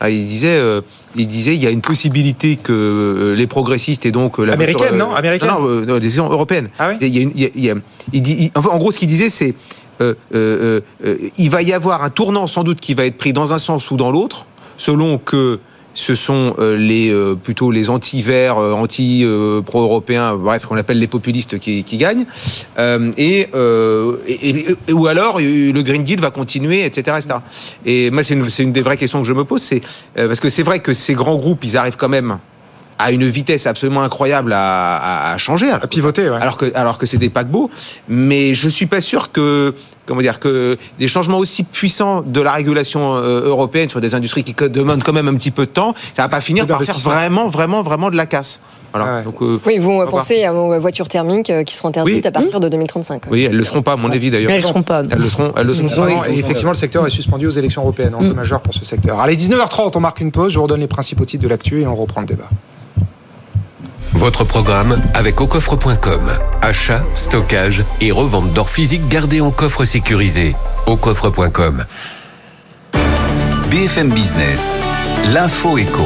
Ah, 0.00 0.10
il 0.10 0.26
disait, 0.26 0.58
euh, 0.58 0.82
il 1.14 1.26
disait, 1.26 1.54
il 1.54 1.62
y 1.62 1.66
a 1.66 1.70
une 1.70 1.80
possibilité 1.80 2.56
que 2.56 2.72
euh, 2.72 3.34
les 3.34 3.46
progressistes 3.46 4.04
et 4.04 4.12
donc 4.12 4.38
euh, 4.38 4.44
la 4.44 4.52
américaine, 4.52 4.96
non, 4.96 5.14
américaine, 5.14 5.48
non, 5.48 5.60
non, 5.60 5.94
les 5.94 6.00
élections 6.00 6.28
européennes. 6.30 6.68
Ah 6.78 6.90
oui 6.90 6.96
il, 7.00 7.16
y 7.16 7.24
a 7.24 7.50
il, 7.54 7.64
y 7.64 7.70
a, 7.70 7.74
il 8.12 8.22
dit, 8.22 8.52
en 8.54 8.76
gros, 8.76 8.92
ce 8.92 8.98
qu'il 8.98 9.08
disait, 9.08 9.30
c'est, 9.30 9.54
il 10.00 11.50
va 11.50 11.62
y 11.62 11.72
avoir 11.72 12.02
un 12.04 12.10
tournant 12.10 12.46
sans 12.46 12.62
doute 12.62 12.80
qui 12.80 12.94
va 12.94 13.06
être 13.06 13.16
pris 13.16 13.32
dans 13.32 13.54
un 13.54 13.58
sens 13.58 13.90
ou 13.90 13.96
dans 13.96 14.10
l'autre, 14.10 14.46
selon 14.76 15.18
que 15.18 15.60
ce 15.96 16.14
sont 16.14 16.54
euh, 16.58 16.76
les 16.76 17.10
euh, 17.10 17.34
plutôt 17.34 17.70
les 17.70 17.90
anti-verts, 17.90 18.58
euh, 18.58 18.72
anti-pro-européens, 18.72 20.36
bref, 20.36 20.66
qu'on 20.66 20.76
appelle 20.76 20.98
les 20.98 21.06
populistes 21.06 21.58
qui, 21.58 21.84
qui 21.84 21.96
gagnent, 21.96 22.26
et, 23.16 23.48
et, 24.28 24.92
ou 24.92 25.06
alors 25.06 25.38
le 25.40 25.80
Green 25.80 26.04
Deal 26.04 26.20
va 26.20 26.30
continuer, 26.30 26.84
etc., 26.84 27.16
etc. 27.18 27.36
Et 27.86 28.10
moi, 28.10 28.22
c'est 28.22 28.34
une, 28.34 28.46
une, 28.58 28.72
des 28.72 28.82
vraies 28.82 28.98
questions 28.98 29.22
que 29.22 29.26
je 29.26 29.32
me 29.32 29.44
pose, 29.44 29.62
c'est 29.62 29.80
parce 30.14 30.40
que 30.40 30.50
c'est 30.50 30.62
vrai 30.62 30.80
que 30.80 30.92
ces 30.92 31.14
grands 31.14 31.36
groupes, 31.36 31.64
ils 31.64 31.76
arrivent 31.76 31.96
quand 31.96 32.10
même 32.10 32.38
à 32.98 33.12
une 33.12 33.28
vitesse 33.28 33.66
absolument 33.66 34.02
incroyable 34.02 34.52
à, 34.54 35.32
à, 35.32 35.38
changer, 35.38 35.70
à 35.70 35.78
pivoter, 35.86 36.30
ouais. 36.30 36.38
alors 36.40 36.56
que 36.56 36.72
alors 36.74 36.98
que 36.98 37.06
c'est 37.06 37.18
des 37.18 37.30
paquebots. 37.30 37.70
Mais 38.08 38.54
je 38.54 38.68
suis 38.68 38.86
pas 38.86 39.00
sûr 39.00 39.32
que 39.32 39.74
comment 40.06 40.22
dire 40.22 40.38
que 40.38 40.78
des 40.98 41.08
changements 41.08 41.38
aussi 41.38 41.64
puissants 41.64 42.22
de 42.22 42.40
la 42.40 42.52
régulation 42.52 43.16
euh, 43.16 43.46
européenne 43.46 43.88
sur 43.88 44.00
des 44.00 44.14
industries 44.14 44.44
qui 44.44 44.54
demandent 44.68 45.02
quand 45.02 45.12
même 45.12 45.28
un 45.28 45.34
petit 45.34 45.50
peu 45.50 45.66
de 45.66 45.70
temps, 45.70 45.94
ça 46.14 46.22
va 46.22 46.28
pas 46.28 46.40
finir 46.40 46.66
par 46.66 46.82
faire 46.82 46.98
vraiment 46.98 47.48
vraiment 47.48 47.82
vraiment 47.82 48.10
de 48.10 48.16
la 48.16 48.26
casse. 48.26 48.60
Voilà. 48.94 49.22
Donc, 49.22 49.42
euh, 49.42 49.60
oui, 49.66 49.76
vous 49.76 50.06
pensez 50.06 50.48
aux 50.48 50.80
voitures 50.80 51.08
thermiques 51.08 51.50
euh, 51.50 51.64
qui 51.64 51.74
seront 51.74 51.88
interdites 51.88 52.24
à 52.24 52.30
partir 52.30 52.60
de 52.60 52.68
2035. 52.68 53.24
Oui, 53.30 53.44
elles 53.44 53.52
ne 53.52 53.58
le 53.58 53.64
seront 53.64 53.82
pas, 53.82 53.92
à 53.92 53.96
mon 53.96 54.10
avis 54.10 54.30
d'ailleurs. 54.30 54.50
Elles 54.50 54.62
ne 54.62 54.66
seront 54.66 54.82
pas. 54.82 55.02
Elles 55.02 55.18
le 55.18 55.28
seront, 55.28 55.52
elles 55.54 55.66
le 55.66 55.74
seront 55.74 55.88
pas. 55.88 56.28
Et 56.30 56.38
effectivement, 56.38 56.70
le 56.70 56.76
secteur 56.76 57.06
est 57.06 57.10
suspendu 57.10 57.46
aux 57.46 57.50
élections 57.50 57.82
européennes, 57.82 58.14
enjeu 58.14 58.32
mm. 58.32 58.36
majeur 58.36 58.60
pour 58.60 58.72
ce 58.72 58.84
secteur. 58.86 59.20
Allez, 59.20 59.36
19h30, 59.36 59.92
on 59.96 60.00
marque 60.00 60.20
une 60.20 60.32
pause, 60.32 60.52
je 60.52 60.56
vous 60.56 60.62
redonne 60.62 60.80
les 60.80 60.86
principaux 60.86 61.26
titres 61.26 61.42
de 61.42 61.48
l'actu 61.48 61.82
et 61.82 61.86
on 61.86 61.94
reprend 61.94 62.20
le 62.20 62.26
débat. 62.26 62.48
Votre 64.26 64.42
programme 64.42 65.00
avec 65.14 65.40
aucoffre.com. 65.40 66.32
Achat, 66.60 67.04
stockage 67.14 67.84
et 68.00 68.10
revente 68.10 68.52
d'or 68.52 68.68
physique 68.68 69.06
gardé 69.06 69.40
en 69.40 69.52
coffre 69.52 69.84
sécurisé. 69.84 70.56
Aucoffre.com. 70.86 71.84
BFM 73.70 74.08
Business. 74.12 74.72
L'info 75.26 75.78
éco. 75.78 76.02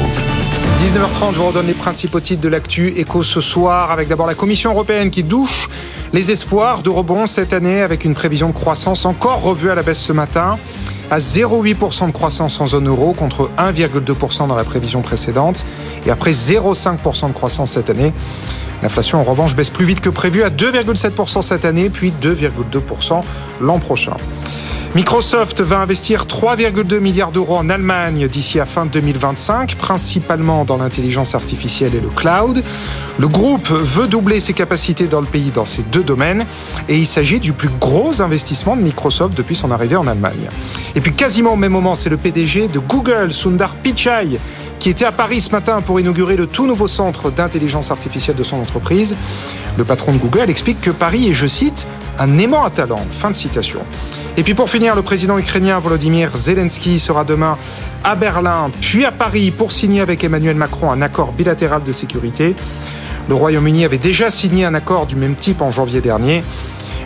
19h30, 0.80 1.34
je 1.34 1.40
vous 1.40 1.46
redonne 1.48 1.66
les 1.66 1.74
principaux 1.74 2.20
titres 2.20 2.40
de 2.40 2.48
l'actu 2.48 2.88
éco 2.96 3.22
ce 3.22 3.42
soir 3.42 3.90
avec 3.90 4.08
d'abord 4.08 4.26
la 4.26 4.34
Commission 4.34 4.70
européenne 4.70 5.10
qui 5.10 5.22
douche 5.22 5.68
les 6.14 6.30
espoirs 6.30 6.80
de 6.80 6.88
rebond 6.88 7.26
cette 7.26 7.52
année 7.52 7.82
avec 7.82 8.06
une 8.06 8.14
prévision 8.14 8.48
de 8.48 8.54
croissance 8.54 9.04
encore 9.04 9.42
revue 9.42 9.70
à 9.70 9.74
la 9.74 9.82
baisse 9.82 10.00
ce 10.00 10.14
matin 10.14 10.58
à 11.10 11.18
0,8% 11.18 12.06
de 12.06 12.12
croissance 12.12 12.62
en 12.62 12.66
zone 12.66 12.88
euro 12.88 13.12
contre 13.12 13.50
1,2% 13.58 14.48
dans 14.48 14.54
la 14.54 14.64
prévision 14.64 15.02
précédente 15.02 15.66
et 16.06 16.10
après 16.10 16.30
0,5% 16.30 17.28
de 17.28 17.34
croissance 17.34 17.72
cette 17.72 17.90
année. 17.90 18.14
L'inflation 18.82 19.20
en 19.20 19.24
revanche 19.24 19.54
baisse 19.54 19.68
plus 19.68 19.84
vite 19.84 20.00
que 20.00 20.08
prévu 20.08 20.44
à 20.44 20.48
2,7% 20.48 21.42
cette 21.42 21.66
année 21.66 21.90
puis 21.90 22.10
2,2% 22.22 23.20
l'an 23.60 23.78
prochain. 23.80 24.16
Microsoft 24.96 25.60
va 25.60 25.78
investir 25.78 26.24
3,2 26.24 26.98
milliards 26.98 27.30
d'euros 27.30 27.56
en 27.56 27.70
Allemagne 27.70 28.26
d'ici 28.26 28.58
à 28.58 28.66
fin 28.66 28.86
2025, 28.86 29.76
principalement 29.76 30.64
dans 30.64 30.78
l'intelligence 30.78 31.36
artificielle 31.36 31.94
et 31.94 32.00
le 32.00 32.08
cloud. 32.08 32.64
Le 33.16 33.28
groupe 33.28 33.70
veut 33.70 34.08
doubler 34.08 34.40
ses 34.40 34.52
capacités 34.52 35.06
dans 35.06 35.20
le 35.20 35.28
pays 35.28 35.52
dans 35.52 35.64
ces 35.64 35.82
deux 35.82 36.02
domaines 36.02 36.44
et 36.88 36.96
il 36.96 37.06
s'agit 37.06 37.38
du 37.38 37.52
plus 37.52 37.68
gros 37.68 38.20
investissement 38.20 38.74
de 38.74 38.82
Microsoft 38.82 39.36
depuis 39.36 39.54
son 39.54 39.70
arrivée 39.70 39.94
en 39.94 40.08
Allemagne. 40.08 40.48
Et 40.96 41.00
puis 41.00 41.12
quasiment 41.12 41.52
au 41.52 41.56
même 41.56 41.70
moment, 41.70 41.94
c'est 41.94 42.10
le 42.10 42.16
PDG 42.16 42.66
de 42.66 42.80
Google, 42.80 43.32
Sundar 43.32 43.76
Pichai, 43.76 44.40
qui 44.80 44.88
était 44.88 45.04
à 45.04 45.12
Paris 45.12 45.42
ce 45.42 45.52
matin 45.52 45.82
pour 45.82 46.00
inaugurer 46.00 46.36
le 46.36 46.48
tout 46.48 46.66
nouveau 46.66 46.88
centre 46.88 47.30
d'intelligence 47.30 47.92
artificielle 47.92 48.34
de 48.34 48.42
son 48.42 48.56
entreprise. 48.56 49.14
Le 49.80 49.86
patron 49.86 50.12
de 50.12 50.18
Google 50.18 50.50
explique 50.50 50.82
que 50.82 50.90
Paris 50.90 51.30
est, 51.30 51.32
je 51.32 51.46
cite, 51.46 51.86
un 52.18 52.36
aimant 52.36 52.64
à 52.64 52.68
talent. 52.68 53.00
Fin 53.18 53.30
de 53.30 53.34
citation. 53.34 53.80
Et 54.36 54.42
puis 54.42 54.52
pour 54.52 54.68
finir, 54.68 54.94
le 54.94 55.00
président 55.00 55.38
ukrainien 55.38 55.78
Volodymyr 55.78 56.36
Zelensky 56.36 57.00
sera 57.00 57.24
demain 57.24 57.56
à 58.04 58.14
Berlin, 58.14 58.70
puis 58.82 59.06
à 59.06 59.10
Paris 59.10 59.50
pour 59.50 59.72
signer 59.72 60.02
avec 60.02 60.22
Emmanuel 60.22 60.54
Macron 60.54 60.92
un 60.92 61.00
accord 61.00 61.32
bilatéral 61.32 61.82
de 61.82 61.92
sécurité. 61.92 62.54
Le 63.30 63.34
Royaume-Uni 63.34 63.86
avait 63.86 63.96
déjà 63.96 64.28
signé 64.28 64.66
un 64.66 64.74
accord 64.74 65.06
du 65.06 65.16
même 65.16 65.34
type 65.34 65.62
en 65.62 65.70
janvier 65.70 66.02
dernier. 66.02 66.44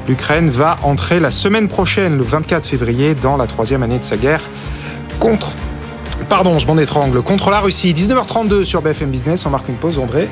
L'Ukraine 0.09 0.51
va 0.51 0.75
entrer 0.83 1.21
la 1.21 1.31
semaine 1.31 1.69
prochaine, 1.69 2.19
le 2.19 2.25
24 2.25 2.67
février, 2.67 3.15
dans 3.15 3.37
la 3.37 3.47
troisième 3.47 3.85
année 3.85 4.01
de 4.01 4.05
sa 4.05 4.17
guerre 4.17 4.43
contre 5.21 5.53
Pardon, 6.29 6.59
je 6.59 6.67
m'en 6.67 6.77
étrangle. 6.77 7.23
Contre 7.23 7.51
la 7.51 7.61
Russie, 7.61 7.93
19h32 7.93 8.65
sur 8.65 8.83
BFM 8.83 9.11
Business. 9.11 9.47
On 9.47 9.51
marque 9.51 9.69
une 9.69 9.77
pause, 9.77 10.01
André. 10.01 10.29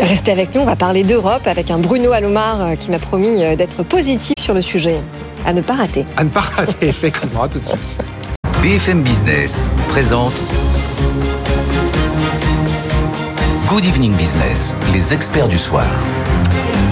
Restez 0.00 0.30
avec 0.30 0.54
nous, 0.54 0.60
on 0.60 0.66
va 0.66 0.76
parler 0.76 1.04
d'Europe 1.04 1.46
avec 1.46 1.70
un 1.70 1.78
Bruno 1.78 2.12
Alomar 2.12 2.60
euh, 2.60 2.74
qui 2.74 2.90
m'a 2.90 2.98
promis 2.98 3.42
euh, 3.42 3.56
d'être 3.56 3.82
positif 3.82 4.34
sur 4.38 4.52
le 4.52 4.60
sujet. 4.60 5.00
À 5.46 5.54
ne 5.54 5.62
pas 5.62 5.74
rater. 5.74 6.04
À 6.16 6.24
ne 6.24 6.28
pas 6.28 6.40
rater, 6.40 6.76
effectivement. 6.88 7.44
À 7.44 7.48
tout 7.48 7.58
de 7.58 7.66
suite. 7.66 7.98
BFM 8.62 9.02
Business 9.02 9.70
présente 9.88 10.44
Good 13.68 13.86
Evening 13.86 14.12
Business, 14.14 14.76
les 14.92 15.14
experts 15.14 15.48
du 15.48 15.58
soir. 15.58 15.86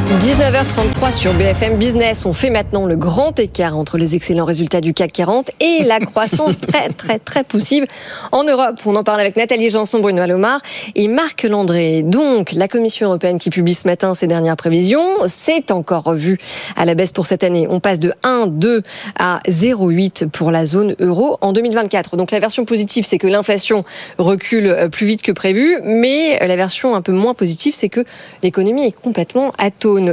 19h33 0.05 1.15
sur 1.15 1.33
BFM 1.33 1.77
Business. 1.77 2.27
On 2.27 2.35
fait 2.35 2.51
maintenant 2.51 2.85
le 2.85 2.95
grand 2.95 3.39
écart 3.39 3.77
entre 3.77 3.97
les 3.97 4.15
excellents 4.15 4.45
résultats 4.45 4.83
du 4.83 4.93
CAC 4.93 5.13
40 5.13 5.51
et 5.61 5.83
la 5.83 5.99
croissance 6.01 6.61
très, 6.61 6.91
très, 6.91 7.19
très 7.19 7.43
poussive 7.43 7.87
en 8.31 8.45
Europe. 8.45 8.81
On 8.85 8.97
en 8.97 9.03
parle 9.03 9.21
avec 9.21 9.37
Nathalie 9.37 9.71
Janson, 9.71 10.01
Bruno 10.01 10.21
Alomar 10.21 10.61
et 10.95 11.09
Marc 11.09 11.45
Landré. 11.45 12.03
Donc, 12.03 12.53
la 12.53 12.69
Commission 12.69 13.07
européenne 13.07 13.39
qui 13.39 13.49
publie 13.49 13.73
ce 13.73 13.89
matin 13.89 14.13
ses 14.13 14.27
dernières 14.27 14.57
prévisions, 14.57 15.07
c'est 15.27 15.71
encore 15.71 16.03
revu 16.03 16.39
à 16.77 16.85
la 16.85 16.95
baisse 16.95 17.13
pour 17.13 17.25
cette 17.25 17.43
année. 17.43 17.67
On 17.71 17.81
passe 17.81 17.99
de 17.99 18.13
1,2 18.25 18.83
à 19.19 19.41
0,8 19.49 20.29
pour 20.29 20.51
la 20.51 20.67
zone 20.67 20.95
euro 21.01 21.39
en 21.41 21.55
2024. 21.55 22.19
Donc, 22.19 22.31
la 22.31 22.41
version 22.41 22.67
positive, 22.67 23.05
c'est 23.07 23.19
que 23.19 23.27
l'inflation 23.27 23.85
recule 24.19 24.89
plus 24.93 25.07
vite 25.07 25.23
que 25.23 25.33
prévu, 25.33 25.79
mais 25.83 26.39
la 26.47 26.57
version 26.57 26.95
un 26.95 27.01
peu 27.03 27.13
moins 27.13 27.33
positive, 27.33 27.73
c'est 27.75 27.89
que 27.89 28.05
l'économie 28.43 28.85
est 28.85 28.93
complètement 28.93 29.53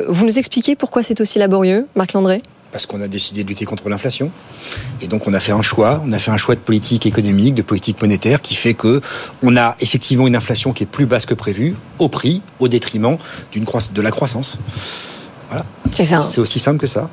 Vous 0.07 0.25
nous 0.25 0.39
expliquez 0.39 0.75
pourquoi 0.75 1.03
c'est 1.03 1.19
aussi 1.21 1.39
laborieux, 1.39 1.87
Marc 1.95 2.13
Landré? 2.13 2.41
Parce 2.71 2.85
qu'on 2.85 3.01
a 3.01 3.07
décidé 3.07 3.43
de 3.43 3.49
lutter 3.49 3.65
contre 3.65 3.89
l'inflation. 3.89 4.31
Et 5.01 5.07
donc 5.07 5.27
on 5.27 5.33
a 5.33 5.39
fait 5.39 5.51
un 5.51 5.61
choix, 5.61 6.01
on 6.05 6.11
a 6.13 6.19
fait 6.19 6.31
un 6.31 6.37
choix 6.37 6.55
de 6.55 6.61
politique 6.61 7.05
économique, 7.05 7.53
de 7.53 7.61
politique 7.61 8.01
monétaire 8.01 8.41
qui 8.41 8.55
fait 8.55 8.73
que 8.73 9.01
on 9.43 9.57
a 9.57 9.75
effectivement 9.79 10.25
une 10.25 10.35
inflation 10.35 10.71
qui 10.71 10.83
est 10.83 10.87
plus 10.87 11.05
basse 11.05 11.25
que 11.25 11.33
prévu, 11.33 11.75
au 11.99 12.07
prix, 12.07 12.41
au 12.59 12.69
détriment 12.69 13.17
d'une 13.51 13.65
de 13.65 14.01
la 14.01 14.11
croissance. 14.11 14.57
Voilà. 15.49 15.65
C'est 15.93 16.05
ça. 16.05 16.21
C'est 16.21 16.39
aussi 16.39 16.59
simple 16.59 16.79
que 16.79 16.87
ça. 16.87 17.09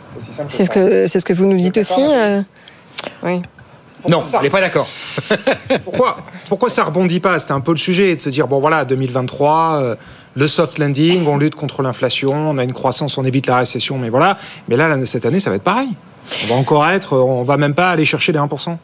C'est 0.48 0.64
ce 0.64 0.70
que 0.70 1.08
c'est 1.08 1.18
ce 1.18 1.24
que 1.24 1.32
vous 1.32 1.46
nous 1.46 1.58
dites 1.58 1.78
aussi. 1.78 2.00
Euh, 2.00 2.40
oui. 3.24 3.42
non, 4.08 4.22
elle 4.34 4.42
n'est 4.42 4.50
pas 4.50 4.60
d'accord. 4.60 4.88
pourquoi, 5.84 6.18
pourquoi 6.48 6.70
ça 6.70 6.84
rebondit 6.84 7.20
pas? 7.20 7.38
C'était 7.38 7.52
un 7.52 7.60
peu 7.60 7.72
le 7.72 7.78
sujet 7.78 8.14
de 8.16 8.20
se 8.20 8.28
dire 8.28 8.48
bon 8.48 8.60
voilà 8.60 8.84
2023 8.84 9.96
le 10.38 10.46
soft 10.46 10.78
landing, 10.78 11.26
on 11.26 11.36
lutte 11.36 11.56
contre 11.56 11.82
l'inflation, 11.82 12.32
on 12.32 12.58
a 12.58 12.64
une 12.64 12.72
croissance, 12.72 13.18
on 13.18 13.24
évite 13.24 13.46
la 13.46 13.56
récession, 13.56 13.98
mais 13.98 14.08
voilà. 14.08 14.38
Mais 14.68 14.76
là, 14.76 14.96
cette 15.04 15.26
année, 15.26 15.40
ça 15.40 15.50
va 15.50 15.56
être 15.56 15.64
pareil. 15.64 15.88
On 16.44 16.46
va 16.48 16.54
encore 16.54 16.86
être, 16.86 17.16
on 17.16 17.42
va 17.42 17.56
même 17.56 17.74
pas 17.74 17.90
aller 17.90 18.04
chercher 18.04 18.32
les 18.32 18.38
1%. 18.38 18.76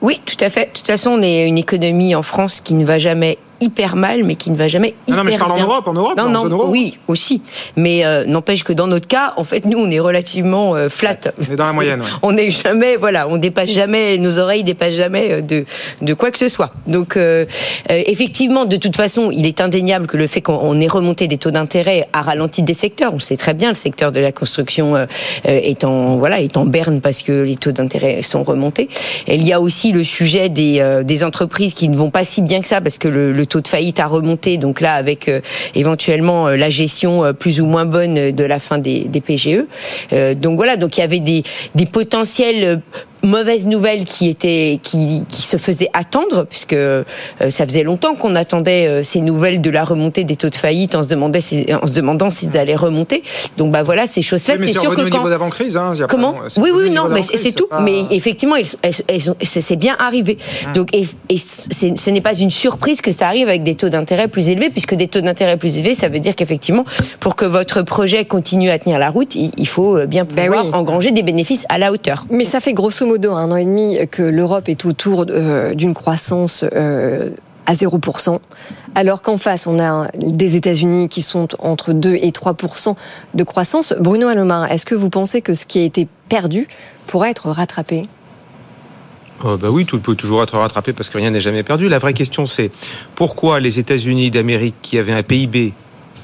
Oui, 0.00 0.20
tout 0.26 0.36
à 0.40 0.50
fait. 0.50 0.66
De 0.66 0.72
toute 0.72 0.86
façon, 0.86 1.10
on 1.10 1.22
est 1.22 1.46
une 1.46 1.58
économie 1.58 2.14
en 2.14 2.22
France 2.22 2.60
qui 2.60 2.74
ne 2.74 2.84
va 2.84 2.98
jamais 2.98 3.38
hyper 3.62 3.96
mal, 3.96 4.24
mais 4.24 4.34
qui 4.34 4.50
ne 4.50 4.56
va 4.56 4.68
jamais 4.68 4.94
hyper 5.06 5.16
non, 5.16 5.24
mais 5.24 5.32
je 5.32 5.38
parle 5.38 5.54
bien. 5.54 5.64
en 5.64 5.68
Europe, 5.68 5.88
en 5.88 5.92
Europe, 5.94 6.18
Non, 6.18 6.24
en 6.24 6.28
non, 6.28 6.42
zone 6.42 6.52
euro. 6.52 6.66
oui, 6.68 6.98
aussi. 7.08 7.40
Mais 7.76 8.04
euh, 8.04 8.24
n'empêche 8.26 8.64
que 8.64 8.72
dans 8.72 8.86
notre 8.88 9.06
cas, 9.08 9.32
en 9.36 9.44
fait, 9.44 9.64
nous, 9.64 9.78
on 9.78 9.90
est 9.90 10.00
relativement 10.00 10.74
euh, 10.74 10.88
flat. 10.88 11.16
On 11.38 11.52
est 11.52 11.56
dans 11.56 11.64
la 11.66 11.72
moyenne, 11.72 12.00
ouais. 12.00 12.06
On 12.22 12.32
n'est 12.32 12.50
jamais, 12.50 12.96
voilà, 12.96 13.28
on 13.28 13.36
dépasse 13.38 13.70
jamais, 13.70 14.18
nos 14.18 14.38
oreilles 14.38 14.64
dépassent 14.64 14.94
jamais 14.94 15.30
euh, 15.30 15.40
de, 15.40 15.64
de 16.02 16.14
quoi 16.14 16.30
que 16.30 16.38
ce 16.38 16.48
soit. 16.48 16.72
Donc, 16.86 17.16
euh, 17.16 17.46
euh, 17.90 18.02
effectivement, 18.06 18.64
de 18.64 18.76
toute 18.76 18.96
façon, 18.96 19.30
il 19.30 19.46
est 19.46 19.60
indéniable 19.60 20.06
que 20.06 20.16
le 20.16 20.26
fait 20.26 20.40
qu'on 20.42 20.58
on 20.60 20.80
ait 20.80 20.88
remonté 20.88 21.28
des 21.28 21.38
taux 21.38 21.50
d'intérêt 21.52 22.08
a 22.12 22.22
ralenti 22.22 22.62
des 22.62 22.74
secteurs. 22.74 23.12
On 23.14 23.18
sait 23.20 23.36
très 23.36 23.54
bien, 23.54 23.68
le 23.68 23.74
secteur 23.76 24.10
de 24.12 24.20
la 24.20 24.32
construction 24.32 24.96
euh, 24.96 25.06
est 25.44 25.84
en, 25.84 26.16
voilà, 26.18 26.40
est 26.40 26.56
en 26.56 26.66
berne 26.66 27.00
parce 27.00 27.22
que 27.22 27.32
les 27.42 27.56
taux 27.56 27.72
d'intérêt 27.72 28.22
sont 28.22 28.42
remontés. 28.42 28.88
Et 29.26 29.36
il 29.36 29.46
y 29.46 29.52
a 29.52 29.60
aussi 29.60 29.92
le 29.92 30.02
sujet 30.04 30.48
des, 30.48 30.80
euh, 30.80 31.02
des 31.02 31.22
entreprises 31.24 31.74
qui 31.74 31.88
ne 31.88 31.96
vont 31.96 32.10
pas 32.10 32.24
si 32.24 32.42
bien 32.42 32.60
que 32.60 32.68
ça 32.68 32.80
parce 32.80 32.98
que 32.98 33.08
le, 33.08 33.32
le 33.32 33.46
taux 33.52 33.60
de 33.60 33.68
faillite 33.68 34.00
a 34.00 34.06
remonté. 34.06 34.56
Donc 34.56 34.80
là, 34.80 34.94
avec 34.94 35.28
euh, 35.28 35.40
éventuellement 35.74 36.48
euh, 36.48 36.56
la 36.56 36.70
gestion 36.70 37.22
euh, 37.22 37.32
plus 37.34 37.60
ou 37.60 37.66
moins 37.66 37.84
bonne 37.84 38.32
de 38.32 38.44
la 38.44 38.58
fin 38.58 38.78
des, 38.78 39.08
PGE. 39.24 39.66
Donc 40.40 40.56
voilà, 40.56 40.76
donc 40.76 40.96
il 40.96 41.00
y 41.00 41.04
avait 41.04 41.20
des, 41.20 41.44
des 41.74 41.86
potentiels 41.86 42.80
mauvaises 43.22 43.66
nouvelles 43.66 44.04
qui 44.04 44.28
étaient 44.28 44.78
qui, 44.82 45.24
qui 45.28 45.42
se 45.42 45.56
faisaient 45.56 45.88
attendre 45.92 46.44
puisque 46.48 46.72
euh, 46.72 47.04
ça 47.48 47.64
faisait 47.66 47.82
longtemps 47.82 48.14
qu'on 48.14 48.34
attendait 48.34 48.86
euh, 48.88 49.02
ces 49.02 49.20
nouvelles 49.20 49.60
de 49.60 49.70
la 49.70 49.84
remontée 49.84 50.24
des 50.24 50.36
taux 50.36 50.48
de 50.48 50.54
faillite 50.54 50.94
en 50.94 51.02
se 51.02 51.08
demandait 51.08 51.40
si- 51.40 51.66
en 51.80 51.86
se 51.86 51.92
demandant 51.92 52.30
s'ils 52.30 52.56
allaient 52.56 52.74
remonter 52.76 53.22
donc 53.56 53.70
bah 53.72 53.82
voilà 53.82 54.06
c'est 54.06 54.22
chose 54.22 54.42
faite 54.42 54.56
Oui, 54.60 54.66
mais 54.66 54.72
c'est 54.72 54.80
sûr 54.80 54.90
que 54.94 55.02
quand 55.08 55.18
niveau 55.18 55.28
d'avant-crise. 55.28 55.76
Hein, 55.76 55.92
y 55.96 56.02
a 56.02 56.06
Comment 56.06 56.34
Oui, 56.58 56.70
oui, 56.74 56.90
non, 56.90 57.08
mais 57.08 57.22
c'est 57.22 57.52
tout. 57.52 57.66
pas- 57.66 57.80
Mais 57.80 58.04
effectivement, 58.10 58.56
c'est 59.42 59.76
bien 59.76 59.96
arrivé. 59.98 60.38
Hum. 60.66 60.72
Donc, 60.72 60.94
et, 60.94 61.06
et 61.28 61.38
ce 61.38 62.10
n'est 62.10 62.20
pas 62.20 62.34
une 62.34 62.50
surprise 62.50 63.00
que 63.00 63.12
ça 63.12 63.26
arrive 63.28 63.48
avec 63.48 63.62
des 63.62 63.74
taux 63.74 63.88
d'intérêt 63.88 64.28
plus 64.28 64.48
élevés, 64.48 64.70
puisque 64.70 64.94
des 64.94 65.08
taux 65.08 65.20
d'intérêt 65.20 65.56
plus 65.56 65.78
élevés, 65.78 65.94
ça 65.94 66.08
veut 66.08 66.20
dire 66.20 66.34
qu'effectivement, 66.34 66.84
pour 67.20 67.36
que 67.36 67.44
votre 67.44 67.82
projet 67.82 68.24
continue 68.24 68.70
à 68.70 68.78
tenir 68.78 68.98
la 68.98 69.10
route, 69.10 69.34
il, 69.34 69.50
il 69.56 69.68
faut 69.68 69.96
euh, 69.96 70.06
bien 70.06 70.24
pouvoir 70.24 70.48
Ben 70.48 70.60
oui. 70.62 70.70
engranger 70.72 71.10
des 71.12 71.22
bénéfices 71.22 71.64
à 71.68 71.78
la 71.78 71.92
hauteur. 71.92 72.24
Mais 72.30 72.44
ça 72.44 72.60
fait 72.60 72.72
grosso 72.72 73.04
modo 73.06 73.11
un 73.30 73.50
an 73.50 73.56
et 73.56 73.64
demi 73.64 73.98
que 74.08 74.22
l'Europe 74.22 74.68
est 74.68 74.84
autour 74.84 75.26
euh, 75.28 75.74
d'une 75.74 75.94
croissance 75.94 76.64
euh, 76.72 77.30
à 77.66 77.74
0%, 77.74 78.38
alors 78.94 79.22
qu'en 79.22 79.38
face, 79.38 79.66
on 79.66 79.78
a 79.78 80.08
des 80.16 80.56
États-Unis 80.56 81.08
qui 81.08 81.22
sont 81.22 81.48
entre 81.60 81.92
2 81.92 82.14
et 82.14 82.30
3% 82.30 82.96
de 83.34 83.44
croissance. 83.44 83.94
Bruno 84.00 84.26
Alomar, 84.26 84.70
est-ce 84.72 84.84
que 84.84 84.94
vous 84.94 85.10
pensez 85.10 85.42
que 85.42 85.54
ce 85.54 85.66
qui 85.66 85.78
a 85.78 85.82
été 85.82 86.08
perdu 86.28 86.66
pourrait 87.06 87.30
être 87.30 87.50
rattrapé? 87.50 88.08
Oh, 89.44 89.56
bah 89.56 89.68
oui, 89.70 89.84
tout 89.84 89.98
peut 89.98 90.14
toujours 90.14 90.42
être 90.42 90.56
rattrapé 90.56 90.92
parce 90.92 91.08
que 91.08 91.18
rien 91.18 91.30
n'est 91.30 91.40
jamais 91.40 91.62
perdu. 91.62 91.88
La 91.88 91.98
vraie 91.98 92.14
question, 92.14 92.46
c'est 92.46 92.70
pourquoi 93.14 93.60
les 93.60 93.78
États-Unis 93.78 94.30
d'Amérique, 94.30 94.76
qui 94.82 94.98
avaient 94.98 95.12
un 95.12 95.22
PIB, 95.22 95.72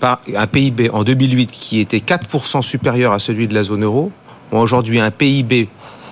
un 0.02 0.46
PIB 0.46 0.90
en 0.90 1.02
2008 1.02 1.50
qui 1.50 1.80
était 1.80 1.98
4% 1.98 2.62
supérieur 2.62 3.12
à 3.12 3.18
celui 3.18 3.48
de 3.48 3.54
la 3.54 3.64
zone 3.64 3.84
euro, 3.84 4.12
ont 4.52 4.60
aujourd'hui 4.60 5.00
un 5.00 5.10
PIB 5.10 5.68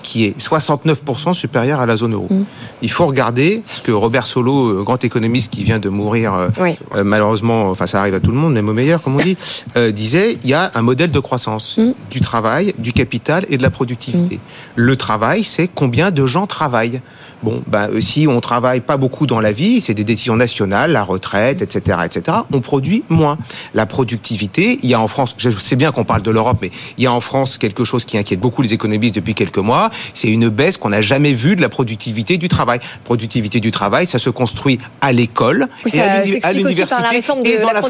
qui 0.07 0.25
est 0.25 0.39
69% 0.41 1.35
supérieur 1.35 1.81
à 1.81 1.87
la 1.87 1.97
zone 1.97 2.15
euro. 2.15 2.29
Il 2.81 2.91
faut 2.93 3.07
regarder 3.07 3.63
ce 3.67 3.81
que 3.83 3.91
Robert 3.91 4.27
Solo, 4.27 4.69
euh, 4.69 4.83
grand 4.85 5.03
économiste 5.05 5.53
qui 5.53 5.65
vient 5.65 5.81
de 5.81 5.89
mourir, 5.89 6.33
euh, 6.33 6.49
Oui. 6.61 6.77
euh, 6.95 7.03
malheureusement, 7.03 7.69
enfin 7.71 7.87
ça 7.89 7.99
arrive 7.99 8.15
à 8.15 8.21
tout 8.21 8.31
le 8.31 8.37
monde, 8.37 8.55
même 8.55 8.69
au 8.69 8.73
meilleur, 8.73 9.03
comme 9.03 9.17
on 9.17 9.19
dit, 9.19 9.37
euh, 9.77 9.91
disait 9.91 10.39
il 10.45 10.49
y 10.49 10.55
a 10.55 10.71
un 10.75 10.83
modèle 10.83 11.11
de 11.11 11.19
croissance 11.19 11.81
du 12.11 12.21
travail, 12.21 12.73
du 12.79 12.93
capital 12.93 13.47
et 13.49 13.57
de 13.57 13.63
la 13.65 13.71
productivité. 13.71 14.39
Le 14.77 14.95
travail, 14.97 15.43
c'est 15.43 15.69
combien 15.75 16.13
de 16.13 16.25
gens 16.25 16.47
travaillent. 16.47 17.01
Bon, 17.43 17.63
ben, 17.67 18.01
si 18.01 18.27
on 18.27 18.41
travaille 18.41 18.81
pas 18.81 18.97
beaucoup 18.97 19.27
dans 19.27 19.41
la 19.41 19.53
vie, 19.53 19.81
c'est 19.81 19.93
des 19.95 20.05
décisions 20.05 20.37
nationales, 20.37 20.93
la 20.93 21.03
retraite, 21.05 21.61
etc., 21.63 21.99
etc., 22.05 22.39
on 22.53 22.61
produit 22.61 23.05
moins. 23.09 23.37
La 23.75 23.85
productivité, 23.87 24.79
il 24.83 24.89
y 24.89 24.95
a 24.95 25.01
en 25.01 25.07
France, 25.07 25.35
je 25.39 25.51
sais 25.51 25.77
bien 25.77 25.93
qu'on 25.93 26.05
parle 26.05 26.23
de 26.23 26.31
l'Europe, 26.31 26.59
mais 26.63 26.71
il 26.97 27.05
y 27.05 27.07
a 27.07 27.13
en 27.13 27.21
France 27.21 27.59
quelque 27.59 27.85
chose 27.85 28.05
qui 28.05 28.17
inquiète 28.17 28.41
beaucoup 28.41 28.63
les 28.63 28.73
économistes 28.73 29.15
depuis 29.15 29.35
quelques 29.35 29.59
mois, 29.59 29.91
c'est 30.15 30.29
une 30.29 30.49
baisse 30.49 30.77
qu'on 30.79 30.89
n'a 30.89 31.03
jamais 31.03 31.35
vue 31.35 31.57
de 31.57 31.61
la 31.61 31.69
productivité 31.69 32.39
du 32.39 32.49
travail. 32.49 32.81
Productivité 33.05 33.61
du 33.61 33.71
travail, 33.71 34.07
ça 34.07 34.19
se 34.19 34.31
construit 34.31 34.79
à 35.01 35.13
l'école 35.13 35.69
Oui, 35.85 35.93
et 35.95 36.01
à 36.01 36.07
la 36.07 36.53
l'université 36.55 37.03
réforme 37.11 37.43
de 37.43 37.49
et 37.49 37.59
dans 37.59 37.73
la 37.73 37.83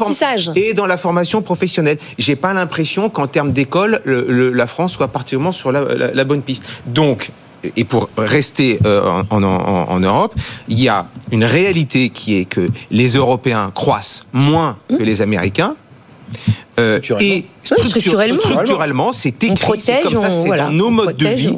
et 0.55 0.73
dans 0.73 0.85
la 0.85 0.97
formation 0.97 1.41
professionnelle. 1.41 1.97
J'ai 2.17 2.35
pas 2.35 2.53
l'impression 2.53 3.09
qu'en 3.09 3.27
termes 3.27 3.53
d'école, 3.53 4.01
le- 4.03 4.25
le- 4.29 4.51
la 4.51 4.67
France 4.67 4.93
soit 4.93 5.07
particulièrement 5.07 5.51
sur 5.53 5.71
la, 5.71 5.81
la- 5.95 6.11
la 6.13 6.23
bonne 6.25 6.41
piste. 6.41 6.65
Donc, 6.85 7.31
et 7.75 7.83
pour 7.83 8.09
rester 8.17 8.79
euh, 8.85 9.21
en, 9.29 9.43
en- 9.43 9.43
en- 9.43 9.89
en 9.89 9.99
Europe, 9.99 10.35
il 10.67 10.79
y 10.79 10.89
a 10.89 11.07
une 11.31 11.43
réalité 11.43 12.09
qui 12.09 12.37
est 12.37 12.45
que 12.45 12.67
les 12.91 13.09
Européens 13.15 13.71
croissent 13.73 14.25
moins 14.33 14.77
que 14.89 15.03
les 15.03 15.21
Américains. 15.21 15.75
Euh, 16.79 16.99
et 17.19 17.45
structure- 17.63 17.89
structurellement. 17.89 18.39
structurellement, 18.41 19.13
c'est 19.13 19.43
écrit, 19.43 19.57
c'est 19.79 20.01
protège, 20.01 20.03
comme 20.03 20.17
ça, 20.21 20.29
c'est 20.29 20.45
voilà, 20.47 20.65
dans 20.65 20.71
nos 20.71 20.89
modes 20.91 21.15
protège, 21.17 21.45
de 21.45 21.49
vie. 21.49 21.57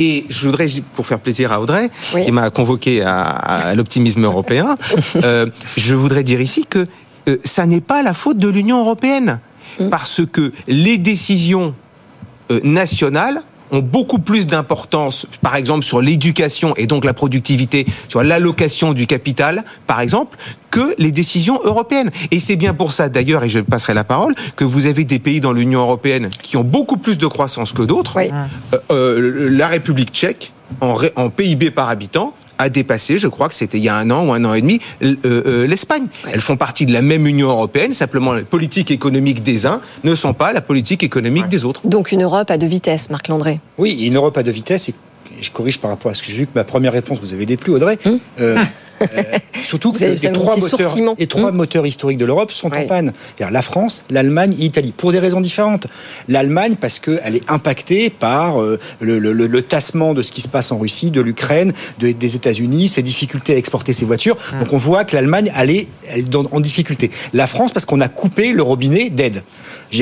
Et 0.00 0.26
je 0.28 0.46
voudrais, 0.48 0.68
pour 0.94 1.06
faire 1.06 1.18
plaisir 1.18 1.52
à 1.52 1.60
Audrey, 1.60 1.90
qui 2.12 2.30
m'a 2.30 2.50
convoqué 2.50 3.02
à, 3.02 3.22
à 3.22 3.74
l'optimisme 3.74 4.24
européen, 4.24 4.76
euh, 5.24 5.46
je 5.76 5.94
voudrais 5.94 6.22
dire 6.22 6.40
ici 6.42 6.66
que 6.68 6.86
euh, 7.28 7.36
ça 7.44 7.64
n'est 7.66 7.80
pas 7.80 8.02
la 8.02 8.12
faute 8.14 8.36
de 8.38 8.48
l'Union 8.48 8.80
européenne, 8.80 9.40
parce 9.90 10.20
que 10.30 10.52
les 10.66 10.98
décisions 10.98 11.74
euh, 12.50 12.60
nationales 12.62 13.42
ont 13.72 13.80
beaucoup 13.80 14.18
plus 14.18 14.46
d'importance, 14.46 15.26
par 15.42 15.56
exemple, 15.56 15.84
sur 15.84 16.00
l'éducation 16.00 16.74
et 16.76 16.86
donc 16.86 17.04
la 17.04 17.14
productivité, 17.14 17.86
sur 18.08 18.22
l'allocation 18.22 18.92
du 18.92 19.06
capital, 19.06 19.64
par 19.86 20.00
exemple, 20.00 20.36
que 20.70 20.94
les 20.98 21.10
décisions 21.10 21.60
européennes. 21.64 22.10
Et 22.30 22.40
c'est 22.40 22.56
bien 22.56 22.74
pour 22.74 22.92
ça, 22.92 23.08
d'ailleurs, 23.08 23.44
et 23.44 23.48
je 23.48 23.60
passerai 23.60 23.94
la 23.94 24.04
parole, 24.04 24.34
que 24.56 24.64
vous 24.64 24.86
avez 24.86 25.04
des 25.04 25.18
pays 25.18 25.40
dans 25.40 25.52
l'Union 25.52 25.80
européenne 25.80 26.30
qui 26.42 26.56
ont 26.56 26.64
beaucoup 26.64 26.96
plus 26.96 27.18
de 27.18 27.26
croissance 27.26 27.72
que 27.72 27.82
d'autres. 27.82 28.18
Euh, 28.18 28.78
euh, 28.90 29.50
la 29.50 29.68
République 29.68 30.10
tchèque, 30.10 30.52
en 30.80 31.30
PIB 31.30 31.70
par 31.70 31.88
habitant, 31.88 32.34
a 32.60 32.68
dépassé, 32.68 33.18
je 33.18 33.28
crois 33.28 33.48
que 33.48 33.54
c'était 33.54 33.78
il 33.78 33.84
y 33.84 33.88
a 33.88 33.96
un 33.96 34.10
an 34.10 34.26
ou 34.26 34.32
un 34.32 34.44
an 34.44 34.54
et 34.54 34.60
demi, 34.60 34.80
euh, 35.02 35.16
euh, 35.24 35.66
l'Espagne. 35.66 36.06
Elles 36.32 36.40
font 36.40 36.56
partie 36.56 36.86
de 36.86 36.92
la 36.92 37.02
même 37.02 37.26
Union 37.26 37.48
européenne, 37.48 37.92
simplement 37.92 38.34
les 38.34 38.42
politiques 38.42 38.90
économiques 38.90 39.42
des 39.42 39.66
uns 39.66 39.80
ne 40.04 40.14
sont 40.14 40.34
pas 40.34 40.52
la 40.52 40.60
politique 40.60 41.02
économique 41.02 41.48
des 41.48 41.64
autres. 41.64 41.86
Donc 41.86 42.12
une 42.12 42.22
Europe 42.22 42.50
à 42.50 42.58
deux 42.58 42.66
vitesses, 42.66 43.10
Marc 43.10 43.28
Landré. 43.28 43.60
Oui, 43.78 43.92
une 43.92 44.16
Europe 44.16 44.36
à 44.36 44.42
deux 44.42 44.50
vitesses. 44.50 44.90
Et 44.90 44.94
je 45.40 45.50
corrige 45.50 45.78
par 45.78 45.90
rapport 45.90 46.10
à 46.10 46.14
ce 46.14 46.22
que 46.22 46.28
j'ai 46.28 46.36
vu 46.36 46.46
que 46.46 46.52
ma 46.54 46.64
première 46.64 46.92
réponse 46.92 47.18
vous 47.20 47.34
avez 47.34 47.46
déplu, 47.46 47.72
Audrey. 47.72 47.98
Euh, 48.06 48.18
euh, 48.40 48.58
surtout 49.64 49.92
que 49.92 49.98
les 49.98 50.32
trois, 50.32 50.54
dit 50.56 50.60
moteurs, 50.62 50.80
sourcillement. 50.80 51.14
les 51.18 51.26
trois 51.26 51.52
moteurs 51.52 51.86
historiques 51.86 52.18
de 52.18 52.24
l'Europe 52.24 52.52
sont 52.52 52.68
en 52.68 52.86
panne. 52.86 53.12
La 53.50 53.62
France, 53.62 54.04
l'Allemagne 54.10 54.52
et 54.54 54.62
l'Italie, 54.62 54.92
pour 54.96 55.12
des 55.12 55.18
raisons 55.18 55.40
différentes. 55.40 55.86
L'Allemagne, 56.28 56.74
parce 56.80 56.98
qu'elle 56.98 57.36
est 57.36 57.50
impactée 57.50 58.10
par 58.10 58.60
euh, 58.60 58.78
le, 59.00 59.18
le- 59.18 59.32
le- 59.32 59.46
le 59.46 59.62
tassement 59.62 60.14
de 60.14 60.22
ce 60.22 60.30
qui 60.32 60.40
se 60.40 60.48
passe 60.48 60.72
en 60.72 60.78
Russie, 60.78 61.10
de 61.10 61.20
l'Ukraine, 61.20 61.72
de- 61.98 62.12
des 62.12 62.36
États-Unis, 62.36 62.88
ses 62.88 63.02
difficultés 63.02 63.54
à 63.54 63.56
exporter 63.56 63.92
ses 63.92 64.04
voitures. 64.04 64.36
Donc 64.58 64.72
on 64.72 64.76
voit 64.76 65.04
que 65.04 65.14
l'Allemagne, 65.16 65.52
elle 65.56 65.70
est, 65.70 65.88
elle 66.08 66.20
est 66.20 66.28
dans- 66.30 66.44
en 66.52 66.60
difficulté. 66.60 67.10
La 67.32 67.46
France, 67.46 67.72
parce 67.72 67.84
qu'on 67.86 68.00
a 68.00 68.08
coupé 68.08 68.52
le 68.52 68.62
robinet 68.62 69.10
d'aide. 69.10 69.42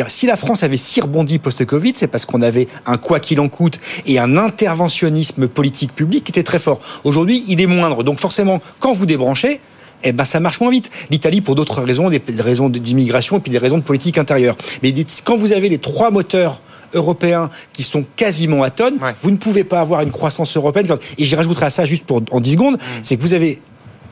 Si 0.08 0.26
la 0.26 0.36
France 0.36 0.62
avait 0.62 0.76
si 0.76 1.00
rebondi 1.00 1.38
post-Covid, 1.38 1.92
c'est 1.96 2.08
parce 2.08 2.26
qu'on 2.26 2.42
avait 2.42 2.68
un 2.86 2.98
quoi 2.98 3.20
qu'il 3.20 3.40
en 3.40 3.48
coûte 3.48 3.80
et 4.06 4.18
un 4.18 4.36
interventionnisme 4.36 5.48
politique 5.48 5.94
public 5.94 6.24
qui 6.24 6.30
était 6.32 6.42
très 6.42 6.58
fort. 6.58 6.80
Aujourd'hui, 7.04 7.42
il 7.48 7.60
est 7.60 7.66
moindre. 7.66 8.02
Donc 8.04 8.18
forcément, 8.20 8.60
quand 8.80 8.87
vous 8.92 9.06
débranchez, 9.06 9.60
eh 10.04 10.12
ben, 10.12 10.24
ça 10.24 10.40
marche 10.40 10.60
moins 10.60 10.70
vite. 10.70 10.90
L'Italie, 11.10 11.40
pour 11.40 11.54
d'autres 11.54 11.82
raisons, 11.82 12.08
des 12.08 12.22
raisons 12.38 12.68
d'immigration 12.68 13.38
et 13.38 13.40
puis 13.40 13.50
des 13.50 13.58
raisons 13.58 13.78
de 13.78 13.82
politique 13.82 14.18
intérieure. 14.18 14.56
Mais 14.82 14.94
quand 15.24 15.36
vous 15.36 15.52
avez 15.52 15.68
les 15.68 15.78
trois 15.78 16.10
moteurs 16.10 16.60
européens 16.94 17.50
qui 17.72 17.82
sont 17.82 18.04
quasiment 18.16 18.62
à 18.62 18.70
tonnes, 18.70 18.98
vous 19.20 19.30
ne 19.30 19.36
pouvez 19.36 19.64
pas 19.64 19.80
avoir 19.80 20.02
une 20.02 20.10
croissance 20.10 20.56
européenne. 20.56 20.86
Et 21.18 21.24
j'y 21.24 21.34
rajouterai 21.34 21.66
à 21.66 21.70
ça 21.70 21.84
juste 21.84 22.04
pour 22.04 22.22
en 22.30 22.40
10 22.40 22.52
secondes, 22.52 22.78
c'est 23.02 23.16
que 23.16 23.22
vous 23.22 23.34
avez 23.34 23.60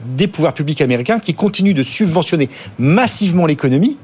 des 0.05 0.27
pouvoirs 0.27 0.55
publics 0.55 0.81
américains 0.81 1.19
qui 1.19 1.35
continuent 1.35 1.75
de 1.75 1.83
subventionner 1.83 2.49
massivement 2.79 3.47
l'économie 3.47 3.99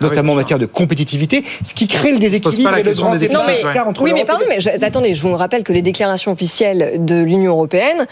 notamment 0.00 0.32
en 0.32 0.36
matière 0.36 0.58
de 0.58 0.66
compétitivité, 0.66 1.44
ce 1.66 1.74
qui 1.74 1.86
crée 1.88 2.12
le 2.12 2.18
déséquilibre 2.18 2.76
et 2.76 2.82
le 2.82 2.92
grand 2.92 3.14
déficit. 3.16 3.32
Non, 3.36 3.40
mais- 3.46 3.78
entre 3.80 4.02
oui, 4.02 4.12
mais 4.14 4.24
pardon, 4.24 4.44
mais 4.48 4.60
je- 4.60 4.70
attendez, 4.84 5.14
je 5.14 5.22
vous 5.22 5.34
rappelle 5.34 5.62
que 5.64 5.72
les 5.72 5.82
déclarations 5.82 6.32
officielles 6.32 7.04
de 7.04 7.20
l'Union 7.22 7.52
européenne 7.52 8.06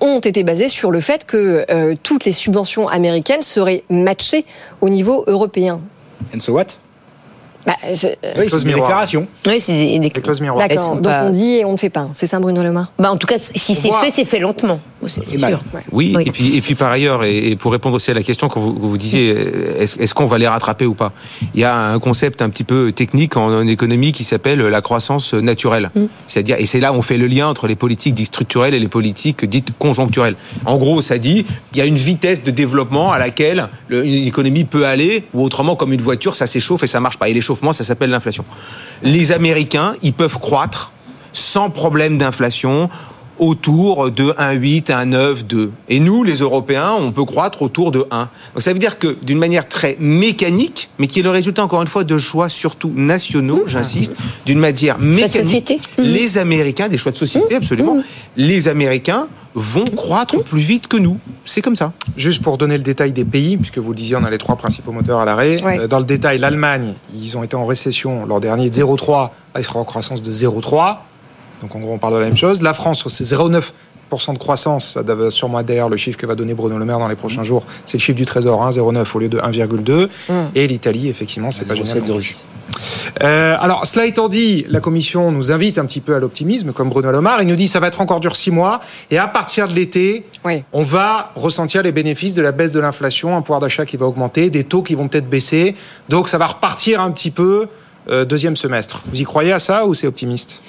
ont 0.00 0.18
été 0.20 0.42
basées 0.44 0.68
sur 0.68 0.90
le 0.90 1.00
fait 1.00 1.24
que 1.24 1.64
euh, 1.70 1.94
toutes 2.02 2.24
les 2.24 2.32
subventions 2.32 2.88
américaines 2.88 3.42
seraient 3.42 3.84
matchées 3.90 4.44
au 4.80 4.88
niveau 4.88 5.24
européen. 5.26 5.78
And 6.34 6.40
so 6.40 6.52
what? 6.52 6.66
Bah, 7.66 7.74
je- 7.92 8.08
Oui, 8.40 8.46
c'est 8.48 8.64
des 8.64 8.72
déclarations. 8.74 9.26
Oui, 9.46 9.60
c'est 9.60 9.72
des, 9.72 9.98
D'accord, 10.58 10.96
donc 10.96 11.12
on 11.26 11.30
dit 11.30 11.54
et 11.56 11.64
on 11.64 11.72
ne 11.72 11.76
fait 11.76 11.90
pas. 11.90 12.08
C'est 12.12 12.26
ça, 12.26 12.38
Bruno 12.40 12.62
Le 12.62 12.72
Maire? 12.72 12.90
Bah, 12.98 13.10
en 13.12 13.16
tout 13.16 13.26
cas, 13.26 13.38
si 13.38 13.74
c'est 13.74 13.90
fait, 13.92 14.10
c'est 14.12 14.24
fait 14.24 14.38
lentement. 14.40 14.80
c'est 15.06 15.34
Et 15.34 15.38
mal. 15.38 15.50
sûr. 15.52 15.60
Oui, 15.92 16.12
Oui. 16.16 16.24
Et, 16.26 16.30
puis, 16.30 16.56
et 16.56 16.60
puis 16.60 16.74
par 16.74 16.90
ailleurs, 16.90 17.24
et, 17.24 17.50
et 17.50 17.56
pour 17.56 17.72
répondre 17.72 17.96
aussi 17.96 18.10
à 18.10 18.14
la 18.14 18.22
question 18.22 18.48
que 18.48 18.58
vous, 18.58 18.72
vous 18.78 18.98
disiez, 18.98 19.34
euh, 19.36 19.80
est-ce 19.80 20.14
qu'on 20.14 20.26
va 20.26 20.38
les 20.38 20.46
rattraper 20.48 20.86
ou 20.86 20.94
pas? 20.94 21.12
Il 21.54 21.60
y 21.60 21.64
a 21.64 21.76
un 21.92 21.98
concept 21.98 22.42
un 22.42 22.50
petit 22.50 22.64
peu 22.64 22.92
technique 22.92 23.36
en, 23.36 23.46
en 23.52 23.66
économie 23.66 24.12
qui 24.12 24.24
s'appelle 24.24 24.60
la 24.60 24.80
croissance 24.80 25.34
naturelle. 25.34 25.90
C'est-à-dire, 26.28 26.56
et 26.58 26.66
c'est 26.66 26.80
là 26.80 26.92
où 26.92 26.96
on 26.96 27.02
fait 27.02 27.18
le 27.18 27.26
lien 27.26 27.48
entre 27.48 27.66
les 27.68 27.76
politiques 27.76 28.14
dites 28.14 28.26
structurelles 28.28 28.74
et 28.74 28.78
les 28.80 28.88
politiques 28.88 29.44
dites 29.44 29.68
conjoncturelles. 29.78 30.34
En 30.66 30.76
gros, 30.78 31.00
ça 31.02 31.18
dit 31.18 31.44
qu'il 31.70 31.78
y 31.78 31.80
a 31.80 31.86
une 31.86 31.96
vitesse 31.96 32.42
de 32.42 32.50
développement 32.50 33.12
à 33.12 33.18
laquelle 33.18 33.68
le- 33.88 34.04
une 34.04 34.26
économie 34.26 34.64
peut 34.64 34.86
aller, 34.86 35.24
ou 35.34 35.42
autrement, 35.42 35.76
comme 35.76 35.92
une 35.92 36.00
voiture, 36.02 36.36
ça 36.36 36.46
s'échauffe 36.46 36.82
et 36.82 36.86
ça 36.86 37.00
marche 37.00 37.18
pas. 37.18 37.28
Et 37.28 37.32
ça 37.72 37.84
s'appelle 37.84 38.10
l'inflation. 38.10 38.44
Les 39.02 39.32
Américains, 39.32 39.94
ils 40.02 40.12
peuvent 40.12 40.38
croître 40.38 40.92
sans 41.32 41.70
problème 41.70 42.18
d'inflation 42.18 42.90
autour 43.38 44.10
de 44.10 44.32
1,8, 44.32 44.84
1,9, 44.86 45.42
2. 45.44 45.72
Et 45.88 46.00
nous, 46.00 46.22
les 46.22 46.36
Européens, 46.36 46.92
on 46.98 47.12
peut 47.12 47.24
croître 47.24 47.62
autour 47.62 47.90
de 47.92 48.06
1. 48.10 48.28
Donc 48.54 48.62
ça 48.62 48.72
veut 48.72 48.78
dire 48.78 48.98
que 48.98 49.16
d'une 49.22 49.38
manière 49.38 49.68
très 49.68 49.96
mécanique, 49.98 50.90
mais 50.98 51.06
qui 51.06 51.20
est 51.20 51.22
le 51.22 51.30
résultat 51.30 51.64
encore 51.64 51.82
une 51.82 51.88
fois 51.88 52.04
de 52.04 52.18
choix 52.18 52.48
surtout 52.48 52.92
nationaux, 52.94 53.64
j'insiste, 53.66 54.12
d'une 54.46 54.58
manière 54.58 54.98
mécanique, 54.98 55.44
société. 55.44 55.80
les 55.98 56.38
Américains, 56.38 56.88
des 56.88 56.98
choix 56.98 57.12
de 57.12 57.16
société 57.16 57.56
absolument, 57.56 57.98
les 58.36 58.68
Américains 58.68 59.26
vont 59.54 59.84
croître 59.84 60.42
plus 60.44 60.60
vite 60.60 60.86
que 60.86 60.96
nous. 60.96 61.18
C'est 61.44 61.60
comme 61.60 61.76
ça. 61.76 61.92
Juste 62.16 62.42
pour 62.42 62.56
donner 62.56 62.76
le 62.76 62.82
détail 62.82 63.12
des 63.12 63.24
pays, 63.24 63.56
puisque 63.56 63.78
vous 63.78 63.90
le 63.90 63.96
disiez, 63.96 64.16
on 64.16 64.24
a 64.24 64.30
les 64.30 64.38
trois 64.38 64.56
principaux 64.56 64.92
moteurs 64.92 65.18
à 65.20 65.24
l'arrêt. 65.24 65.62
Ouais. 65.62 65.80
Euh, 65.80 65.86
Dans 65.88 65.98
le 65.98 66.04
détail, 66.06 66.38
l'Allemagne, 66.38 66.94
ils 67.14 67.36
ont 67.36 67.42
été 67.42 67.54
en 67.56 67.66
récession 67.66 68.24
l'an 68.24 68.40
dernier 68.40 68.70
de 68.70 68.74
0,3. 68.74 69.30
Là, 69.54 69.60
ils 69.60 69.64
seront 69.64 69.80
en 69.80 69.84
croissance 69.84 70.22
de 70.22 70.32
0,3. 70.32 70.96
Donc 71.62 71.74
en 71.76 71.78
gros, 71.78 71.94
on 71.94 71.98
parle 71.98 72.14
de 72.14 72.18
la 72.18 72.26
même 72.26 72.36
chose. 72.36 72.60
La 72.60 72.74
France, 72.74 73.06
c'est 73.08 73.24
0,9% 73.24 74.34
de 74.34 74.38
croissance. 74.38 74.94
Ça 74.94 75.02
doit 75.02 75.30
sûrement 75.30 75.60
être 75.60 75.66
d'ailleurs 75.66 75.88
le 75.88 75.96
chiffre 75.96 76.18
que 76.18 76.26
va 76.26 76.34
donner 76.34 76.54
Bruno 76.54 76.76
Le 76.76 76.84
Maire 76.84 76.98
dans 76.98 77.08
les 77.08 77.16
prochains 77.16 77.44
jours. 77.44 77.64
C'est 77.86 77.98
le 77.98 78.02
chiffre 78.02 78.16
du 78.16 78.26
Trésor, 78.26 78.62
hein, 78.62 78.70
0,9 78.70 79.06
au 79.14 79.18
lieu 79.20 79.28
de 79.28 79.38
1,2. 79.38 80.08
Et 80.54 80.66
l'Italie, 80.66 81.08
effectivement, 81.08 81.50
c'est 81.50 81.64
pas 81.64 81.74
génial. 81.74 81.98
0,7, 81.98 82.08
non 82.08 82.16
plus. 82.16 82.44
Euh, 83.22 83.56
alors, 83.60 83.86
cela 83.86 84.06
étant 84.06 84.28
dit, 84.28 84.64
la 84.68 84.80
Commission 84.80 85.30
nous 85.30 85.52
invite 85.52 85.78
un 85.78 85.86
petit 85.86 86.00
peu 86.00 86.16
à 86.16 86.18
l'optimisme, 86.18 86.72
comme 86.72 86.88
Bruno 86.88 87.12
Le 87.12 87.20
Maire. 87.20 87.38
Il 87.40 87.46
nous 87.46 87.54
dit 87.54 87.66
que 87.66 87.70
ça 87.70 87.80
va 87.80 87.86
être 87.86 88.00
encore 88.00 88.18
dur 88.18 88.34
six 88.34 88.50
mois. 88.50 88.80
Et 89.10 89.18
à 89.18 89.28
partir 89.28 89.68
de 89.68 89.74
l'été, 89.74 90.24
on 90.72 90.82
va 90.82 91.30
ressentir 91.36 91.84
les 91.84 91.92
bénéfices 91.92 92.34
de 92.34 92.42
la 92.42 92.50
baisse 92.50 92.72
de 92.72 92.80
l'inflation, 92.80 93.36
un 93.36 93.42
pouvoir 93.42 93.60
d'achat 93.60 93.86
qui 93.86 93.96
va 93.96 94.06
augmenter, 94.06 94.50
des 94.50 94.64
taux 94.64 94.82
qui 94.82 94.96
vont 94.96 95.06
peut-être 95.06 95.30
baisser. 95.30 95.76
Donc, 96.08 96.28
ça 96.28 96.38
va 96.38 96.46
repartir 96.46 97.00
un 97.00 97.12
petit 97.12 97.30
peu 97.30 97.68
euh, 98.10 98.24
deuxième 98.24 98.56
semestre. 98.56 99.02
Vous 99.06 99.20
y 99.20 99.24
croyez 99.24 99.52
à 99.52 99.60
ça 99.60 99.86
ou 99.86 99.94
c'est 99.94 100.08
optimiste? 100.08 100.62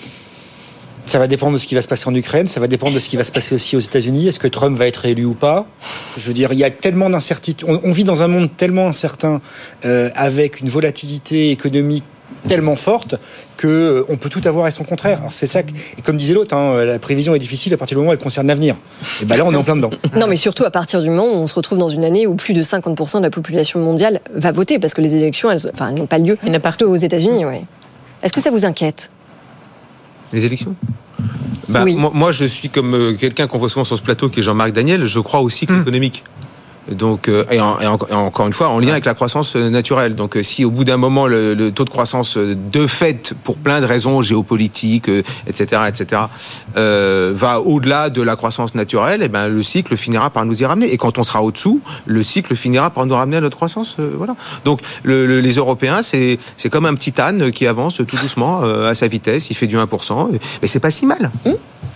Ça 1.06 1.20
va 1.20 1.28
dépendre 1.28 1.54
de 1.54 1.58
ce 1.58 1.68
qui 1.68 1.76
va 1.76 1.82
se 1.82 1.88
passer 1.88 2.08
en 2.08 2.16
Ukraine, 2.16 2.48
ça 2.48 2.60
va 2.60 2.68
dépendre 2.68 2.94
de 2.94 3.00
ce 3.00 3.10
qui 3.10 3.18
va 3.18 3.24
se 3.26 3.32
passer 3.32 3.54
aussi 3.56 3.76
aux 3.76 3.80
États-Unis. 3.82 4.28
Est-ce 4.30 4.40
que 4.40 4.48
Trump 4.48 4.78
va 4.78 4.88
être 4.88 5.06
élu 5.06 5.26
ou 5.26 5.34
pas? 5.34 5.66
Je 6.18 6.26
veux 6.26 6.34
dire, 6.34 6.54
il 6.54 6.60
y 6.60 6.64
a 6.64 6.70
tellement 6.70 7.10
d'incertitudes. 7.10 7.68
On, 7.70 7.82
on 7.84 7.92
vit 7.92 8.06
dans 8.06 8.22
un 8.22 8.28
monde 8.30 8.50
tellement 8.56 8.88
incertain, 8.88 9.42
euh, 9.86 10.10
avec 10.16 10.62
une 10.62 10.70
volatilité 10.70 11.52
économique 11.52 12.04
tellement 12.48 12.76
forte 12.76 13.16
que 13.58 13.68
euh, 13.68 14.04
on 14.10 14.18
peut 14.18 14.30
tout 14.30 14.42
avoir 14.46 14.68
et 14.68 14.72
son 14.72 14.84
contraire. 14.86 15.20
Alors 15.20 15.34
c'est 15.34 15.46
ça. 15.46 15.62
que- 15.64 15.72
et 15.98 16.02
comme 16.04 16.18
disait 16.18 16.34
l'autre, 16.34 16.56
hein, 16.56 16.84
la 16.84 17.00
prévision 17.00 17.36
est 17.36 17.40
difficile 17.40 17.74
à 17.74 17.78
partir 17.78 17.96
du 17.96 18.00
moment 18.00 18.10
où 18.12 18.14
elle 18.14 18.20
concerne 18.20 18.48
l'avenir. 18.48 18.76
Et 19.22 19.26
ben 19.26 19.36
là, 19.38 19.44
on 19.46 19.54
est 19.54 19.58
en 19.58 19.64
plein 19.64 19.76
dedans. 19.76 19.92
Non, 20.18 20.28
mais 20.28 20.36
surtout 20.38 20.64
à 20.64 20.72
partir 20.72 21.02
du 21.02 21.10
moment 21.10 21.26
où 21.26 21.36
on 21.36 21.48
se 21.48 21.56
retrouve 21.56 21.78
dans 21.78 21.90
une 21.90 22.06
année 22.06 22.28
où 22.28 22.36
plus 22.36 22.54
de 22.54 22.64
50% 22.64 23.18
de 23.20 23.24
la 23.24 23.30
population 23.30 23.80
mondiale 23.80 24.22
va 24.34 24.52
voter, 24.54 24.80
parce 24.80 24.94
que 24.94 25.02
les 25.02 25.16
élections, 25.16 25.52
elles, 25.52 25.70
enfin, 25.74 25.92
n'ont 25.92 26.06
pas 26.08 26.18
lieu. 26.18 26.38
Il 26.44 26.48
y 26.50 26.52
en 26.52 26.56
a 26.56 26.60
partout 26.60 26.86
aux 26.86 26.96
États-Unis, 26.96 27.46
ouais. 27.46 27.64
Est-ce 28.24 28.34
que 28.34 28.42
ça 28.42 28.50
vous 28.52 28.66
inquiète? 28.66 29.10
Les 30.34 30.46
élections 30.46 30.76
Bah, 31.70 31.84
Oui. 31.84 31.96
moi, 31.96 32.12
moi, 32.14 32.32
je 32.32 32.46
suis 32.46 32.70
comme 32.70 32.94
euh, 32.94 33.14
quelqu'un 33.14 33.48
qu'on 33.48 33.58
voit 33.60 33.70
souvent 33.70 33.86
sur 33.86 33.96
ce 33.98 34.02
plateau, 34.02 34.30
qui 34.30 34.40
est 34.40 34.44
Jean-Marc 34.44 34.72
Daniel. 34.72 35.06
Je 35.06 35.20
crois 35.20 35.40
au 35.42 35.50
cycle 35.50 35.74
économique. 35.80 36.24
Donc, 36.92 37.28
euh, 37.30 37.46
et, 37.50 37.60
en- 37.62 37.80
et 37.80 37.88
en- 37.88 37.98
et 38.10 38.14
encore 38.14 38.46
une 38.48 38.54
fois, 38.54 38.70
en 38.70 38.80
lien 38.80 38.92
avec 38.92 39.06
la 39.06 39.14
croissance 39.14 39.56
euh, 39.56 39.70
naturelle. 39.70 40.16
Donc, 40.16 40.36
euh, 40.36 40.44
si 40.44 40.66
au 40.66 40.70
bout 40.70 40.84
d'un 40.84 40.98
moment, 40.98 41.28
le, 41.28 41.54
le 41.54 41.72
taux 41.72 41.86
de 41.86 41.90
croissance 41.90 42.38
de 42.38 42.88
fait, 42.88 43.34
pour 43.44 43.56
plein 43.58 43.80
de 43.80 43.86
raisons 43.86 44.22
géopolitiques, 44.22 45.10
etc., 45.48 45.82
etc., 45.88 46.24
euh, 46.78 47.32
va 47.36 47.62
au-delà 47.62 48.10
de 48.10 48.22
la 48.22 48.36
croissance 48.36 48.76
naturelle, 48.76 49.24
et 49.24 49.30
ben, 49.30 49.48
le 49.48 49.64
cycle 49.64 49.96
finira 49.98 50.30
par 50.30 50.46
nous 50.46 50.62
y 50.62 50.66
ramener. 50.66 50.92
Et 50.94 50.98
quand 50.98 51.18
on 51.18 51.24
sera 51.24 51.42
au-dessous, 51.42 51.82
le 52.06 52.24
cycle 52.24 52.56
finira 52.56 52.90
par 52.90 53.06
nous 53.06 53.16
ramener 53.16 53.38
à 53.38 53.42
notre 53.42 53.56
croissance. 53.56 53.96
euh, 54.00 54.12
voilà. 54.18 54.36
Donc, 54.66 54.80
le- 55.04 55.26
le- 55.26 55.40
les 55.40 55.54
Européens, 55.54 56.02
c'est 56.02 56.38
c'est 56.58 56.70
comme 56.70 56.86
un 56.86 56.96
petit 56.96 57.14
âne 57.22 57.52
qui 57.52 57.66
avance 57.68 57.96
tout 57.98 58.18
doucement 58.22 58.62
euh, 58.64 58.90
à 58.90 58.96
sa 58.96 59.08
vitesse. 59.08 59.50
Il 59.50 59.56
fait 59.56 59.68
du 59.68 59.78
1%, 59.78 60.30
mais 60.62 60.68
c'est 60.68 60.80
pas 60.80 60.92
si 60.92 61.06
mal. 61.06 61.32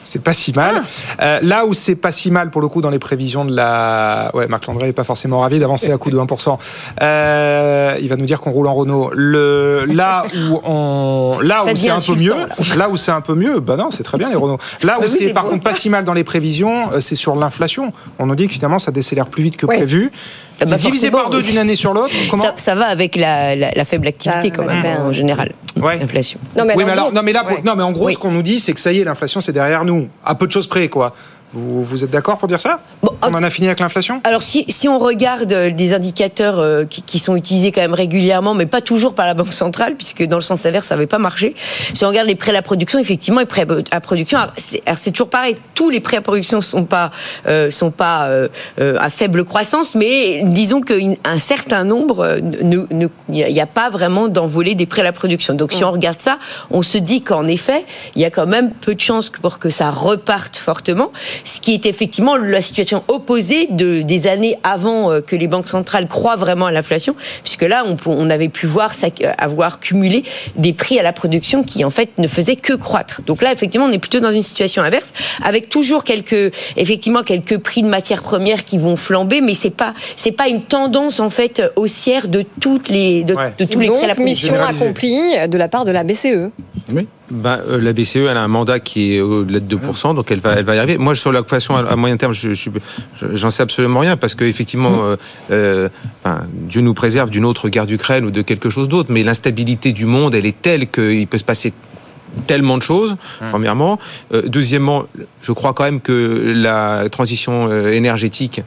C'est 0.08 0.24
pas 0.24 0.34
si 0.34 0.54
mal. 0.54 0.82
Euh, 1.22 1.40
là 1.42 1.66
où 1.66 1.74
c'est 1.74 1.96
pas 1.96 2.12
si 2.12 2.32
mal 2.32 2.50
pour 2.50 2.62
le 2.62 2.68
coup 2.68 2.82
dans 2.82 2.90
les 2.90 3.00
prévisions 3.00 3.44
de 3.46 3.56
la. 3.56 4.32
Ouais, 4.34 4.48
Marc 4.48 4.66
Landré 4.68 4.88
est 4.90 4.94
pas 4.94 5.04
forcément 5.04 5.40
ravi 5.42 5.60
d'avancer 5.60 5.92
à 5.92 5.98
coup 5.98 6.10
de 6.12 6.18
1%. 6.18 6.58
Euh, 7.02 7.98
il 8.02 8.08
va 8.10 8.16
nous 8.16 8.26
dire 8.26 8.40
qu'on 8.42 8.52
roule 8.52 8.68
en 8.68 8.74
Renault. 8.74 9.12
Le 9.14 9.86
là 9.86 10.24
où 10.34 10.60
on 10.64 11.40
là 11.42 11.62
Ça 11.64 11.72
où 11.72 11.76
c'est 11.76 11.90
un 11.90 12.00
peu 12.00 12.16
mieux, 12.16 12.36
là 12.78 12.90
où 12.90 12.98
c'est 12.98 13.12
un 13.12 13.22
peu 13.22 13.36
mieux, 13.36 13.60
bah 13.60 13.76
non, 13.78 13.92
c'est 13.92 14.04
très 14.04 14.18
bien 14.18 14.30
les 14.30 14.36
Renault. 14.36 14.58
Là 14.84 14.98
où 14.98 15.02
Bah 15.02 15.08
oui, 15.10 15.18
c'est 15.20 15.34
par 15.34 15.44
beau. 15.44 15.50
contre 15.52 15.64
pas 15.64 15.74
si 15.74 15.90
mal 15.90 16.04
dans 16.06 16.14
les 16.14 16.24
prévisions, 16.24 16.92
euh, 16.94 17.00
c'est 17.00 17.16
sur 17.16 17.36
l'inflation. 17.36 17.92
On 18.20 18.26
nous 18.28 18.36
dit 18.36 18.48
que 18.48 18.54
finalement 18.54 18.80
ça 18.80 18.92
décélère 18.92 19.28
plus 19.28 19.44
vite 19.44 19.58
que 19.58 19.66
Ouais. 19.66 19.78
prévu. 19.78 20.12
Ah 20.60 20.66
bah 20.66 20.78
divisé 20.78 21.12
par 21.12 21.30
deux 21.30 21.42
d'une 21.44 21.60
année 21.60 21.76
sur 21.76 21.94
l'autre. 21.94 22.14
Comment 22.32 22.44
ça, 22.44 22.54
ça 22.58 22.74
va 22.74 22.86
avec 22.88 23.16
la, 23.16 23.56
la- 23.56 23.70
la 23.76 23.86
faible 23.86 24.08
activité 24.08 24.50
Ça, 24.50 24.56
quand 24.56 24.66
même 24.66 24.82
ben, 24.82 25.02
en 25.06 25.14
général. 25.14 25.52
Ouais. 25.82 25.98
L'inflation. 26.00 26.40
Non, 26.56 26.66
mais 26.66 26.76
oui, 26.76 26.84
mais 26.86 26.92
alors, 26.92 27.06
alors, 27.06 27.14
non, 27.14 27.22
mais 27.24 27.34
là, 27.34 27.46
ouais. 27.46 27.62
non, 27.64 27.76
mais 27.76 27.84
en 27.84 27.92
gros, 27.92 28.06
Oui. 28.08 28.14
ce 28.14 28.18
qu'on 28.18 28.32
nous 28.32 28.42
dit, 28.42 28.60
c'est 28.60 28.74
que 28.74 28.80
ça 28.80 28.92
y 28.92 29.00
est, 29.00 29.04
l'inflation, 29.04 29.42
c'est 29.42 29.52
derrière 29.54 29.86
nous, 29.86 30.08
à 30.26 30.36
peu 30.36 30.48
de 30.48 30.52
choses 30.52 30.68
près, 30.68 30.88
quoi. 30.90 31.14
Vous, 31.58 31.84
vous 31.84 32.04
êtes 32.04 32.12
d'accord 32.12 32.38
pour 32.38 32.48
dire 32.48 32.62
ça 32.62 32.82
On 33.02 33.34
en 33.34 33.42
a 33.42 33.50
fini 33.50 33.66
avec 33.68 33.80
l'inflation 33.80 34.22
Alors 34.24 34.44
si, 34.44 34.64
si 34.70 34.88
on 34.88 35.00
regarde 35.00 35.52
euh, 35.52 35.72
des 35.72 35.96
indicateurs 35.96 36.60
euh, 36.60 36.86
qui, 36.86 37.02
qui 37.02 37.18
sont 37.18 37.36
utilisés 37.36 37.72
quand 37.72 37.82
même 37.82 37.96
régulièrement, 37.96 38.54
mais 38.54 38.68
pas 38.68 38.82
toujours 38.82 39.16
par 39.16 39.26
la 39.26 39.34
Banque 39.34 39.54
centrale, 39.54 39.96
puisque 39.96 40.24
dans 40.28 40.36
le 40.38 40.44
sens 40.44 40.66
inverse, 40.68 40.86
ça 40.86 40.94
n'avait 40.96 41.08
pas 41.08 41.18
marché. 41.18 41.56
Si 41.96 42.06
on 42.06 42.10
regarde 42.10 42.28
les 42.28 42.36
prêts 42.36 42.52
à 42.52 42.54
la 42.54 42.62
production, 42.62 43.00
effectivement, 43.00 43.40
les 43.40 43.48
prêts 43.48 43.66
à 43.90 44.02
production, 44.02 44.38
alors 44.38 44.54
c'est 44.98 45.12
toujours 45.12 45.30
pareil, 45.30 45.56
tous 45.74 45.90
les 45.90 46.00
prêts 46.00 46.18
à 46.18 46.22
production 46.22 46.62
sont 46.62 46.86
pas 46.86 47.10
euh, 47.48 47.72
sont 47.72 47.90
pas 47.92 48.28
euh, 48.28 48.48
euh, 48.80 48.96
à 49.00 49.10
faible 49.10 49.44
croissance, 49.44 49.96
mais 49.96 50.44
disons 50.44 50.82
qu'un 50.82 51.40
certain 51.40 51.84
nombre, 51.86 52.20
euh, 52.20 52.40
ne- 52.40 52.86
ne- 52.92 53.08
il 53.30 53.52
n'y 53.54 53.60
a, 53.62 53.66
pas 53.66 53.90
vraiment 53.90 54.28
d'envolée 54.28 54.76
des 54.76 54.86
prêts 54.86 55.02
à 55.02 55.06
la 55.06 55.12
production. 55.12 55.56
Donc 55.56 55.74
si 55.74 55.84
on 55.84 55.92
regarde 55.92 56.20
ça, 56.20 56.38
on 56.70 56.84
se 56.84 57.00
dit 57.00 57.22
qu'en 57.24 57.46
effet, 57.46 57.84
il 58.16 58.22
y 58.22 58.26
a 58.26 58.30
quand 58.30 58.46
même 58.46 58.72
peu 58.74 58.94
de 58.94 59.00
chances 59.00 59.30
pour 59.30 59.58
que 59.60 59.70
ça 59.72 59.90
reparte 59.90 60.58
fortement, 60.58 61.12
ce 61.48 61.62
qui 61.62 61.74
est 61.74 61.86
effectivement 61.86 62.36
la 62.36 62.62
situation 62.62 63.04
opposée 63.08 63.68
de, 63.70 64.02
des 64.02 64.28
années 64.28 64.58
avant 64.64 65.12
euh, 65.12 65.22
que 65.22 65.36
les 65.36 65.48
banques 65.48 65.70
centrales 65.70 66.08
croient 66.08 66.36
vraiment 66.36 66.66
à 66.66 66.72
l'inflation, 66.72 67.16
puisque 67.44 67.62
là, 67.62 67.86
on, 68.06 68.30
avait 68.30 68.50
pu 68.50 68.68
voir 68.68 68.92
euh, 69.04 69.32
avoir 69.38 69.80
cumulé 69.80 70.24
des 70.56 70.74
prix 70.74 71.00
à 71.00 71.04
la 71.04 71.14
production 71.14 71.64
qui 71.64 71.86
en 71.86 71.90
fait 71.90 72.18
ne 72.18 72.28
faisaient 72.28 72.58
que 72.58 72.74
croître. 72.74 73.22
Donc 73.26 73.42
là, 73.42 73.54
effectivement, 73.54 73.88
on 73.88 73.92
est 73.92 73.98
plutôt 73.98 74.20
dans 74.20 74.32
une 74.32 74.42
situation 74.42 74.84
inverse, 74.84 75.14
avec 75.42 75.70
toujours 75.70 76.04
quelques, 76.04 76.54
effectivement, 76.76 77.24
quelques 77.24 77.58
prix 77.58 77.82
de 77.82 77.88
matières 77.88 78.24
premières 78.24 78.66
qui 78.66 78.78
vont 78.78 78.98
flamber, 78.98 79.40
mais 79.40 79.54
c'est 79.54 79.70
pas, 79.70 79.94
c'est 80.18 80.34
pas 80.34 80.50
une 80.50 80.64
tendance 80.64 81.22
en 81.22 81.30
fait 81.30 81.64
haussière 81.78 82.28
de 82.28 82.44
toutes 82.60 82.90
les, 82.90 83.24
de, 83.24 83.36
de 83.58 83.66
tous 83.66 83.80
les 83.80 83.88
prix 83.88 84.04
à 84.04 84.08
la 84.08 84.16
Donc, 84.16 84.26
mission 84.26 84.62
accomplie 84.62 85.48
de 85.50 85.58
la 85.58 85.70
part 85.70 85.86
de 85.86 85.92
la 85.92 86.04
BCE. 86.04 86.52
Oui. 86.92 87.08
Ben, 87.30 87.60
euh, 87.68 87.82
la 87.82 87.92
BCE, 87.92 88.16
elle 88.30 88.38
a 88.38 88.42
un 88.44 88.48
mandat 88.48 88.80
qui 88.80 89.16
est 89.16 89.22
au-delà 89.22 89.60
de 89.60 89.76
2%, 89.76 90.16
donc 90.16 90.32
elle 90.32 90.40
va, 90.40 90.54
elle 90.54 90.64
va 90.64 90.76
y 90.76 90.78
arriver. 90.78 90.98
Moi, 90.98 91.14
sur 91.14 91.32
l'occupation 91.34 91.76
à, 91.76 91.82
à 91.82 91.96
moyen 91.98 92.16
terme, 92.16 92.34
je, 92.34 92.54
je, 92.54 92.70
je- 93.18 93.36
j'en 93.36 93.50
sais 93.50 93.64
absolument 93.64 94.00
rien, 94.00 94.16
parce 94.16 94.34
qu'effectivement, 94.34 95.04
euh, 95.04 95.18
euh, 95.52 95.90
enfin, 96.24 96.44
Dieu 96.54 96.80
nous 96.80 96.94
préserve 96.94 97.30
d'une 97.30 97.44
autre 97.44 97.68
guerre 97.68 97.86
d'Ukraine 97.86 98.24
ou 98.26 98.32
de 98.32 98.42
quelque 98.42 98.70
chose 98.70 98.88
d'autre, 98.88 99.12
mais 99.12 99.24
l'instabilité 99.24 99.92
du 99.92 100.06
monde, 100.06 100.36
elle 100.36 100.46
est 100.46 100.62
telle 100.62 100.88
qu'il 100.88 101.28
peut 101.28 101.38
se 101.38 101.44
passer 101.44 101.74
tellement 102.46 102.78
de 102.78 102.84
choses, 102.84 103.18
premièrement. 103.50 104.00
Euh, 104.34 104.44
deuxièmement, 104.44 105.04
je 105.42 105.52
crois 105.52 105.74
quand 105.74 105.84
même 105.84 106.00
que 106.00 106.54
la 106.56 107.10
transition 107.10 107.68
euh, 107.70 107.92
énergétique, 107.92 108.62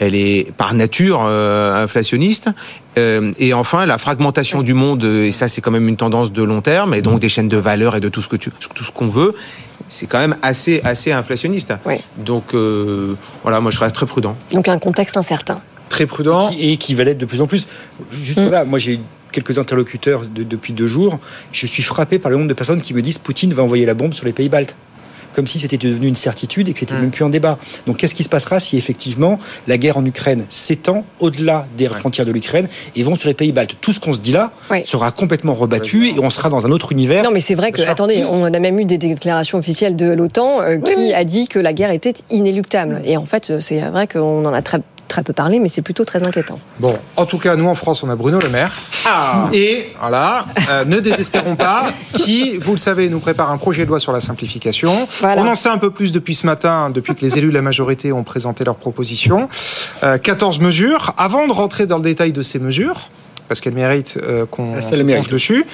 elle 0.00 0.14
est 0.14 0.52
par 0.56 0.74
nature 0.74 1.22
euh, 1.26 1.82
inflationniste. 1.84 2.48
Euh, 2.98 3.30
et 3.38 3.54
enfin, 3.54 3.86
la 3.86 3.98
fragmentation 3.98 4.62
du 4.62 4.74
monde, 4.74 5.02
euh, 5.04 5.24
et 5.26 5.32
ça 5.32 5.48
c'est 5.48 5.60
quand 5.60 5.70
même 5.70 5.88
une 5.88 5.96
tendance 5.96 6.32
de 6.32 6.42
long 6.42 6.60
terme, 6.60 6.94
et 6.94 7.02
donc 7.02 7.20
des 7.20 7.28
chaînes 7.28 7.48
de 7.48 7.56
valeur 7.56 7.96
et 7.96 8.00
de 8.00 8.08
tout 8.08 8.22
ce 8.22 8.28
que 8.28 8.36
tu, 8.36 8.50
tout 8.74 8.84
ce 8.84 8.92
qu'on 8.92 9.08
veut, 9.08 9.32
c'est 9.88 10.06
quand 10.06 10.18
même 10.18 10.36
assez 10.42 10.80
assez 10.84 11.10
inflationniste. 11.12 11.74
Donc 12.18 12.54
euh, 12.54 13.14
voilà, 13.42 13.60
moi 13.60 13.70
je 13.70 13.78
reste 13.80 13.94
très 13.94 14.06
prudent. 14.06 14.36
Donc 14.52 14.68
un 14.68 14.78
contexte 14.78 15.16
incertain. 15.16 15.60
Très 15.88 16.06
prudent. 16.06 16.50
Et 16.58 16.76
qui 16.76 16.94
va 16.94 17.04
l'être 17.04 17.18
de 17.18 17.26
plus 17.26 17.40
en 17.40 17.46
plus. 17.46 17.66
Juste 18.12 18.38
là, 18.38 18.64
moi 18.64 18.78
j'ai 18.78 18.94
eu 18.94 19.00
quelques 19.32 19.58
interlocuteurs 19.58 20.22
de- 20.26 20.42
depuis 20.44 20.72
deux 20.72 20.86
jours. 20.86 21.18
Je 21.52 21.66
suis 21.66 21.82
frappé 21.82 22.18
par 22.18 22.30
le 22.30 22.36
nombre 22.36 22.48
de 22.48 22.54
personnes 22.54 22.80
qui 22.82 22.94
me 22.94 23.02
disent 23.02 23.18
Poutine 23.18 23.52
va 23.52 23.62
envoyer 23.64 23.84
la 23.86 23.94
bombe 23.94 24.12
sur 24.14 24.24
les 24.24 24.32
pays 24.32 24.48
baltes. 24.48 24.76
Comme 25.34 25.46
si 25.46 25.58
c'était 25.58 25.76
devenu 25.76 26.06
une 26.06 26.16
certitude 26.16 26.68
et 26.68 26.72
que 26.72 26.78
c'était 26.78 26.94
même 26.94 27.10
plus 27.10 27.24
un 27.24 27.30
débat. 27.30 27.58
Donc 27.86 27.98
qu'est-ce 27.98 28.14
qui 28.14 28.22
se 28.22 28.28
passera 28.28 28.58
si 28.58 28.76
effectivement 28.76 29.38
la 29.66 29.78
guerre 29.78 29.96
en 29.96 30.04
Ukraine 30.04 30.44
s'étend 30.48 31.04
au-delà 31.20 31.66
des 31.76 31.88
frontières 31.88 32.26
de 32.26 32.32
l'Ukraine 32.32 32.68
et 32.96 33.02
vont 33.02 33.16
sur 33.16 33.28
les 33.28 33.34
pays 33.34 33.52
baltes? 33.52 33.76
Tout 33.80 33.92
ce 33.92 34.00
qu'on 34.00 34.12
se 34.12 34.18
dit 34.18 34.32
là 34.32 34.52
sera 34.84 35.10
complètement 35.10 35.54
rebattu 35.54 36.08
et 36.08 36.14
on 36.20 36.30
sera 36.30 36.48
dans 36.48 36.66
un 36.66 36.70
autre 36.70 36.92
univers. 36.92 37.24
Non, 37.24 37.30
mais 37.30 37.40
c'est 37.40 37.54
vrai 37.54 37.72
que, 37.72 37.82
attendez, 37.82 38.24
on 38.24 38.44
a 38.44 38.58
même 38.58 38.78
eu 38.78 38.84
des 38.84 38.98
déclarations 38.98 39.58
officielles 39.58 39.96
de 39.96 40.12
l'OTAN 40.12 40.60
euh, 40.60 40.78
qui 40.78 41.12
a 41.12 41.24
dit 41.24 41.48
que 41.48 41.58
la 41.58 41.72
guerre 41.72 41.90
était 41.90 42.14
inéluctable. 42.30 43.02
Et 43.04 43.16
en 43.16 43.26
fait, 43.26 43.60
c'est 43.60 43.80
vrai 43.80 44.06
qu'on 44.06 44.44
en 44.44 44.52
a 44.52 44.62
très 44.62 44.80
très 45.14 45.22
peu 45.22 45.32
parlé, 45.32 45.60
mais 45.60 45.68
c'est 45.68 45.80
plutôt 45.80 46.04
très 46.04 46.26
inquiétant. 46.26 46.58
Bon, 46.80 46.98
en 47.14 47.24
tout 47.24 47.38
cas, 47.38 47.54
nous 47.54 47.68
en 47.68 47.76
France, 47.76 48.02
on 48.02 48.10
a 48.10 48.16
Bruno 48.16 48.40
Le 48.40 48.48
Maire. 48.48 48.72
Ah. 49.06 49.48
Et 49.52 49.92
voilà, 50.00 50.44
euh, 50.68 50.84
ne 50.84 50.98
désespérons 50.98 51.54
pas, 51.54 51.92
qui, 52.14 52.58
vous 52.58 52.72
le 52.72 52.78
savez, 52.78 53.08
nous 53.08 53.20
prépare 53.20 53.52
un 53.52 53.56
projet 53.56 53.84
de 53.84 53.88
loi 53.90 54.00
sur 54.00 54.10
la 54.10 54.18
simplification. 54.18 55.06
On 55.22 55.46
en 55.46 55.54
sait 55.54 55.68
un 55.68 55.78
peu 55.78 55.90
plus 55.90 56.10
depuis 56.10 56.34
ce 56.34 56.46
matin, 56.46 56.90
depuis 56.90 57.14
que 57.14 57.20
les 57.20 57.38
élus 57.38 57.50
de 57.50 57.54
la 57.54 57.62
majorité 57.62 58.12
ont 58.12 58.24
présenté 58.24 58.64
leurs 58.64 58.74
propositions. 58.74 59.48
Euh, 60.02 60.18
14 60.18 60.58
mesures. 60.58 61.14
Avant 61.16 61.46
de 61.46 61.52
rentrer 61.52 61.86
dans 61.86 61.98
le 61.98 62.02
détail 62.02 62.32
de 62.32 62.42
ces 62.42 62.58
mesures, 62.58 63.08
parce 63.48 63.60
qu'elle 63.60 63.74
mérite 63.74 64.18
euh, 64.22 64.46
qu'on 64.46 64.74
Ah, 64.76 64.82
se 64.82 64.94
le 64.94 65.04
mérite. 65.04 65.24
penche 65.24 65.32
dessus. 65.32 65.64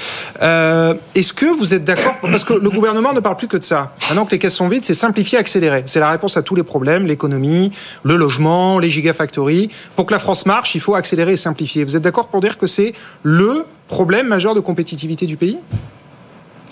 Euh, 0.43 0.95
Est-ce 1.15 1.33
que 1.33 1.47
vous 1.47 1.73
êtes 1.75 1.85
d'accord 1.85 2.15
Parce 2.23 2.45
que 2.45 2.53
le 2.55 2.71
gouvernement 2.71 3.13
ne 3.13 3.21
parle 3.21 3.37
plus 3.37 3.49
que 3.49 3.57
de 3.57 3.65
ça. 3.65 3.93
Maintenant 4.09 4.25
que 4.27 4.33
les 4.33 4.39
caisses 4.39 4.55
sont 4.57 4.69
vides, 4.69 4.85
c'est 4.85 4.95
simplifier, 4.95 5.39
accélérer. 5.39 5.83
C'est 5.87 6.01
la 6.01 6.11
réponse 6.11 6.37
à 6.37 6.43
tous 6.43 6.55
les 6.55 6.63
problèmes, 6.65 7.07
l'économie, 7.07 7.71
le 8.03 8.17
logement, 8.17 8.79
les 8.79 8.91
gigafactories. 8.91 9.71
Pour 9.97 10.07
que 10.07 10.13
la 10.13 10.19
France 10.19 10.47
marche, 10.47 10.75
il 10.75 10.81
faut 10.81 10.95
accélérer 10.95 11.33
et 11.33 11.37
simplifier. 11.37 11.85
Vous 11.85 11.97
êtes 11.97 12.03
d'accord 12.03 12.29
pour 12.29 12.41
dire 12.41 12.59
que 12.59 12.67
c'est 12.67 12.93
le 13.23 13.65
problème 13.89 14.27
majeur 14.27 14.55
de 14.55 14.61
compétitivité 14.61 15.27
du 15.27 15.37
pays? 15.37 15.59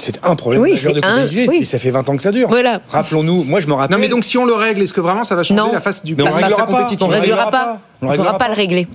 C'est 0.00 0.24
un 0.24 0.36
problème 0.36 0.62
Oui, 0.62 0.70
majeur 0.72 0.92
de 0.92 1.00
compétitivité. 1.00 1.48
oui. 1.48 1.58
Et 1.62 1.64
ça 1.64 1.78
fait 1.80 1.90
20 1.90 2.08
ans 2.08 2.16
que 2.16 2.22
ça 2.22 2.30
dure. 2.30 2.48
Voilà. 2.48 2.80
Rappelons-nous, 2.88 3.42
moi 3.42 3.58
je 3.58 3.66
me 3.66 3.72
rappelle. 3.72 3.96
Non, 3.96 4.00
mais 4.00 4.06
donc 4.08 4.22
si 4.24 4.38
on 4.38 4.44
le 4.44 4.54
règle, 4.54 4.80
est-ce 4.82 4.92
que 4.92 5.00
vraiment 5.00 5.24
ça 5.24 5.34
va 5.34 5.42
changer 5.42 5.60
Non. 5.60 5.72
la 5.72 5.80
face 5.80 6.04
du 6.04 6.14
Mais 6.14 6.22
on 6.22 6.26
la 6.26 6.36
réglera 6.36 6.66
pas. 7.50 7.50
pas. 7.50 7.78
On 8.02 8.10
ne 8.12 8.16
pourra 8.16 8.38
pas 8.38 8.46
le 8.48 8.54
régler. 8.54 8.86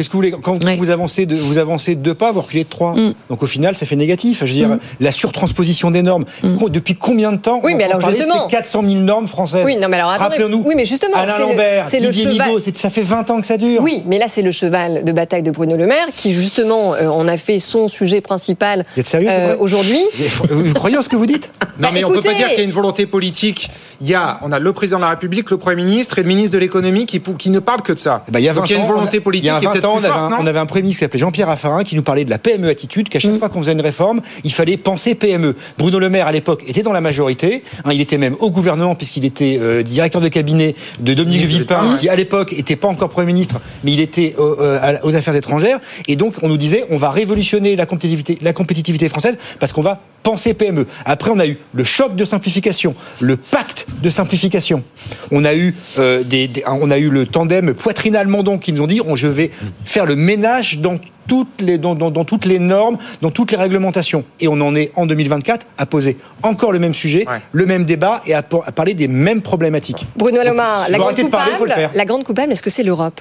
Qu'est-ce 0.00 0.08
que 0.08 0.14
vous 0.14 0.20
voulez 0.20 0.30
Quand 0.30 0.58
vous 0.78 0.88
avancez 0.88 1.26
de, 1.26 1.36
vous 1.36 1.58
avancez 1.58 1.94
de 1.94 2.00
deux 2.00 2.14
pas, 2.14 2.32
vous 2.32 2.40
reculez 2.40 2.64
de 2.64 2.70
trois. 2.70 2.94
Mm. 2.94 3.12
Donc 3.28 3.42
au 3.42 3.46
final, 3.46 3.74
ça 3.74 3.84
fait 3.84 3.96
négatif. 3.96 4.38
Je 4.40 4.44
veux 4.46 4.50
dire, 4.50 4.78
la 4.98 5.12
surtransposition 5.12 5.90
des 5.90 6.00
normes. 6.00 6.24
Depuis 6.70 6.94
combien 6.96 7.32
de 7.32 7.36
temps 7.36 7.58
Mm. 7.58 7.64
Oui, 7.64 7.72
on 7.74 7.76
mais 7.76 7.84
alors 7.84 7.98
parler 7.98 8.16
de 8.16 8.22
justement- 8.22 8.48
ces 8.48 8.56
400 8.56 8.82
000 8.82 8.94
normes 9.02 9.28
françaises 9.28 9.62
Oui, 9.66 9.76
non, 9.76 9.88
mais 9.90 9.98
alors. 9.98 10.08
Rappelons-nous. 10.12 10.62
Oui, 10.64 10.72
mais 10.74 10.86
justement, 10.86 11.16
Alain 11.16 11.34
c'est 11.36 11.42
le- 11.42 11.48
Lambert, 11.50 11.84
c'est 11.84 12.00
le 12.00 12.08
Didier 12.08 12.32
cheval- 12.32 12.48
Migaud, 12.48 12.60
ça 12.74 12.88
fait 12.88 13.02
20 13.02 13.28
ans 13.30 13.40
que 13.42 13.46
ça 13.46 13.58
dure. 13.58 13.82
Oui, 13.82 14.02
mais 14.06 14.18
là, 14.18 14.24
c'est 14.26 14.40
le 14.40 14.52
cheval 14.52 15.04
de 15.04 15.12
bataille 15.12 15.42
de 15.42 15.50
Bruno 15.50 15.76
Le 15.76 15.86
Maire 15.86 16.06
qui, 16.16 16.32
justement, 16.32 16.94
euh, 16.94 17.08
en 17.08 17.28
a 17.28 17.36
fait 17.36 17.58
son 17.58 17.88
sujet 17.88 18.22
principal 18.22 18.86
euh, 18.96 19.56
aujourd'hui. 19.58 20.00
Vous 20.48 20.72
croyez 20.72 20.96
en 20.96 21.02
ce 21.02 21.10
que 21.10 21.16
vous 21.16 21.26
dites 21.26 21.50
Non, 21.78 21.88
Bah, 21.88 21.90
mais 21.92 22.04
on 22.04 22.08
peut 22.08 22.14
pas 22.14 22.20
écoutez- 22.20 22.34
dire 22.36 22.48
qu'il 22.48 22.58
y 22.58 22.62
a 22.62 22.64
une 22.64 22.72
volonté 22.72 23.04
politique. 23.06 23.68
Il 24.02 24.08
y 24.08 24.14
a, 24.14 24.40
on 24.42 24.50
a 24.52 24.58
le 24.58 24.72
président 24.72 24.96
de 24.98 25.02
la 25.04 25.10
République, 25.10 25.50
le 25.50 25.58
Premier 25.58 25.82
ministre 25.84 26.18
et 26.18 26.22
le 26.22 26.28
ministre 26.28 26.52
de 26.54 26.58
l'économie 26.58 27.04
qui, 27.04 27.20
qui 27.20 27.50
ne 27.50 27.58
parlent 27.58 27.82
que 27.82 27.92
de 27.92 27.98
ça. 27.98 28.24
Ben, 28.30 28.38
il 28.38 28.44
y 28.46 28.48
a 28.48 28.52
20 28.54 28.60
Donc 28.60 28.70
il 28.70 28.76
y 28.76 28.78
a 28.78 28.82
une 28.82 28.88
volonté 28.88 29.20
politique 29.20 29.50
a 29.50 29.58
qui 29.58 29.64
est 29.64 29.68
20 29.68 29.72
peut-être 29.72 29.84
on 29.94 29.98
avait, 29.98 30.08
un, 30.08 30.30
non 30.30 30.36
on 30.40 30.46
avait 30.46 30.58
un 30.58 30.66
Premier 30.66 30.82
ministre 30.82 30.98
qui 31.00 31.04
s'appelait 31.04 31.18
Jean-Pierre 31.20 31.48
Raffarin 31.48 31.84
qui 31.84 31.96
nous 31.96 32.02
parlait 32.02 32.24
de 32.24 32.30
la 32.30 32.38
PME 32.38 32.68
attitude, 32.68 33.08
qu'à 33.08 33.18
Mm. 33.18 33.22
chaque 33.22 33.38
fois 33.38 33.48
qu'on 33.48 33.60
faisait 33.60 33.72
une 33.72 33.80
réforme, 33.80 34.20
il 34.44 34.52
fallait 34.52 34.76
penser 34.76 35.14
PME. 35.14 35.54
Bruno 35.78 35.98
Le 35.98 36.08
Maire, 36.10 36.26
à 36.26 36.32
l'époque, 36.32 36.64
était 36.66 36.82
dans 36.82 36.92
la 36.92 37.00
majorité. 37.00 37.62
hein, 37.84 37.90
il 37.92 38.00
était 38.00 38.18
même 38.18 38.36
au 38.40 38.50
gouvernement 38.50 38.94
puisqu'il 38.94 39.24
était 39.24 39.58
euh, 39.60 39.82
directeur 39.82 40.20
de 40.20 40.28
cabinet 40.28 40.74
de 41.00 41.14
Dominique 41.14 41.44
Villepin, 41.46 41.96
qui 41.98 42.08
à 42.08 42.16
l'époque 42.16 42.52
était 42.52 42.76
pas 42.76 42.88
encore 42.88 43.10
Premier 43.10 43.26
ministre, 43.32 43.60
mais 43.84 43.92
il 43.92 44.00
était 44.00 44.34
euh, 44.38 44.54
euh, 44.60 44.96
aux 45.02 45.14
affaires 45.16 45.34
étrangères. 45.36 45.80
Et 46.08 46.16
donc, 46.16 46.34
on 46.42 46.48
nous 46.48 46.56
disait, 46.56 46.84
on 46.90 46.96
va 46.96 47.10
révolutionner 47.10 47.76
la 47.76 47.86
compétitivité, 47.86 48.38
la 48.42 48.52
compétitivité 48.52 49.08
française 49.08 49.38
parce 49.58 49.72
qu'on 49.72 49.82
va 49.82 50.00
penser 50.22 50.54
PME. 50.54 50.86
Après, 51.04 51.30
on 51.30 51.38
a 51.38 51.46
eu 51.46 51.58
le 51.72 51.84
choc 51.84 52.14
de 52.16 52.24
simplification, 52.24 52.94
le 53.20 53.36
pacte 53.36 53.86
de 54.02 54.10
simplification. 54.10 54.82
On 55.30 55.44
a 55.44 55.54
eu, 55.54 55.74
euh, 55.98 56.22
des, 56.22 56.48
des- 56.48 56.64
on 56.66 56.90
a 56.90 56.98
eu 56.98 57.08
le 57.08 57.26
tandem 57.26 57.74
Poitrinal-Mondon 57.74 58.58
qui 58.58 58.72
nous 58.72 58.82
ont 58.82 58.86
dit 58.86 59.00
on, 59.06 59.16
je 59.16 59.28
vais 59.28 59.50
faire 59.84 60.06
le 60.06 60.16
ménage 60.16 60.78
dans 60.78 60.98
toutes, 61.26 61.60
les, 61.60 61.78
dans, 61.78 61.94
dans- 61.94 62.10
dans 62.10 62.24
toutes 62.24 62.44
les 62.44 62.58
normes, 62.58 62.98
dans 63.22 63.30
toutes 63.30 63.52
les 63.52 63.56
réglementations. 63.56 64.24
Et 64.40 64.48
on 64.48 64.60
en 64.60 64.74
est 64.74 64.90
en 64.96 65.06
2024 65.06 65.66
à 65.78 65.86
poser 65.86 66.16
encore 66.42 66.72
le 66.72 66.78
même 66.80 66.94
sujet, 66.94 67.26
le 67.52 67.66
même 67.66 67.84
débat 67.84 68.20
et 68.26 68.34
à, 68.34 68.42
parler 68.42 68.94
des 68.94 69.08
mêmes 69.08 69.40
problématiques. 69.42 70.06
Bruno 70.16 70.38
Le 70.42 70.52
Maire, 70.54 70.80
Donc, 70.80 70.88
la 70.90 70.98
grande 70.98 71.30
parler, 71.30 71.52
coupable, 71.56 71.90
la 71.94 72.04
grande 72.04 72.24
coupable, 72.24 72.52
est-ce 72.52 72.62
que 72.62 72.70
c'est 72.70 72.82
l'Europe? 72.82 73.20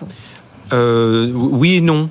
Euh, 0.73 1.31
oui 1.33 1.75
et 1.77 1.81
non. 1.81 2.09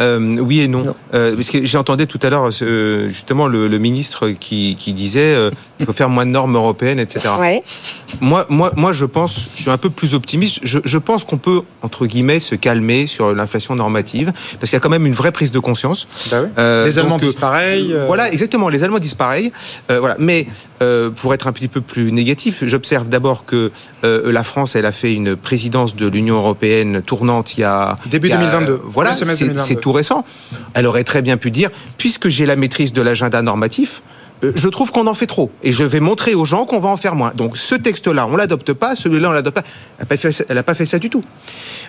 Euh, 0.00 0.36
oui 0.38 0.60
et 0.60 0.68
non. 0.68 0.94
Euh, 1.14 1.34
parce 1.34 1.48
que 1.50 1.64
j'entendais 1.64 2.06
tout 2.06 2.18
à 2.22 2.30
l'heure 2.30 2.48
euh, 2.62 3.08
justement 3.08 3.46
le, 3.48 3.66
le 3.68 3.78
ministre 3.78 4.28
qui, 4.30 4.76
qui 4.78 4.92
disait 4.92 5.34
euh, 5.34 5.50
il 5.80 5.86
faut 5.86 5.92
faire 5.92 6.08
moins 6.08 6.24
de 6.26 6.30
normes 6.30 6.54
européennes, 6.56 6.98
etc. 7.00 7.28
Ouais. 7.40 7.62
Moi, 8.20 8.46
moi, 8.48 8.72
moi, 8.76 8.92
je 8.92 9.04
pense, 9.04 9.50
je 9.56 9.62
suis 9.62 9.70
un 9.70 9.76
peu 9.78 9.90
plus 9.90 10.14
optimiste. 10.14 10.60
Je, 10.62 10.78
je 10.84 10.98
pense 10.98 11.24
qu'on 11.24 11.38
peut 11.38 11.62
entre 11.82 12.06
guillemets 12.06 12.40
se 12.40 12.54
calmer 12.54 13.06
sur 13.06 13.34
l'inflation 13.34 13.74
normative 13.74 14.32
parce 14.60 14.70
qu'il 14.70 14.74
y 14.74 14.76
a 14.76 14.80
quand 14.80 14.88
même 14.88 15.06
une 15.06 15.14
vraie 15.14 15.32
prise 15.32 15.52
de 15.52 15.58
conscience. 15.58 16.06
Euh, 16.58 16.86
les 16.86 16.98
Allemands 16.98 17.16
donc, 17.16 17.20
disent 17.22 17.34
pareil. 17.34 17.92
euh, 17.92 18.04
Voilà, 18.06 18.30
exactement. 18.32 18.68
Les 18.68 18.84
Allemands 18.84 18.98
disent 18.98 19.14
pareil. 19.14 19.52
Euh, 19.90 19.98
voilà. 20.00 20.16
Mais 20.18 20.46
euh, 20.82 21.10
pour 21.10 21.34
être 21.34 21.46
un 21.46 21.52
petit 21.52 21.68
peu 21.68 21.80
plus 21.80 22.12
négatif, 22.12 22.62
j'observe 22.66 23.08
d'abord 23.08 23.44
que 23.44 23.70
euh, 24.04 24.30
la 24.32 24.44
France, 24.44 24.76
elle 24.76 24.86
a 24.86 24.92
fait 24.92 25.12
une 25.12 25.36
présidence 25.36 25.96
de 25.96 26.06
l'Union 26.06 26.36
européenne 26.36 27.02
tournante 27.02 27.56
il 27.56 27.62
y 27.62 27.64
a 27.64 27.96
Début 28.06 28.28
il 28.28 28.30
y 28.30 28.34
a- 28.34 28.38
2022. 28.38 28.80
Voilà, 28.84 29.12
c'est 29.12 29.24
2022. 29.24 29.60
c'est 29.60 29.76
tout 29.88 29.92
récent. 29.92 30.24
Elle 30.74 30.86
aurait 30.86 31.04
très 31.04 31.22
bien 31.22 31.36
pu 31.38 31.50
dire, 31.50 31.70
puisque 31.96 32.28
j'ai 32.28 32.44
la 32.46 32.56
maîtrise 32.56 32.92
de 32.92 33.00
l'agenda 33.02 33.40
normatif. 33.42 34.02
euh, 34.44 34.52
Je 34.54 34.68
trouve 34.68 34.92
qu'on 34.92 35.06
en 35.06 35.14
fait 35.14 35.26
trop 35.26 35.50
et 35.64 35.72
je 35.72 35.82
vais 35.82 35.98
montrer 36.00 36.34
aux 36.34 36.44
gens 36.44 36.64
qu'on 36.66 36.78
va 36.78 36.90
en 36.90 36.96
faire 36.96 37.14
moins. 37.16 37.32
Donc 37.34 37.56
ce 37.56 37.74
texte-là, 37.74 38.26
on 38.30 38.36
l'adopte 38.36 38.72
pas, 38.72 38.94
celui-là 38.94 39.30
on 39.30 39.32
l'adopte 39.32 39.56
pas. 39.60 39.64
Elle 39.98 40.02
n'a 40.02 40.06
pas, 40.06 40.16
fait 40.16 40.30
ça- 40.32 40.44
elle 40.48 40.58
a 40.58 40.62
pas 40.62 40.74
fait 40.74 40.86
ça 40.86 40.98
du 40.98 41.08
tout. 41.10 41.22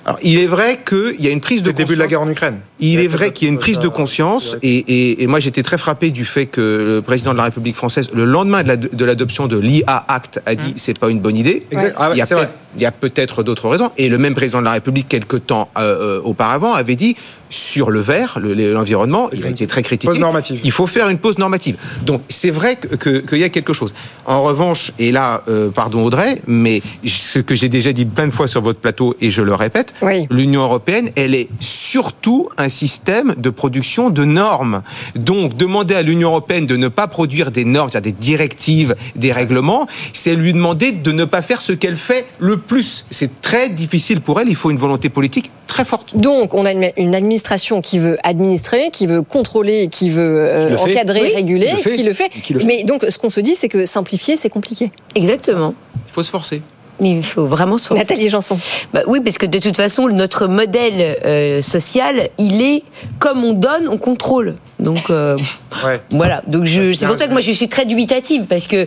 Alors 0.05 0.17
il 0.23 0.39
est 0.39 0.47
vrai 0.47 0.79
qu'il 0.87 1.19
y 1.23 1.27
a 1.27 1.31
une 1.31 1.41
prise 1.41 1.61
de 1.61 1.67
le 1.67 1.73
début 1.73 1.93
de 1.95 1.99
la 1.99 2.05
conscience- 2.05 2.09
guerre 2.09 2.27
en 2.27 2.31
Ukraine. 2.31 2.57
il 2.79 2.99
est 3.01 3.07
vrai 3.07 3.31
qu'il 3.33 3.47
y 3.47 3.51
a 3.51 3.53
une 3.53 3.59
prise 3.59 3.77
de 3.79 3.87
conscience 3.89 4.55
et, 4.63 4.77
et- 4.77 5.21
et 5.23 5.27
moi 5.27 5.39
j'étais 5.41 5.61
très 5.61 5.77
frappé 5.77 6.09
du 6.09 6.25
fait 6.25 6.45
que 6.47 6.61
le 6.95 7.01
président 7.01 7.33
de 7.33 7.37
la 7.37 7.43
République 7.43 7.75
française, 7.75 8.09
le 8.13 8.23
lendemain 8.25 8.63
de 8.63 8.69
la- 8.69 8.77
de 8.77 9.05
l'adoption 9.05 9.45
de 9.47 9.57
l'IA 9.59 10.05
Act, 10.07 10.41
a 10.47 10.55
dit 10.55 10.73
c'est 10.77 10.97
pas 10.97 11.09
une 11.11 11.19
bonne 11.19 11.35
idée. 11.37 11.57
Exact. 11.69 11.95
Ah 11.99 12.09
ouais, 12.09 12.15
il 12.15 12.19
y 12.19 12.21
a 12.21 12.25
c'est 12.25 12.33
peut- 12.35 12.41
vrai. 12.41 12.49
il 12.77 12.81
y 12.81 12.85
a 12.85 12.91
peut-être 12.91 13.43
d'autres 13.43 13.67
raisons. 13.69 13.91
Et 13.97 14.07
le 14.09 14.17
même 14.17 14.33
président 14.33 14.59
de 14.59 14.65
la 14.65 14.71
République, 14.79 15.07
quelques 15.09 15.45
temps 15.45 15.69
euh, 15.77 16.17
euh, 16.17 16.21
auparavant, 16.23 16.73
avait 16.73 16.95
dit 16.95 17.15
sur 17.49 17.89
le 17.91 17.99
vert, 17.99 18.37
le- 18.41 18.53
l'environnement, 18.73 19.29
il 19.33 19.45
a 19.45 19.49
été 19.49 19.65
très 19.67 19.81
critiqué. 19.81 20.07
Pause 20.11 20.19
normative. 20.19 20.61
Il 20.63 20.71
faut 20.71 20.87
faire 20.87 21.09
une 21.09 21.17
pause 21.17 21.37
normative. 21.37 21.77
Donc 22.03 22.21
c'est 22.29 22.51
vrai 22.51 22.75
que- 22.75 22.95
que- 22.95 23.19
qu'il 23.19 23.37
y 23.39 23.43
a 23.43 23.49
quelque 23.49 23.73
chose. 23.73 23.93
En 24.25 24.41
revanche, 24.43 24.91
et 24.99 25.11
là, 25.11 25.43
euh, 25.47 25.69
pardon 25.69 26.03
Audrey, 26.03 26.41
mais 26.47 26.81
ce 27.05 27.39
que 27.39 27.55
j'ai 27.55 27.69
déjà 27.69 27.91
dit 27.91 28.05
plein 28.05 28.27
de 28.27 28.31
fois 28.31 28.47
sur 28.47 28.61
votre 28.61 28.79
plateau 28.79 29.15
et 29.21 29.31
je 29.31 29.41
le 29.41 29.53
répète, 29.53 29.93
l'Union 30.29 30.61
européenne, 30.61 31.09
elle 31.15 31.33
est 31.35 31.47
surtout 31.59 32.49
un 32.57 32.69
système 32.69 33.33
de 33.37 33.49
production 33.49 34.09
de 34.11 34.23
normes. 34.25 34.83
Donc 35.15 35.57
demander 35.57 35.95
à 35.95 36.01
l'Union 36.03 36.29
européenne 36.29 36.65
de 36.67 36.75
ne 36.77 36.87
pas 36.87 37.07
produire 37.07 37.49
des 37.51 37.65
normes, 37.65 37.89
c'est-à-dire 37.89 38.13
des 38.13 38.17
directives, 38.19 38.95
des 39.15 39.31
règlements, 39.31 39.87
c'est 40.13 40.35
lui 40.35 40.53
demander 40.53 40.91
de 40.91 41.11
ne 41.11 41.25
pas 41.25 41.41
faire 41.41 41.61
ce 41.61 41.71
qu'elle 41.73 41.95
fait 41.97 42.25
le 42.39 42.57
plus. 42.57 43.05
C'est 43.09 43.41
très 43.41 43.69
difficile 43.69 44.21
pour 44.21 44.39
elle. 44.39 44.49
Il 44.49 44.55
faut 44.55 44.69
une 44.71 44.77
volonté 44.77 45.09
politique 45.09 45.49
très 45.67 45.85
forte. 45.85 46.15
Donc, 46.17 46.53
on 46.55 46.65
a 46.65 46.71
une, 46.71 46.91
une 46.97 47.13
administration 47.15 47.38
qui 47.81 47.99
veut 47.99 48.17
administrer, 48.23 48.89
qui 48.91 49.07
veut 49.07 49.21
contrôler, 49.21 49.87
qui 49.89 50.09
veut 50.09 50.39
euh, 50.39 50.75
Qui 50.75 50.91
encadrer, 50.91 51.21
Oui, 51.21 51.35
réguler, 51.35 51.67
qui 51.67 51.71
le 51.73 51.77
fait. 51.81 51.95
qui 51.95 52.03
le 52.03 52.13
fait. 52.13 52.29
Qui 52.29 52.53
le 52.53 52.59
fait. 52.59 52.65
Mais 52.65 52.83
donc, 52.83 53.05
ce 53.09 53.17
qu'on 53.17 53.29
se 53.29 53.39
dit, 53.39 53.55
c'est 53.55 53.69
que 53.69 53.85
simplifier, 53.85 54.37
c'est 54.37 54.49
compliqué. 54.49 54.91
Exactement. 55.15 55.73
Il 56.07 56.11
faut 56.11 56.23
se 56.23 56.31
forcer. 56.31 56.61
Mais 56.99 57.11
il 57.11 57.23
faut 57.23 57.45
vraiment 57.45 57.77
se. 57.77 57.93
Nathalie 57.93 58.29
Janson. 58.29 58.57
Bah 58.93 59.01
oui, 59.07 59.19
parce 59.21 59.37
que 59.37 59.45
de 59.45 59.59
toute 59.59 59.75
façon, 59.77 60.07
notre 60.07 60.47
modèle 60.47 61.17
euh, 61.25 61.61
social, 61.61 62.29
il 62.37 62.61
est 62.61 62.83
comme 63.19 63.43
on 63.43 63.53
donne, 63.53 63.87
on 63.87 63.97
contrôle. 63.97 64.55
Donc 64.79 65.09
euh, 65.09 65.37
voilà. 66.11 66.41
Donc 66.47 66.65
je, 66.65 66.93
c'est 66.93 67.05
pour 67.05 67.17
ça 67.17 67.27
que 67.27 67.31
moi 67.31 67.41
je 67.41 67.51
suis 67.51 67.67
très 67.69 67.85
dubitative 67.85 68.45
parce 68.47 68.67
que 68.67 68.85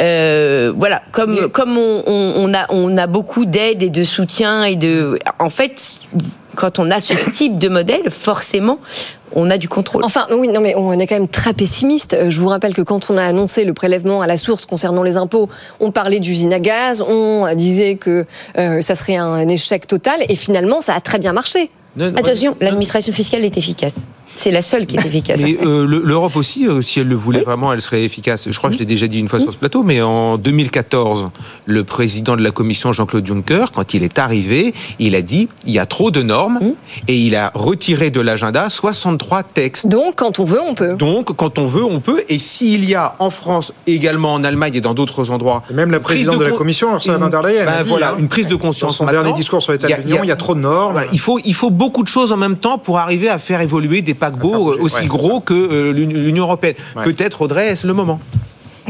euh, 0.00 0.72
voilà, 0.76 1.02
comme 1.12 1.50
comme 1.50 1.76
on, 1.78 2.02
on, 2.06 2.32
on 2.36 2.54
a 2.54 2.66
on 2.70 2.96
a 2.96 3.06
beaucoup 3.06 3.44
d'aide 3.46 3.82
et 3.82 3.90
de 3.90 4.04
soutien 4.04 4.64
et 4.64 4.76
de, 4.76 5.18
en 5.38 5.50
fait, 5.50 6.00
quand 6.54 6.78
on 6.78 6.90
a 6.90 7.00
ce 7.00 7.30
type 7.30 7.58
de 7.58 7.68
modèle, 7.68 8.10
forcément, 8.10 8.78
on 9.34 9.50
a 9.50 9.58
du 9.58 9.68
contrôle. 9.68 10.04
Enfin, 10.04 10.26
oui, 10.36 10.48
non, 10.48 10.60
mais 10.60 10.74
on 10.76 10.92
est 10.98 11.06
quand 11.06 11.16
même 11.16 11.28
très 11.28 11.52
pessimiste. 11.52 12.14
Euh, 12.14 12.30
Je 12.30 12.40
vous 12.40 12.48
rappelle 12.48 12.74
que 12.74 12.82
quand 12.82 13.10
on 13.10 13.18
a 13.18 13.24
annoncé 13.24 13.64
le 13.64 13.74
prélèvement 13.74 14.22
à 14.22 14.26
la 14.26 14.36
source 14.36 14.66
concernant 14.66 15.02
les 15.02 15.16
impôts, 15.16 15.48
on 15.80 15.90
parlait 15.90 16.20
d'usine 16.20 16.52
à 16.52 16.60
gaz, 16.60 17.02
on 17.02 17.46
disait 17.54 17.96
que 17.96 18.26
euh, 18.58 18.80
ça 18.80 18.94
serait 18.94 19.16
un 19.16 19.46
échec 19.48 19.86
total, 19.86 20.24
et 20.28 20.36
finalement, 20.36 20.80
ça 20.80 20.94
a 20.94 21.00
très 21.00 21.18
bien 21.18 21.32
marché. 21.32 21.70
Attention, 22.00 22.56
l'administration 22.60 23.12
fiscale 23.12 23.44
est 23.44 23.56
efficace. 23.56 23.94
C'est 24.36 24.50
la 24.50 24.62
seule 24.62 24.86
qui 24.86 24.96
est 24.96 25.04
efficace. 25.06 25.40
Mais 25.42 25.56
euh, 25.64 25.86
le- 25.86 26.02
l'Europe 26.04 26.36
aussi, 26.36 26.66
euh, 26.66 26.82
si 26.82 27.00
elle 27.00 27.08
le 27.08 27.14
voulait 27.14 27.40
vraiment, 27.42 27.72
elle 27.72 27.80
serait 27.80 28.04
efficace. 28.04 28.48
Je 28.50 28.56
crois 28.58 28.70
que 28.70 28.74
je 28.74 28.80
l'ai 28.80 28.84
déjà 28.86 29.06
dit 29.06 29.18
une 29.18 29.28
fois 29.28 29.40
sur 29.40 29.52
ce 29.52 29.58
plateau, 29.58 29.82
mais 29.82 30.00
en 30.02 30.36
2014, 30.38 31.26
le 31.66 31.84
président 31.84 32.36
de 32.36 32.42
la 32.42 32.50
Commission, 32.50 32.92
Jean-Claude 32.92 33.26
Juncker, 33.26 33.66
quand 33.74 33.94
il 33.94 34.02
est 34.02 34.18
arrivé, 34.18 34.74
il 34.98 35.14
a 35.14 35.22
dit 35.22 35.48
il 35.66 35.72
y 35.72 35.78
a 35.78 35.86
trop 35.86 36.10
de 36.10 36.22
normes 36.22 36.60
et 37.08 37.16
il 37.18 37.34
a 37.36 37.50
retiré 37.54 38.10
de 38.10 38.20
l'agenda 38.20 38.68
63 38.70 39.42
textes. 39.42 39.86
Donc, 39.88 40.16
quand 40.16 40.38
on 40.40 40.44
veut, 40.44 40.60
on 40.66 40.74
peut. 40.74 40.94
Donc, 40.96 41.34
quand 41.36 41.58
on 41.58 41.66
veut, 41.66 41.84
on 41.84 42.00
peut. 42.00 42.22
Et 42.28 42.38
s'il 42.38 42.84
y 42.88 42.94
a 42.94 43.14
en 43.18 43.30
France, 43.30 43.72
également 43.86 44.34
en 44.34 44.44
Allemagne 44.44 44.74
et 44.74 44.80
dans 44.80 44.94
d'autres 44.94 45.30
endroits, 45.30 45.62
Même 45.72 45.90
la 45.90 46.00
présidente 46.00 46.38
de, 46.38 46.44
la 46.44 46.50
Commission, 46.52 46.92
Ursula 46.94 47.18
von 47.18 47.28
der 47.28 47.42
Leyen, 47.42 47.64
ben 47.64 47.72
a 47.72 47.82
dit, 47.82 47.88
voilà, 47.88 48.10
hein, 48.12 48.16
une 48.18 48.28
prise 48.28 48.46
de 48.46 48.52
dans 48.52 48.58
conscience. 48.58 48.96
son 48.96 49.06
dernier 49.06 49.32
discours 49.32 49.62
sur 49.62 49.72
l'état 49.72 49.86
Il 49.88 49.90
y 49.90 49.94
a- 49.94 49.98
de 49.98 50.02
l'Union, 50.02 50.20
il 50.24 50.28
y 50.28 50.32
a 50.32 50.36
trop 50.36 50.54
de 50.54 50.60
normes. 50.60 50.92
Voilà, 50.92 51.08
il 51.12 51.18
faut, 51.20 51.38
il 51.44 51.54
faut 51.54 51.70
beaucoup 51.70 52.02
de 52.02 52.08
choses 52.08 52.32
en 52.32 52.36
même 52.36 52.56
temps 52.56 52.78
pour 52.78 52.98
arriver 52.98 53.28
à 53.28 53.38
faire 53.38 53.60
évoluer 53.60 54.02
des 54.02 54.14
aussi 54.32 55.00
ouais, 55.02 55.06
gros 55.06 55.40
que 55.40 55.54
euh, 55.54 55.92
l'Uni- 55.92 56.14
l'Union 56.14 56.44
européenne. 56.44 56.74
Peut-être, 57.04 57.42
Audrey, 57.42 57.68
est-ce 57.68 57.86
le 57.86 57.94
moment? 57.94 58.20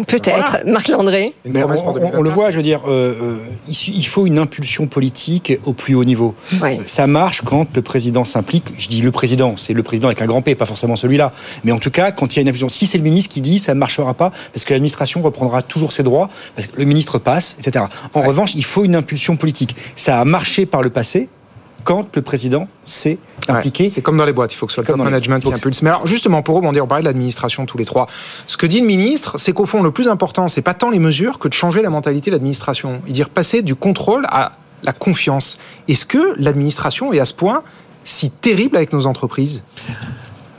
Peut-être. 0.08 0.64
Marc 0.66 0.88
Landré. 0.88 1.34
Mais 1.44 1.62
on, 1.62 1.68
on- 1.70 2.10
on 2.18 2.22
le 2.22 2.28
voit, 2.28 2.50
je 2.50 2.56
veux 2.56 2.62
dire, 2.64 2.80
euh, 2.88 3.14
euh, 3.22 3.36
il, 3.68 4.04
faut 4.06 4.26
une 4.26 4.38
impulsion 4.40 4.88
politique 4.88 5.52
au 5.66 5.72
plus 5.72 5.94
haut 5.94 6.02
niveau. 6.04 6.34
Ouais. 6.60 6.80
Ça 6.86 7.06
marche 7.06 7.42
quand 7.42 7.68
le 7.76 7.80
président 7.82 8.24
s'implique. 8.24 8.64
Je 8.76 8.88
dis 8.88 9.02
le 9.02 9.12
président, 9.12 9.56
c'est 9.56 9.72
le 9.72 9.84
président 9.84 10.08
avec 10.08 10.20
un 10.20 10.26
grand 10.26 10.42
P, 10.42 10.56
pas 10.56 10.66
forcément 10.66 10.96
celui-là. 10.96 11.30
Mais 11.62 11.70
en 11.70 11.78
tout 11.78 11.92
cas, 11.92 12.10
quand 12.10 12.34
il 12.34 12.36
y 12.36 12.38
a 12.40 12.42
une 12.42 12.48
impulsion, 12.48 12.68
si 12.68 12.86
c'est 12.88 12.98
le 12.98 13.04
ministre 13.04 13.32
qui 13.32 13.40
dit, 13.40 13.60
ça 13.60 13.72
ne 13.74 13.78
marchera 13.78 14.14
pas 14.14 14.32
parce 14.52 14.64
que 14.64 14.72
l'administration 14.74 15.22
reprendra 15.22 15.62
toujours 15.62 15.92
ses 15.92 16.02
droits, 16.02 16.28
parce 16.56 16.66
que 16.66 16.76
le 16.76 16.84
ministre 16.86 17.20
passe, 17.20 17.56
etc. 17.60 17.84
En 18.14 18.22
revanche, 18.22 18.56
il 18.56 18.64
faut 18.64 18.84
une 18.84 18.96
impulsion 18.96 19.36
politique. 19.36 19.76
Ça 19.94 20.20
a 20.20 20.24
marché 20.24 20.66
par 20.66 20.82
le 20.82 20.90
passé 20.90 21.28
quand 21.84 22.08
le 22.16 22.22
président 22.22 22.66
s'est 22.84 23.18
impliqué. 23.48 23.88
C'est 23.88 24.00
comme 24.02 24.16
dans 24.16 24.24
les 24.24 24.32
boîtes, 24.32 24.54
il 24.54 24.56
faut 24.56 24.66
que 24.66 24.72
ce 24.72 24.76
soit 24.76 24.82
le 24.82 24.86
top 24.86 24.94
Comme 24.94 25.00
dans 25.00 25.04
les- 25.04 25.10
management 25.12 25.38
qui 25.40 25.52
impulse. 25.52 25.82
Mais 25.82 25.90
alors 25.90 26.06
justement, 26.06 26.42
pour 26.42 26.56
rebondir, 26.56 26.84
on 26.84 26.86
parlait 26.88 27.02
de 27.02 27.08
l'administration 27.08 27.66
tous 27.66 27.78
les 27.78 27.84
trois. 27.84 28.06
Ce 28.46 28.56
que 28.56 28.66
dit 28.66 28.80
le 28.80 28.86
ministre, 28.86 29.38
c'est 29.38 29.52
qu'au 29.52 29.66
fond, 29.66 29.82
le 29.82 29.90
plus 29.90 30.08
important, 30.08 30.48
c'est 30.48 30.62
pas 30.62 30.74
tant 30.74 30.90
les 30.90 30.98
mesures 30.98 31.38
que 31.38 31.46
de 31.48 31.52
changer 31.52 31.82
la 31.82 31.90
mentalité 31.90 32.30
de 32.30 32.36
l'administration. 32.36 33.02
Il 33.06 33.12
dit 33.12 33.22
passer 33.24 33.62
du 33.62 33.74
contrôle 33.74 34.24
à 34.30 34.52
la 34.82 34.92
confiance. 34.92 35.58
Est-ce 35.88 36.06
que 36.06 36.34
l'administration 36.38 37.12
est 37.12 37.20
à 37.20 37.24
ce 37.24 37.34
point 37.34 37.62
si 38.02 38.30
terrible 38.30 38.76
avec 38.76 38.92
nos 38.92 39.06
entreprises? 39.06 39.64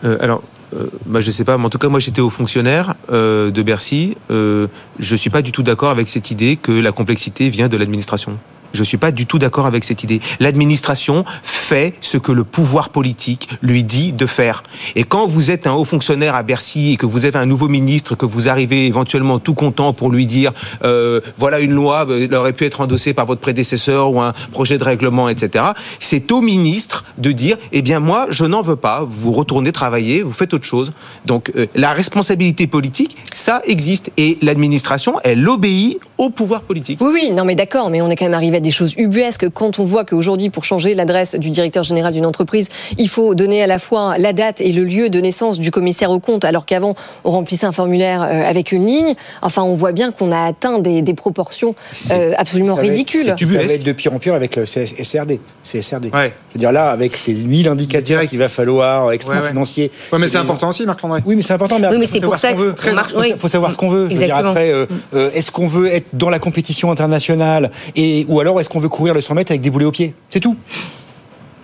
Euh, 0.03 0.17
alors, 0.19 0.41
euh, 0.75 0.87
bah, 1.05 1.21
je 1.21 1.29
sais 1.31 1.43
pas, 1.43 1.57
mais 1.57 1.65
en 1.65 1.69
tout 1.69 1.77
cas, 1.77 1.89
moi 1.89 1.99
j'étais 1.99 2.21
haut 2.21 2.29
fonctionnaire 2.29 2.95
euh, 3.11 3.51
de 3.51 3.61
Bercy. 3.61 4.17
Euh, 4.31 4.67
je 4.99 5.15
suis 5.15 5.29
pas 5.29 5.41
du 5.41 5.51
tout 5.51 5.63
d'accord 5.63 5.89
avec 5.91 6.09
cette 6.09 6.31
idée 6.31 6.57
que 6.57 6.71
la 6.71 6.91
complexité 6.91 7.49
vient 7.49 7.67
de 7.67 7.77
l'administration. 7.77 8.37
Je 8.73 8.83
suis 8.83 8.97
pas 8.97 9.11
du 9.11 9.25
tout 9.25 9.39
d'accord 9.39 9.65
avec 9.65 9.83
cette 9.83 10.03
idée. 10.03 10.21
L'administration 10.39 11.25
fait 11.43 11.93
ce 12.01 12.17
que 12.17 12.31
le 12.31 12.43
pouvoir 12.43 12.89
politique 12.89 13.49
lui 13.61 13.83
dit 13.83 14.11
de 14.11 14.25
faire. 14.25 14.63
Et 14.95 15.03
quand 15.03 15.27
vous 15.27 15.51
êtes 15.51 15.67
un 15.67 15.73
haut 15.73 15.85
fonctionnaire 15.85 16.35
à 16.35 16.43
Bercy 16.43 16.93
et 16.93 16.97
que 16.97 17.05
vous 17.05 17.25
avez 17.25 17.37
un 17.37 17.45
nouveau 17.45 17.67
ministre, 17.67 18.15
que 18.15 18.25
vous 18.25 18.49
arrivez 18.49 18.85
éventuellement 18.87 19.39
tout 19.39 19.53
content 19.53 19.93
pour 19.93 20.09
lui 20.09 20.25
dire 20.25 20.51
euh, 20.83 21.21
voilà 21.37 21.59
une 21.59 21.71
loi, 21.71 22.05
euh, 22.09 22.27
elle 22.29 22.35
aurait 22.35 22.53
pu 22.53 22.65
être 22.65 22.81
endossée 22.81 23.13
par 23.13 23.25
votre 23.25 23.41
prédécesseur 23.41 24.11
ou 24.11 24.21
un 24.21 24.33
projet 24.51 24.77
de 24.77 24.83
règlement, 24.83 25.29
etc. 25.29 25.65
C'est 25.99 26.31
au 26.31 26.41
ministre 26.41 27.05
de 27.17 27.31
dire 27.31 27.57
eh 27.71 27.81
bien 27.81 27.99
moi 27.99 28.27
je 28.29 28.45
n'en 28.45 28.61
veux 28.61 28.75
pas. 28.75 29.07
Vous 29.07 29.31
retournez 29.31 29.71
travailler, 29.71 30.21
vous 30.21 30.33
faites 30.33 30.53
autre 30.53 30.65
chose. 30.65 30.91
Donc 31.25 31.51
euh, 31.55 31.67
la 31.75 31.91
responsabilité 31.91 32.67
politique, 32.67 33.15
ça 33.33 33.61
existe 33.65 34.11
et 34.17 34.37
l'administration, 34.41 35.15
elle 35.23 35.47
obéit 35.47 35.99
au 36.17 36.29
pouvoir 36.29 36.61
politique. 36.61 36.99
Oui, 37.01 37.11
oui, 37.13 37.31
non, 37.31 37.45
mais 37.45 37.55
d'accord, 37.55 37.89
mais 37.89 38.01
on 38.01 38.09
est 38.09 38.15
quand 38.15 38.25
même 38.25 38.33
arrivé 38.33 38.57
à 38.57 38.61
des 38.65 38.71
choses 38.71 38.93
ubuesques 38.97 39.47
quand 39.49 39.79
on 39.79 39.83
voit 39.85 40.03
qu'aujourd'hui, 40.05 40.49
pour 40.49 40.65
changer 40.65 40.95
l'adresse 40.95 41.35
du 41.35 41.49
directeur 41.51 41.83
général 41.83 42.11
d'une 42.13 42.25
entreprise, 42.25 42.69
il 42.97 43.07
faut 43.07 43.35
donner 43.35 43.61
à 43.63 43.67
la 43.67 43.79
fois 43.79 44.17
la 44.17 44.33
date 44.33 44.59
et 44.59 44.73
le 44.73 44.83
lieu 44.83 45.09
de 45.09 45.21
naissance 45.21 45.59
du 45.59 45.71
commissaire 45.71 46.09
au 46.11 46.19
compte, 46.19 46.43
alors 46.43 46.65
qu'avant, 46.65 46.95
on 47.23 47.31
remplissait 47.31 47.65
un 47.67 47.71
formulaire 47.71 48.23
euh, 48.23 48.41
avec 48.49 48.71
une 48.71 48.85
ligne. 48.85 49.13
Enfin, 49.41 49.61
on 49.63 49.75
voit 49.75 49.91
bien 49.91 50.11
qu'on 50.11 50.31
a 50.31 50.43
atteint 50.45 50.79
des, 50.79 51.01
des 51.01 51.13
proportions 51.13 51.75
euh, 52.11 52.33
absolument 52.37 52.75
va 52.75 52.83
être- 52.83 52.89
ridicules. 52.91 53.23
Ça 53.23 53.35
va 53.35 53.63
être 53.63 53.83
de 53.83 53.91
pire 53.91 54.13
en 54.13 54.19
pire 54.19 54.33
avec 54.33 54.55
le 54.55 54.65
CS 54.65 54.95
SRD. 55.03 55.39
CSRD. 55.63 56.09
Je 56.13 56.17
veux 56.55 56.59
dire, 56.59 56.71
là, 56.71 56.89
avec 56.89 57.15
ces 57.15 57.33
1000 57.33 57.67
indicateurs 57.67 58.27
qu'il 58.27 58.39
va 58.39 58.49
falloir, 58.49 59.11
extra 59.11 59.35
Ouais, 59.35 59.41
ouais. 59.41 59.49
financiers. 59.49 59.91
Ouais, 60.11 60.19
mais 60.19 60.27
c'est 60.27 60.37
important 60.37 60.69
aussi, 60.69 60.85
Marc 60.85 61.01
Landré. 61.03 61.21
Oui, 61.25 61.35
mais 61.35 61.41
c'est 61.43 61.53
important. 61.53 61.77
Mais 61.79 61.87
Oui, 61.89 61.97
mais 61.99 62.07
faut 62.07 62.13
c'est 62.15 62.21
pour 62.21 62.35
savoir 62.37 62.65
ça 62.65 62.73
ce 62.79 63.13
qu'on 63.13 63.19
Faut- 63.21 63.21
oui. 63.21 63.33
faut 63.37 63.47
savoir 63.47 63.71
ce 63.71 63.77
qu'on 63.77 63.89
veut. 63.89 64.05
Je 64.09 64.15
veux 64.15 64.19
dire, 64.19 64.21
Exactement. 64.23 64.49
après, 64.51 64.71
euh, 64.71 64.85
euh, 65.13 65.29
est-ce 65.33 65.51
qu'on 65.51 65.67
veut 65.67 65.93
être 65.93 66.07
dans 66.13 66.29
la 66.29 66.39
compétition 66.39 66.91
internationale 66.91 67.69
et 67.95 68.25
ou 68.29 68.39
alors 68.39 68.44
est-ce 68.59 68.69
qu'on 68.69 68.79
veut 68.79 68.89
courir 68.89 69.13
le 69.13 69.21
100 69.21 69.35
mètres 69.35 69.51
avec 69.51 69.61
des 69.61 69.69
boulets 69.69 69.85
aux 69.85 69.91
pieds? 69.91 70.13
C'est 70.29 70.39
tout. 70.39 70.55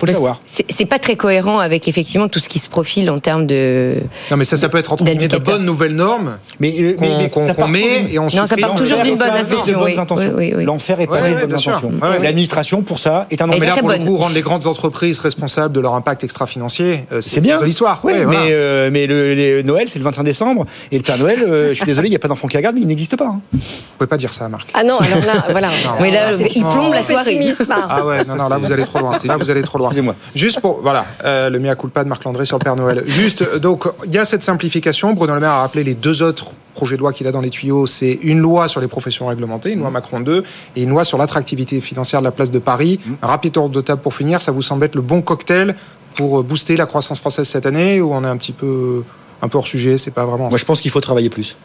Faut 0.02 0.08
le 0.08 0.14
Bah, 0.14 0.18
savoir. 0.18 0.42
C'est 0.70 0.86
pas 0.86 0.98
très 0.98 1.16
cohérent 1.16 1.60
avec 1.60 1.88
effectivement 1.88 2.28
tout 2.28 2.40
ce 2.40 2.50
qui 2.50 2.58
se 2.58 2.68
profile 2.70 3.10
en 3.12 3.20
termes 3.20 3.46
de. 3.46 3.98
Non, 4.32 4.38
mais 4.38 4.46
ça, 4.46 4.58
ça 4.58 4.68
peut 4.68 4.80
être 4.80 4.92
entre 4.94 5.04
guillemets 5.04 5.28
de 5.28 5.38
bonnes 5.38 5.64
nouvelles 5.64 5.94
normes 5.96 6.38
mais, 6.60 6.74
euh, 6.80 6.94
qu'on 7.30 7.68
mais 7.68 7.68
met 7.68 8.12
et 8.12 8.18
on 8.18 8.24
Non, 8.24 8.48
ça 8.48 8.56
part 8.58 8.74
toujours 8.74 9.00
d'une 9.02 9.14
bonne 9.16 9.30
intention, 9.30 9.66
de 9.74 9.78
bonnes 9.78 9.84
oui. 9.92 10.00
intentions. 10.00 10.34
Oui, 10.36 10.48
oui, 10.48 10.54
oui. 10.58 10.64
L'enfer 10.66 11.00
est 11.02 11.06
sûr. 11.06 11.44
intentions. 11.44 11.92
Ouais, 12.02 12.08
ouais. 12.18 12.20
L'administration, 12.24 12.82
pour 12.82 12.98
ça, 12.98 13.28
est 13.30 13.42
un 13.44 13.46
Non, 13.46 13.54
mais 13.60 13.66
là, 13.68 13.74
enfer. 13.74 13.84
pour 13.84 13.92
le 13.92 14.00
coup, 14.00 14.18
rendre 14.18 14.34
les 14.34 14.42
grandes 14.42 14.66
entreprises 14.66 15.20
responsables 15.20 15.74
de 15.74 15.80
leur 15.80 15.94
impact 15.94 16.24
extra-financier, 16.24 17.06
euh, 17.12 17.22
c'est 17.22 17.40
bien. 17.40 17.60
de 17.60 17.66
l'histoire. 17.66 18.00
Oui, 18.04 18.14
Ouais, 18.14 18.20
mais, 18.20 18.26
voilà. 18.26 18.40
euh, 18.50 18.90
mais 18.92 19.06
le, 19.06 19.62
Noël, 19.62 19.88
c'est 19.88 20.00
le 20.00 20.06
25 20.06 20.24
décembre. 20.24 20.66
Et 20.92 20.98
le 20.98 21.04
Père 21.04 21.20
Noël, 21.20 21.44
euh, 21.48 21.70
je 21.70 21.74
suis 21.76 21.86
désolé, 21.86 22.08
il 22.08 22.12
n'y 22.12 22.16
a 22.16 22.20
pas 22.20 22.28
d'enfant 22.28 22.48
qui 22.48 22.58
regarde, 22.58 22.76
mais 22.76 22.82
il 22.82 22.88
n'existe 22.88 23.16
pas. 23.18 23.26
hein. 23.26 23.42
Vous 23.54 23.60
pouvez 24.00 24.08
pas 24.08 24.18
dire 24.18 24.34
ça, 24.34 24.50
Marc. 24.50 24.68
Ah 24.74 24.84
non, 24.84 24.98
alors 24.98 25.24
là, 25.26 25.46
voilà. 25.52 25.70
Mais 26.02 26.10
là, 26.10 26.32
il 26.34 26.64
plombe 26.64 26.94
la 26.94 27.04
soirée. 27.04 27.40
Ah 27.70 28.06
ouais, 28.06 28.24
non, 28.26 28.36
non, 28.36 28.50
là 28.50 28.58
vous 28.58 28.72
allez 28.72 28.84
trop 28.84 29.00
loin. 29.00 29.12
Là 29.24 29.38
vous 29.38 29.50
allez 29.50 29.62
trop 29.62 29.78
loin. 29.78 29.91
Excusez-moi. 29.92 30.16
Juste 30.36 30.62
pour, 30.62 30.82
voilà, 30.82 31.06
euh, 31.26 31.50
le 31.50 31.60
mea 31.60 31.76
culpa 31.76 32.04
de 32.04 32.10
Marc 32.10 32.24
Landré 32.24 32.46
sur 32.46 32.58
le 32.58 32.64
Père 32.64 32.76
Noël. 32.76 33.04
Juste, 33.06 33.42
euh, 33.42 33.60
donc, 33.60 33.86
il 34.06 34.12
y 34.12 34.18
a 34.18 34.26
cette 34.26 34.44
simplification. 34.44 35.14
Bruno 35.14 35.34
Le 35.34 35.42
Maire 35.42 35.52
a 35.52 35.62
rappelé 35.62 35.84
les 35.84 35.96
deux 35.96 36.22
autres 36.24 36.52
projets 36.74 36.96
de 36.96 37.02
loi 37.02 37.12
qu'il 37.12 37.28
a 37.28 37.32
dans 37.32 37.42
les 37.42 37.50
tuyaux. 37.50 37.86
C'est 37.86 38.14
une 38.24 38.40
loi 38.40 38.68
sur 38.68 38.80
les 38.80 38.88
professions 38.88 39.28
réglementées, 39.28 39.72
une 39.72 39.80
loi 39.80 39.90
Macron 39.90 40.22
2, 40.22 40.44
et 40.76 40.84
une 40.84 40.90
loi 40.90 41.04
sur 41.04 41.18
l'attractivité 41.18 41.82
financière 41.82 42.22
de 42.22 42.26
la 42.26 42.32
place 42.32 42.52
de 42.52 42.60
Paris. 42.60 43.00
Un 43.22 43.28
rapide 43.28 43.54
tour 43.54 43.70
de 43.70 43.82
table 43.82 44.02
pour 44.02 44.16
finir. 44.16 44.42
Ça 44.42 44.52
vous 44.52 44.62
semble 44.62 44.86
être 44.86 44.96
le 44.96 45.02
bon 45.02 45.22
cocktail 45.22 45.76
pour 46.16 46.40
euh, 46.40 46.44
booster 46.44 46.78
la 46.78 46.86
croissance 46.86 47.20
française 47.20 47.48
cette 47.48 47.66
année 47.66 48.02
ou 48.02 48.14
on 48.14 48.24
est 48.24 48.28
un 48.28 48.38
petit 48.38 48.54
peu, 48.54 49.04
un 49.42 49.48
peu 49.48 49.58
hors 49.58 49.68
sujet? 49.68 49.98
C'est 49.98 50.12
pas 50.12 50.26
vraiment. 50.26 50.50
Moi, 50.50 50.58
je 50.58 50.66
pense 50.66 50.82
qu'il 50.82 50.92
faut 50.92 51.02
travailler 51.02 51.30
plus. 51.30 51.58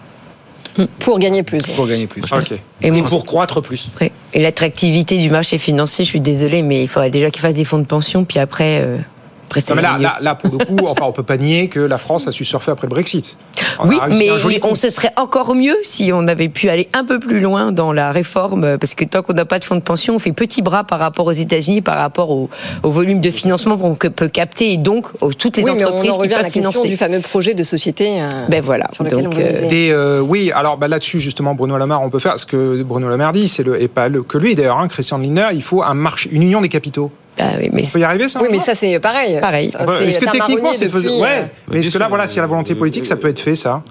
Pour 0.99 1.19
gagner 1.19 1.43
plus. 1.43 1.67
Pour 1.67 1.87
gagner 1.87 2.07
plus. 2.07 2.23
Et 2.83 2.91
pour 3.03 3.25
croître 3.25 3.63
plus. 3.63 3.91
Oui. 4.01 4.11
Et 4.35 4.43
l'attractivité 4.43 5.19
du 5.19 5.31
marché 5.31 5.59
financier, 5.59 6.05
je 6.05 6.11
suis 6.11 6.21
désolée, 6.21 6.63
mais 6.63 6.83
il 6.83 6.89
faudrait 6.89 7.11
déjà 7.11 7.31
qu'ils 7.31 7.43
fassent 7.43 7.57
des 7.57 7.65
fonds 7.65 7.79
de 7.79 7.85
pension, 7.87 8.25
puis 8.25 8.39
après. 8.39 8.81
euh, 8.83 8.99
après 9.47 9.61
c'est 9.61 9.71
Non, 9.75 9.77
mais 9.77 9.83
là, 9.83 9.97
mieux. 9.97 10.03
là, 10.03 10.19
là, 10.21 10.35
pour 10.35 10.53
le 10.59 10.65
coup, 10.65 10.77
enfin, 10.87 11.05
on 11.07 11.13
peut 11.13 11.23
pas 11.23 11.37
nier 11.37 11.69
que 11.69 11.81
la 11.81 11.99
France 11.99 12.27
a 12.29 12.33
su 12.33 12.45
surfer 12.45 12.71
après 12.73 12.87
le 12.87 12.91
Brexit. 12.91 13.37
On 13.79 13.89
Oui, 13.89 13.97
mais 14.11 14.29
on 14.63 14.75
se 14.75 14.89
serait 14.91 15.13
encore 15.17 15.55
mieux 15.55 15.77
si 15.83 16.11
on 16.13 16.27
avait 16.29 16.49
pu 16.49 16.69
aller 16.69 16.89
un 16.93 17.05
peu 17.05 17.19
plus 17.19 17.41
loin 17.41 17.73
dans 17.73 17.93
la 17.93 18.13
réforme, 18.13 18.65
euh, 18.65 18.79
parce 18.79 18.95
que 18.95 19.05
tant 19.05 19.23
qu'on 19.23 19.33
n'a 19.35 19.45
pas 19.45 19.59
de 19.59 19.65
fonds 19.65 19.75
de 19.77 19.81
pension, 19.81 20.15
on 20.15 20.19
fait 20.19 20.33
petit 20.33 20.63
bras 20.63 20.85
par 20.85 20.99
rapport 20.99 21.27
aux 21.27 21.33
États-Unis, 21.33 21.81
par 21.83 21.97
rapport 21.99 22.31
au, 22.31 22.49
au 22.83 22.91
volume 22.91 23.21
de 23.21 23.31
financement 23.31 23.77
qu'on 23.77 23.95
peut 23.95 24.29
capter, 24.29 24.73
et 24.73 24.77
donc 24.77 25.07
aux- 25.21 25.33
toutes 25.33 25.57
les 25.59 25.65
oui, 25.65 25.73
mais 25.77 25.85
entreprises 25.85 26.11
on 26.11 26.15
en 26.15 26.17
qui 26.17 26.23
revient 26.23 26.35
à 26.35 26.37
peuvent 26.39 26.45
la 26.47 26.51
question 26.51 26.71
financer. 26.73 26.89
du 26.89 26.97
fameux 26.97 27.21
projet 27.21 27.55
de 27.55 27.63
société. 27.63 28.21
euh, 28.23 28.29
Ben 28.49 28.63
voilà. 28.63 28.87
sur 28.93 29.05
lequel 29.05 29.25
Donc, 29.25 29.35
on 29.37 29.41
euh, 29.41 29.71
euh, 29.73 30.21
oui, 30.21 30.51
alors 30.55 30.77
bah, 30.77 30.89
là-dessus 30.89 31.21
justement, 31.21 31.55
Bruno 31.55 31.77
Le 31.77 31.87
Maire, 31.87 32.03
on 32.03 32.11
peut 32.11 32.19
faire 32.19 32.39
ce 32.39 32.47
que 32.47 32.83
Bruno 32.83 33.09
Le 33.09 33.17
Maire 33.17 33.33
dit, 33.33 33.49
c'est 33.49 33.63
le 33.63 33.81
et 33.81 33.89
pas 33.89 34.09
le, 34.09 34.23
que 34.23 34.39
lui 34.39 34.55
d'ailleurs, 34.55 34.79
hein, 34.79 34.89
Christian 34.89 35.19
Lindner, 35.19 35.47
il 35.53 35.63
faut 35.63 35.83
un 35.83 35.95
marché, 35.95 36.29
une 36.33 36.43
union 36.43 36.61
des 36.61 36.69
capitaux. 36.69 37.11
Ah 37.39 37.53
oui, 37.61 37.69
mais 37.73 37.85
On 37.87 37.93
peut 37.93 38.01
y 38.01 38.05
arriver 38.05 38.29
ça 38.29 38.41
Oui, 38.41 38.49
mais 38.51 38.59
ça 38.59 38.75
c'est 38.75 38.99
pareil. 39.01 39.39
Pareil. 39.41 39.67
Est-ce 40.01 40.19
que 40.19 40.31
techniquement 40.31 40.73
c'est 40.73 40.89
faisable 40.89 41.15
depuis, 41.17 41.23
Ouais. 41.23 41.43
euh, 41.43 41.47
Mais 41.71 41.79
est-ce 41.81 41.91
que 41.91 41.99
là, 41.99 42.09
voilà, 42.09 42.27
s'il 42.27 42.37
y 42.37 42.41
a 42.41 42.43
la 42.43 42.49
volonté 42.49 42.75
politique, 42.75 43.07
ça 43.07 43.17
peut 43.17 43.29
être 43.29 43.41
fait, 43.41 43.57
ça 43.57 43.83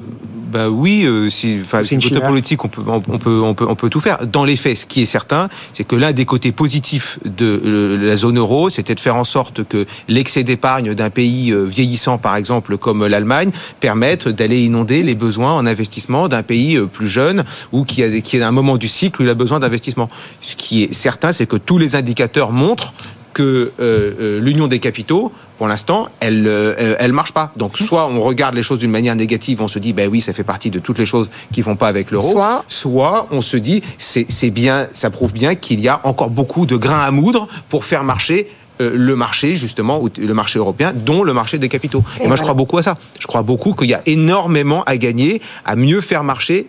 Bah 0.52 0.70
oui, 0.70 1.04
euh, 1.06 1.30
si, 1.30 1.60
C'est 1.84 1.92
une 1.92 2.02
côté 2.02 2.22
politique, 2.22 2.64
on 2.64 2.70
peut, 2.70 2.82
on, 2.88 3.02
on 3.10 3.18
peut, 3.20 3.42
on 3.44 3.54
peut, 3.54 3.66
on 3.68 3.76
peut 3.76 3.90
tout 3.90 4.00
faire. 4.00 4.26
Dans 4.26 4.46
les 4.46 4.56
faits, 4.56 4.78
ce 4.78 4.86
qui 4.86 5.02
est 5.02 5.06
certain, 5.06 5.50
c'est 5.74 5.84
que 5.84 5.96
l'un 5.98 6.14
des 6.14 6.24
côtés 6.26 6.52
positifs 6.54 7.20
de 7.26 7.62
euh, 7.66 7.98
la 8.10 8.16
zone 8.16 8.38
euro, 8.38 8.70
c'était 8.70 8.96
de 8.96 9.00
faire 9.02 9.18
en 9.18 9.26
sorte 9.26 9.64
que 9.68 9.86
l'excès 10.08 10.44
d'épargne 10.44 10.94
d'un 10.94 11.10
pays 11.10 11.52
euh, 11.52 11.66
vieillissant, 11.66 12.18
par 12.18 12.38
exemple, 12.38 12.78
comme 12.78 13.06
l'Allemagne, 13.06 13.52
permette 13.82 14.28
d'aller 14.30 14.62
inonder 14.64 15.04
les 15.04 15.16
besoins 15.16 15.54
en 15.54 15.66
investissement 15.66 16.28
d'un 16.30 16.44
pays 16.44 16.78
euh, 16.78 16.86
plus 16.86 17.08
jeune 17.08 17.44
ou 17.74 17.84
qui 17.84 18.02
a, 18.04 18.22
qui 18.22 18.38
est 18.38 18.42
à 18.42 18.48
un 18.48 18.52
moment 18.52 18.78
du 18.78 18.88
cycle 18.88 19.22
où 19.22 19.26
il 19.26 19.30
a 19.30 19.34
besoin 19.34 19.60
d'investissement. 19.60 20.08
Ce 20.42 20.56
qui 20.56 20.84
est 20.84 20.94
certain, 20.94 21.34
c'est 21.34 21.48
que 21.48 21.58
tous 21.58 21.78
les 21.78 21.96
indicateurs 21.98 22.52
montrent 22.52 22.94
que 23.36 23.44
euh, 23.80 24.14
euh, 24.20 24.40
l'union 24.40 24.68
des 24.68 24.80
capitaux, 24.80 25.30
pour 25.58 25.68
l'instant, 25.68 26.08
elle, 26.22 26.48
euh, 26.48 26.96
elle 27.00 27.12
marche 27.12 27.34
pas. 27.34 27.52
Donc, 27.58 27.78
soit 27.78 28.08
on 28.08 28.22
regarde 28.22 28.56
les 28.56 28.64
choses 28.64 28.80
d'une 28.80 28.90
manière 28.92 29.16
négative, 29.16 29.62
on 29.62 29.68
se 29.68 29.78
dit, 29.78 29.92
ben 29.94 30.10
oui, 30.10 30.22
ça 30.22 30.32
fait 30.34 30.44
partie 30.46 30.72
de 30.72 30.80
toutes 30.80 30.98
les 31.00 31.06
choses 31.06 31.30
qui 31.54 31.62
vont 31.62 31.76
pas 31.76 31.88
avec 31.90 32.12
l'euro. 32.12 32.32
Soit- 32.32 32.64
soit 32.70 33.28
on 33.32 33.42
se 33.42 33.58
dit, 33.58 33.84
c'est 33.98 34.26
c'est 34.30 34.50
bien, 34.52 34.88
ça 34.94 35.10
prouve 35.10 35.34
bien 35.34 35.54
qu'il 35.56 35.82
y 35.82 35.90
a 35.90 36.00
encore 36.06 36.30
beaucoup 36.30 36.66
de 36.66 36.78
grains 36.78 37.02
à 37.04 37.12
moudre 37.12 37.48
pour 37.70 37.84
faire 37.84 38.06
marcher 38.06 38.48
euh, 38.82 38.92
le 38.96 39.16
marché 39.18 39.56
justement 39.58 40.02
ou 40.02 40.10
le 40.18 40.34
marché 40.34 40.58
européen 40.58 40.94
dont 40.96 41.22
le 41.24 41.34
marché 41.34 41.58
des 41.58 41.70
capitaux 41.70 42.04
et, 42.22 42.28
moi 42.28 42.36
je 42.38 42.42
crois 42.42 42.54
beaucoup 42.56 42.78
à 42.78 42.82
ça 42.82 42.96
je 43.20 43.26
crois 43.28 43.42
beaucoup 43.42 43.74
qu'il 43.74 43.90
y 43.90 43.94
a 43.94 44.02
énormément 44.06 44.84
à 44.84 44.98
gagner 44.98 45.42
à 45.64 45.78
mieux 45.78 46.02
faire 46.02 46.26
marcher 46.26 46.68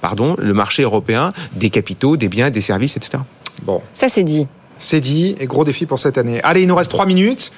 pardon 0.00 0.36
le 0.38 0.54
marché 0.54 0.84
européen 0.84 1.30
des 1.54 1.70
capitaux 1.70 2.16
des 2.16 2.28
biens 2.28 2.50
des 2.50 2.60
services 2.60 2.96
etc 2.96 3.18
Bon, 3.64 3.82
Ça 3.92 4.08
c'est 4.08 4.22
dit. 4.22 4.46
C'est 4.80 5.00
dit, 5.00 5.36
et 5.38 5.46
gros 5.46 5.62
défi 5.64 5.86
pour 5.86 5.98
cette 5.98 6.18
année. 6.18 6.40
Allez, 6.42 6.62
il 6.62 6.66
nous 6.66 6.74
reste 6.74 6.90
trois 6.90 7.06
minutes. 7.06 7.52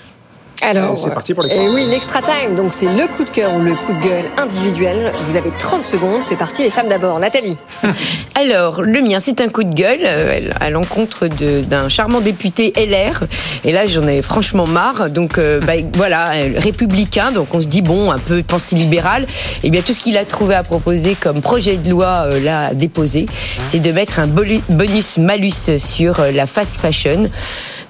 Alors, 0.63 0.97
c'est 0.97 1.11
parti 1.11 1.35
pour 1.35 1.43
les 1.43 1.55
Et 1.55 1.69
oui, 1.69 1.85
l'extra 1.87 2.21
time, 2.23 2.55
donc 2.55 2.73
c'est 2.73 2.87
le 2.87 3.09
coup 3.09 3.25
de 3.25 3.31
cœur 3.31 3.53
ou 3.55 3.61
le 3.61 3.75
coup 3.75 3.93
de 3.93 3.99
gueule 3.99 4.25
individuel. 4.41 5.13
Vous 5.27 5.37
avez 5.37 5.51
30 5.59 5.85
secondes, 5.85 6.23
c'est 6.23 6.37
parti, 6.37 6.63
les 6.63 6.71
femmes 6.71 6.89
d'abord. 6.89 7.19
Nathalie 7.19 7.57
Alors, 8.41 8.83
le 8.83 9.01
mien, 9.03 9.19
c'est 9.21 9.41
un 9.41 9.49
coup 9.49 9.65
de 9.65 9.75
gueule 9.75 10.01
euh, 10.05 10.51
à 10.61 10.71
l'encontre 10.71 11.27
de- 11.27 11.63
d'un 11.63 11.89
charmant 11.89 12.21
député 12.21 12.73
LR. 12.77 13.21
Et 13.65 13.73
là, 13.73 13.87
j'en 13.87 14.07
ai 14.07 14.23
franchement 14.23 14.67
marre. 14.67 15.11
Donc, 15.11 15.37
euh, 15.39 15.61
bah, 15.61 15.73
voilà, 15.95 16.31
euh, 16.35 16.53
républicain. 16.57 17.33
Donc, 17.33 17.55
on 17.55 17.61
se 17.61 17.67
dit, 17.69 17.83
bon, 17.83 18.11
un 18.13 18.19
peu 18.19 18.43
pensée 18.45 18.77
libérale. 18.77 19.27
Et 19.65 19.71
bien, 19.71 19.83
tout 19.83 19.93
ce 19.93 20.01
qu'il 20.01 20.17
a 20.17 20.25
trouvé 20.25 20.55
à 20.55 20.63
proposer 20.63 21.17
comme 21.21 21.41
projet 21.41 21.77
de 21.77 21.91
loi, 21.91 22.29
euh, 22.33 22.41
là, 22.41 22.69
à 22.69 22.75
déposer, 22.75 23.27
c'est 23.67 23.81
de 23.81 23.91
mettre 23.91 24.21
un 24.21 24.29
bonus-malus 24.29 25.79
sur 25.79 26.21
la 26.33 26.47
fast 26.47 26.81
fashion. 26.81 27.25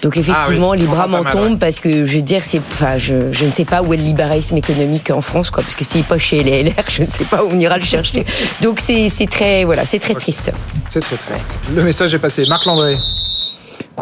Donc 0.03 0.17
effectivement, 0.17 0.71
Ah 0.71 0.75
oui, 0.75 0.81
les 0.81 0.87
bras 0.87 1.07
m'en 1.07 1.23
tombent 1.25 1.59
parce 1.59 1.79
que 1.79 2.05
je 2.07 2.15
veux 2.17 2.23
dire, 2.23 2.43
c'est, 2.43 2.61
enfin, 2.73 2.99
je, 2.99 3.31
je 3.31 3.45
ne 3.45 3.53
sais 3.53 3.65
pas 3.65 3.83
où 3.83 3.95
est 3.95 3.97
le 3.97 4.03
libéralisme 4.03 4.57
économique 4.57 5.11
en 5.11 5.23
France, 5.23 5.51
quoi, 5.51 5.63
parce 5.63 5.77
que 5.77 5.97
n'est 5.97 6.03
pas 6.03 6.19
chez 6.19 6.43
les 6.43 6.65
LR, 6.65 6.85
je 6.89 7.03
ne 7.03 7.11
sais 7.11 7.25
pas 7.25 7.45
où 7.45 7.49
on 7.53 7.59
ira 7.59 7.79
le 7.79 7.85
chercher. 7.85 8.27
Donc 8.61 8.81
c'est, 8.81 9.09
c'est 9.09 9.27
très, 9.27 9.65
voilà, 9.65 9.87
c'est 9.87 10.01
très 10.01 10.15
triste. 10.15 10.51
C'est 10.89 11.01
très 11.01 11.17
triste. 11.17 11.47
Le 11.75 11.85
message 11.85 12.13
est 12.15 12.19
passé. 12.19 12.45
Marc 12.47 12.67
Landré. 12.67 12.97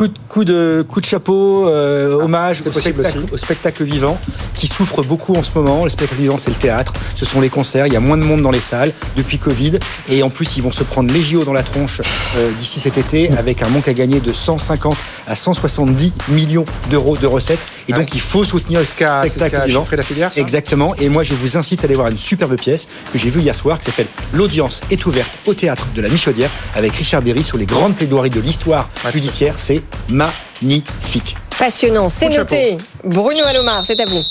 Coup 0.01 0.09
de, 0.09 0.15
coup 0.31 0.45
de, 0.45 0.87
coup 0.89 1.01
de 1.03 1.05
chapeau, 1.05 1.69
euh, 1.69 2.15
hommage 2.15 2.63
au 2.67 2.73
spectacle, 2.73 3.19
au 3.31 3.37
spectacle 3.37 3.85
vivant 3.85 4.19
qui 4.55 4.67
souffre 4.67 5.03
beaucoup 5.03 5.35
en 5.35 5.43
ce 5.43 5.51
moment. 5.55 5.83
Le 5.85 5.91
spectacle 5.91 6.23
vivant, 6.23 6.39
c'est 6.39 6.51
le 6.51 6.57
théâtre, 6.57 6.95
ce 7.17 7.27
sont 7.27 7.39
les 7.41 7.51
concerts. 7.51 7.87
Il 7.87 7.93
y 7.93 7.97
a 7.97 8.01
moins 8.01 8.17
de 8.17 8.25
monde 8.25 8.41
dans 8.41 8.51
les 8.51 8.61
salles 8.61 8.93
depuis 9.17 9.39
Covid. 9.39 9.79
Et 10.09 10.23
en 10.23 10.31
plus, 10.31 10.57
ils 10.57 10.63
vont 10.63 10.73
se 10.73 10.85
prendre 10.85 11.13
les 11.13 11.21
JO 11.21 11.45
dans 11.45 11.53
la 11.53 11.63
tronche 11.63 12.01
euh, 12.37 12.51
d'ici 12.59 12.81
cet 12.81 12.97
été 12.97 13.31
avec 13.33 13.63
un 13.63 13.69
manque 13.69 13.89
à 13.89 13.93
gagner 13.93 14.21
de 14.21 14.33
150 14.33 14.97
à 15.27 15.35
170 15.35 16.13
millions 16.31 16.65
d'euros 16.91 17.19
de 17.19 17.27
recettes. 17.27 17.67
Et 17.89 17.93
donc, 17.93 18.15
il 18.15 18.23
faut 18.23 18.43
soutenir 18.43 18.81
le 18.81 18.87
ce 18.87 18.93
spectacle 18.93 19.67
vivant. 19.67 19.81
chiffré 19.81 19.97
la 19.97 20.03
filière, 20.03 20.33
ça? 20.33 20.41
Exactement. 20.41 20.95
Et 20.97 21.11
moi, 21.11 21.25
je 21.25 21.35
vous 21.35 21.59
incite 21.59 21.83
à 21.83 21.85
aller 21.85 21.95
voir 21.95 22.09
une 22.09 22.19
superbe 22.19 22.57
pièce 22.57 22.89
que 23.13 23.19
j'ai 23.19 23.29
vue 23.29 23.41
hier 23.41 23.55
soir 23.55 23.79
qui 23.79 23.85
s'appelle 23.85 24.09
L'audience 24.33 24.81
est 24.91 25.05
ouverte 25.05 25.39
au 25.47 25.53
théâtre 25.53 25.89
de 25.95 26.01
la 26.01 26.09
Michaudière 26.09 26.51
avec 26.75 26.95
Richard 26.95 27.21
Berry 27.21 27.43
sur 27.43 27.59
les 27.59 27.67
grandes 27.67 27.97
plaidoiries 27.97 28.31
de 28.31 28.41
l'histoire 28.41 28.89
judiciaire. 29.11 29.55
C'est 29.57 29.83
magnifique. 30.11 31.37
Passionnant, 31.59 32.09
c'est 32.09 32.29
noté. 32.29 32.77
Bruno 33.05 33.45
Alomar, 33.45 33.85
c'est 33.85 34.01
à 34.01 34.07
vous. 34.07 34.23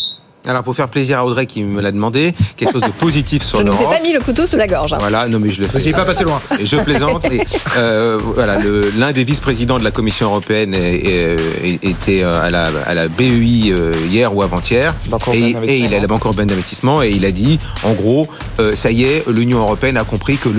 Alors 0.48 0.64
pour 0.64 0.74
faire 0.74 0.88
plaisir 0.88 1.20
à 1.20 1.26
Audrey 1.26 1.46
qui 1.46 1.62
me 1.64 1.82
l'a 1.82 1.92
demandé, 1.92 2.34
quelque 2.56 2.72
chose 2.72 2.82
de 2.82 2.88
positif 3.00 3.44
sur 3.44 3.60
Je 3.60 3.64
ne 3.66 3.70
vous 3.72 3.76
ai 3.76 3.80
l'Europe. 3.82 3.98
pas 3.98 4.02
mis 4.02 4.14
le 4.14 4.20
couteau 4.22 4.46
sous 4.46 4.56
la 4.56 4.68
gorge. 4.68 4.94
hein. 4.94 4.98
Voilà, 5.00 5.28
non 5.28 5.38
mais 5.38 5.52
je 5.52 5.62
le 5.62 5.68
fais. 5.68 5.80
Vous 5.80 5.92
pas 5.92 6.06
passé 6.06 6.24
loin. 6.24 6.42
Je 6.64 6.78
plaisante. 6.78 7.26
et, 7.26 7.42
euh, 7.78 8.18
voilà, 8.36 8.58
l'un 8.98 9.12
des 9.12 9.24
vice-présidents 9.26 9.78
de 9.78 9.84
la 9.84 9.92
Commission 9.92 10.28
européenne 10.28 10.74
est- 10.74 10.96
est- 11.06 11.36
est- 11.66 11.84
était 11.86 12.24
euh, 12.24 12.42
à 12.42 12.50
la, 12.50 12.70
à 12.88 12.94
la 12.94 13.10
BEI 13.10 13.72
euh, 13.72 13.92
hier 14.10 14.34
ou 14.34 14.42
avant-hier. 14.42 14.94
Et, 15.34 15.56
et 15.68 15.78
il 15.80 15.94
est 15.94 16.00
la 16.00 16.08
Banque 16.08 16.24
européenne 16.26 16.48
d'investissement 16.48 17.04
et 17.04 17.10
il 17.10 17.26
a 17.26 17.32
dit, 17.32 17.58
en 17.84 17.92
gros, 17.94 18.26
euh, 18.60 18.72
ça 18.76 18.92
y 18.92 19.04
est, 19.04 19.26
l'Union 19.28 19.60
européenne 19.60 19.98
a 19.98 20.04
compris 20.06 20.38
que 20.38 20.50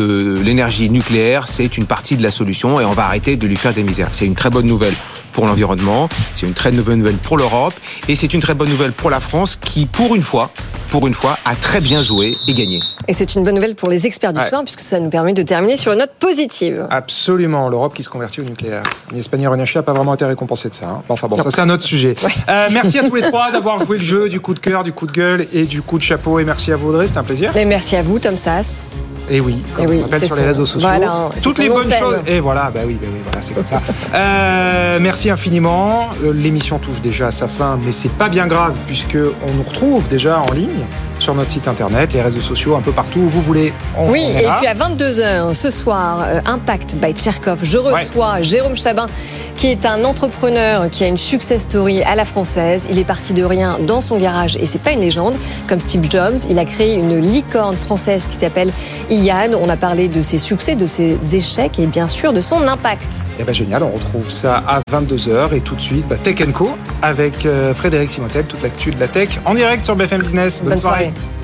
l'énergie 0.43 0.91
nucléaire 0.91 1.49
c'est 1.49 1.77
une 1.79 1.87
partie 1.87 2.17
de 2.17 2.23
la 2.23 2.31
solution 2.31 2.81
et 2.81 2.85
on 2.85 2.91
va 2.93 3.05
arrêter 3.07 3.37
de 3.37 3.47
lui 3.47 3.57
faire 3.57 3.73
des 3.73 3.83
misères. 3.83 4.09
C'est 4.13 4.27
une 4.27 4.35
très 4.35 4.51
bonne 4.51 4.67
nouvelle 4.67 4.95
pour 5.33 5.47
l'environnement, 5.47 6.09
c'est 6.35 6.47
une 6.47 6.55
très 6.55 6.71
bonne 6.73 6.99
nouvelle 6.99 7.17
pour 7.17 7.37
l'Europe 7.39 7.75
et 8.09 8.17
c'est 8.17 8.33
une 8.35 8.41
très 8.41 8.55
bonne 8.55 8.69
nouvelle 8.69 8.93
pour 8.93 9.11
la 9.11 9.21
France 9.21 9.57
qui, 9.61 9.87
pour 9.87 10.15
une 10.15 10.23
fois, 10.23 10.51
pour 10.89 11.07
une 11.07 11.15
fois, 11.15 11.37
a 11.45 11.55
très 11.55 11.81
bien 11.81 12.03
joué 12.03 12.35
et 12.49 12.53
gagné. 12.55 12.81
Et 13.07 13.13
c'est 13.13 13.35
une 13.37 13.43
bonne 13.45 13.55
nouvelle 13.55 13.75
pour 13.77 13.89
les 13.89 14.07
experts 14.07 14.33
du 14.33 14.41
Ouais. 14.41 14.49
soir, 14.49 14.63
puisque 14.65 14.81
ça 14.81 14.99
nous 14.99 15.09
permet 15.11 15.33
de 15.33 15.43
terminer 15.43 15.77
sur 15.77 15.93
une 15.93 15.99
note 16.01 16.11
positive. 16.19 16.87
Absolument, 16.91 17.69
l'Europe 17.69 17.95
qui 17.95 18.03
se 18.03 18.09
convertit 18.09 18.41
au 18.41 18.45
nucléaire. 18.45 18.83
L'Espagne 19.13 19.47
Renaché 19.47 19.79
n'a 19.79 19.83
pas 19.85 19.93
vraiment 19.93 20.15
été 20.15 20.25
récompensé 20.25 20.69
de 20.69 20.75
ça. 20.75 20.87
hein. 20.87 21.03
Bon, 21.09 21.15
Enfin 21.15 21.29
bon, 21.29 21.37
ça 21.37 21.51
c'est 21.51 21.61
un 21.61 21.71
autre 21.71 21.85
sujet. 21.85 22.15
Euh, 22.49 22.69
merci 22.73 22.99
à 22.99 23.09
tous 23.09 23.15
les 23.15 23.23
trois 23.23 23.51
d'avoir 23.53 23.79
joué 23.85 23.99
le 23.99 24.05
jeu 24.05 24.29
du 24.29 24.41
coup 24.41 24.55
de 24.55 24.59
cœur, 24.61 24.83
du 24.83 24.93
coup 24.93 25.07
de 25.07 25.13
gueule 25.13 25.47
et 25.53 25.65
du 25.65 25.81
coup 25.83 25.99
de 25.99 26.03
chapeau. 26.03 26.39
Et 26.41 26.45
merci 26.45 26.73
à 26.73 26.77
vous 26.77 26.89
Audrey, 26.89 27.07
c'était 27.07 27.19
un 27.19 27.25
plaisir. 27.25 27.57
Et 27.57 27.65
merci 27.65 27.95
à 27.97 28.03
vous, 28.03 28.19
Tom 28.19 28.37
Sass. 28.37 28.85
Et 29.33 29.39
oui, 29.41 29.59
comme 29.77 29.85
Et 29.85 29.89
oui, 29.89 30.01
on 30.03 30.07
appelle 30.07 30.21
sur 30.27 30.31
son- 30.31 30.43
les 30.43 30.49
réseaux 30.49 30.67
sociaux. 30.67 30.81
voilà, 30.89 31.29
c'est 31.35 31.41
Toutes 31.41 31.59
les 31.59 31.69
bonnes 31.69 31.85
scène. 31.85 31.99
choses. 32.01 32.17
Et 32.27 32.41
voilà, 32.41 32.71
bah 32.75 32.81
oui, 32.85 32.99
bah 33.01 33.07
oui, 33.13 33.21
voilà, 33.23 33.41
c'est 33.43 33.55
comme 33.55 33.67
ça. 33.67 33.81
Euh, 34.15 34.99
merci 35.01 35.20
infiniment. 35.29 36.09
Euh, 36.25 36.33
L'émission 36.33 36.79
touche 36.79 37.03
déjà 37.03 37.27
à 37.27 37.31
sa 37.31 37.49
fin, 37.49 37.79
mais 37.85 37.93
c'est 37.93 38.09
pas 38.13 38.31
bien 38.31 38.47
grave 38.47 38.75
puisque 38.87 39.19
on 39.47 39.53
nous 39.53 39.63
retrouve 39.65 40.09
déjà 40.09 40.41
en 40.41 40.53
ligne 40.53 40.87
sur 41.21 41.35
notre 41.35 41.51
site 41.51 41.69
internet, 41.69 42.13
les 42.13 42.23
réseaux 42.23 42.41
sociaux, 42.41 42.75
un 42.77 42.81
peu 42.81 42.93
partout 42.93 43.21
où 43.21 43.29
vous 43.29 43.43
voulez. 43.43 43.73
On- 43.97 44.11
Oui, 44.11 44.23
on 44.35 44.39
et 44.39 44.49
puis 44.59 44.67
à 44.67 44.75
22h 44.75 45.55
ce 45.55 45.71
soir, 45.71 46.25
euh, 46.27 46.41
Impact 46.47 46.97
by 46.97 47.13
Tcherkov, 47.13 47.59
je 47.63 47.79
reçois 47.79 48.43
Jérôme 48.43 48.77
Chabin, 48.77 49.07
qui 49.57 49.69
est 49.69 49.85
un 49.87 50.05
entrepreneur 50.05 50.89
qui 50.91 51.05
a 51.05 51.09
une 51.09 51.19
success 51.19 51.63
story 51.63 52.03
à 52.03 52.15
la 52.15 52.25
française. 52.25 52.87
Il 52.91 52.99
est 52.99 53.05
parti 53.05 53.33
de 53.33 53.45
rien 53.45 53.79
dans 53.87 54.01
son 54.01 54.17
garage 54.17 54.57
et 54.57 54.67
c'est 54.67 54.81
pas 54.81 54.93
une 54.93 55.01
légende. 55.01 55.35
Comme 55.69 55.81
Steve 55.81 56.07
Jobs, 56.11 56.39
il 56.49 56.59
a 56.59 56.65
créé 56.65 56.95
une 56.95 57.19
licorne 57.21 57.77
française 57.77 58.27
qui 58.27 58.37
s'appelle 58.37 58.73
Ian. 59.11 59.51
On 59.63 59.69
a 59.69 59.77
parlé 59.77 60.09
de 60.09 60.23
ses 60.23 60.39
succès, 60.39 60.75
de 60.75 60.87
ses 60.87 61.19
échecs 61.37 61.79
et 61.79 61.87
bien 61.87 62.09
sûr 62.09 62.33
de 62.33 62.41
son 62.41 62.67
impact. 62.67 63.13
Eh 63.39 63.45
ben 63.45 63.53
génial, 63.55 63.83
on 63.83 63.91
retrouve 63.91 64.31
ça 64.31 64.63
à 64.67 64.81
22h 64.91 65.55
et 65.55 65.61
tout 65.61 65.75
de 65.75 65.81
suite 65.81 66.07
bah, 66.09 66.17
Tech 66.23 66.37
Co 66.53 66.71
avec 67.03 67.45
euh, 67.47 67.75
Frédéric 67.75 68.11
Simotel, 68.11 68.45
toute 68.45 68.63
l'actu 68.63 68.91
de 68.91 69.01
la 69.01 69.09
tech 69.09 69.29
en 69.45 69.55
direct 69.55 69.85
sur 69.85 69.95
BFM 69.97 70.23
Business. 70.23 70.61
Bonne, 70.61 70.71
Bonne 70.71 70.81
soirée. 70.81 70.99
soirée. 70.99 71.10
Music. 71.11 71.40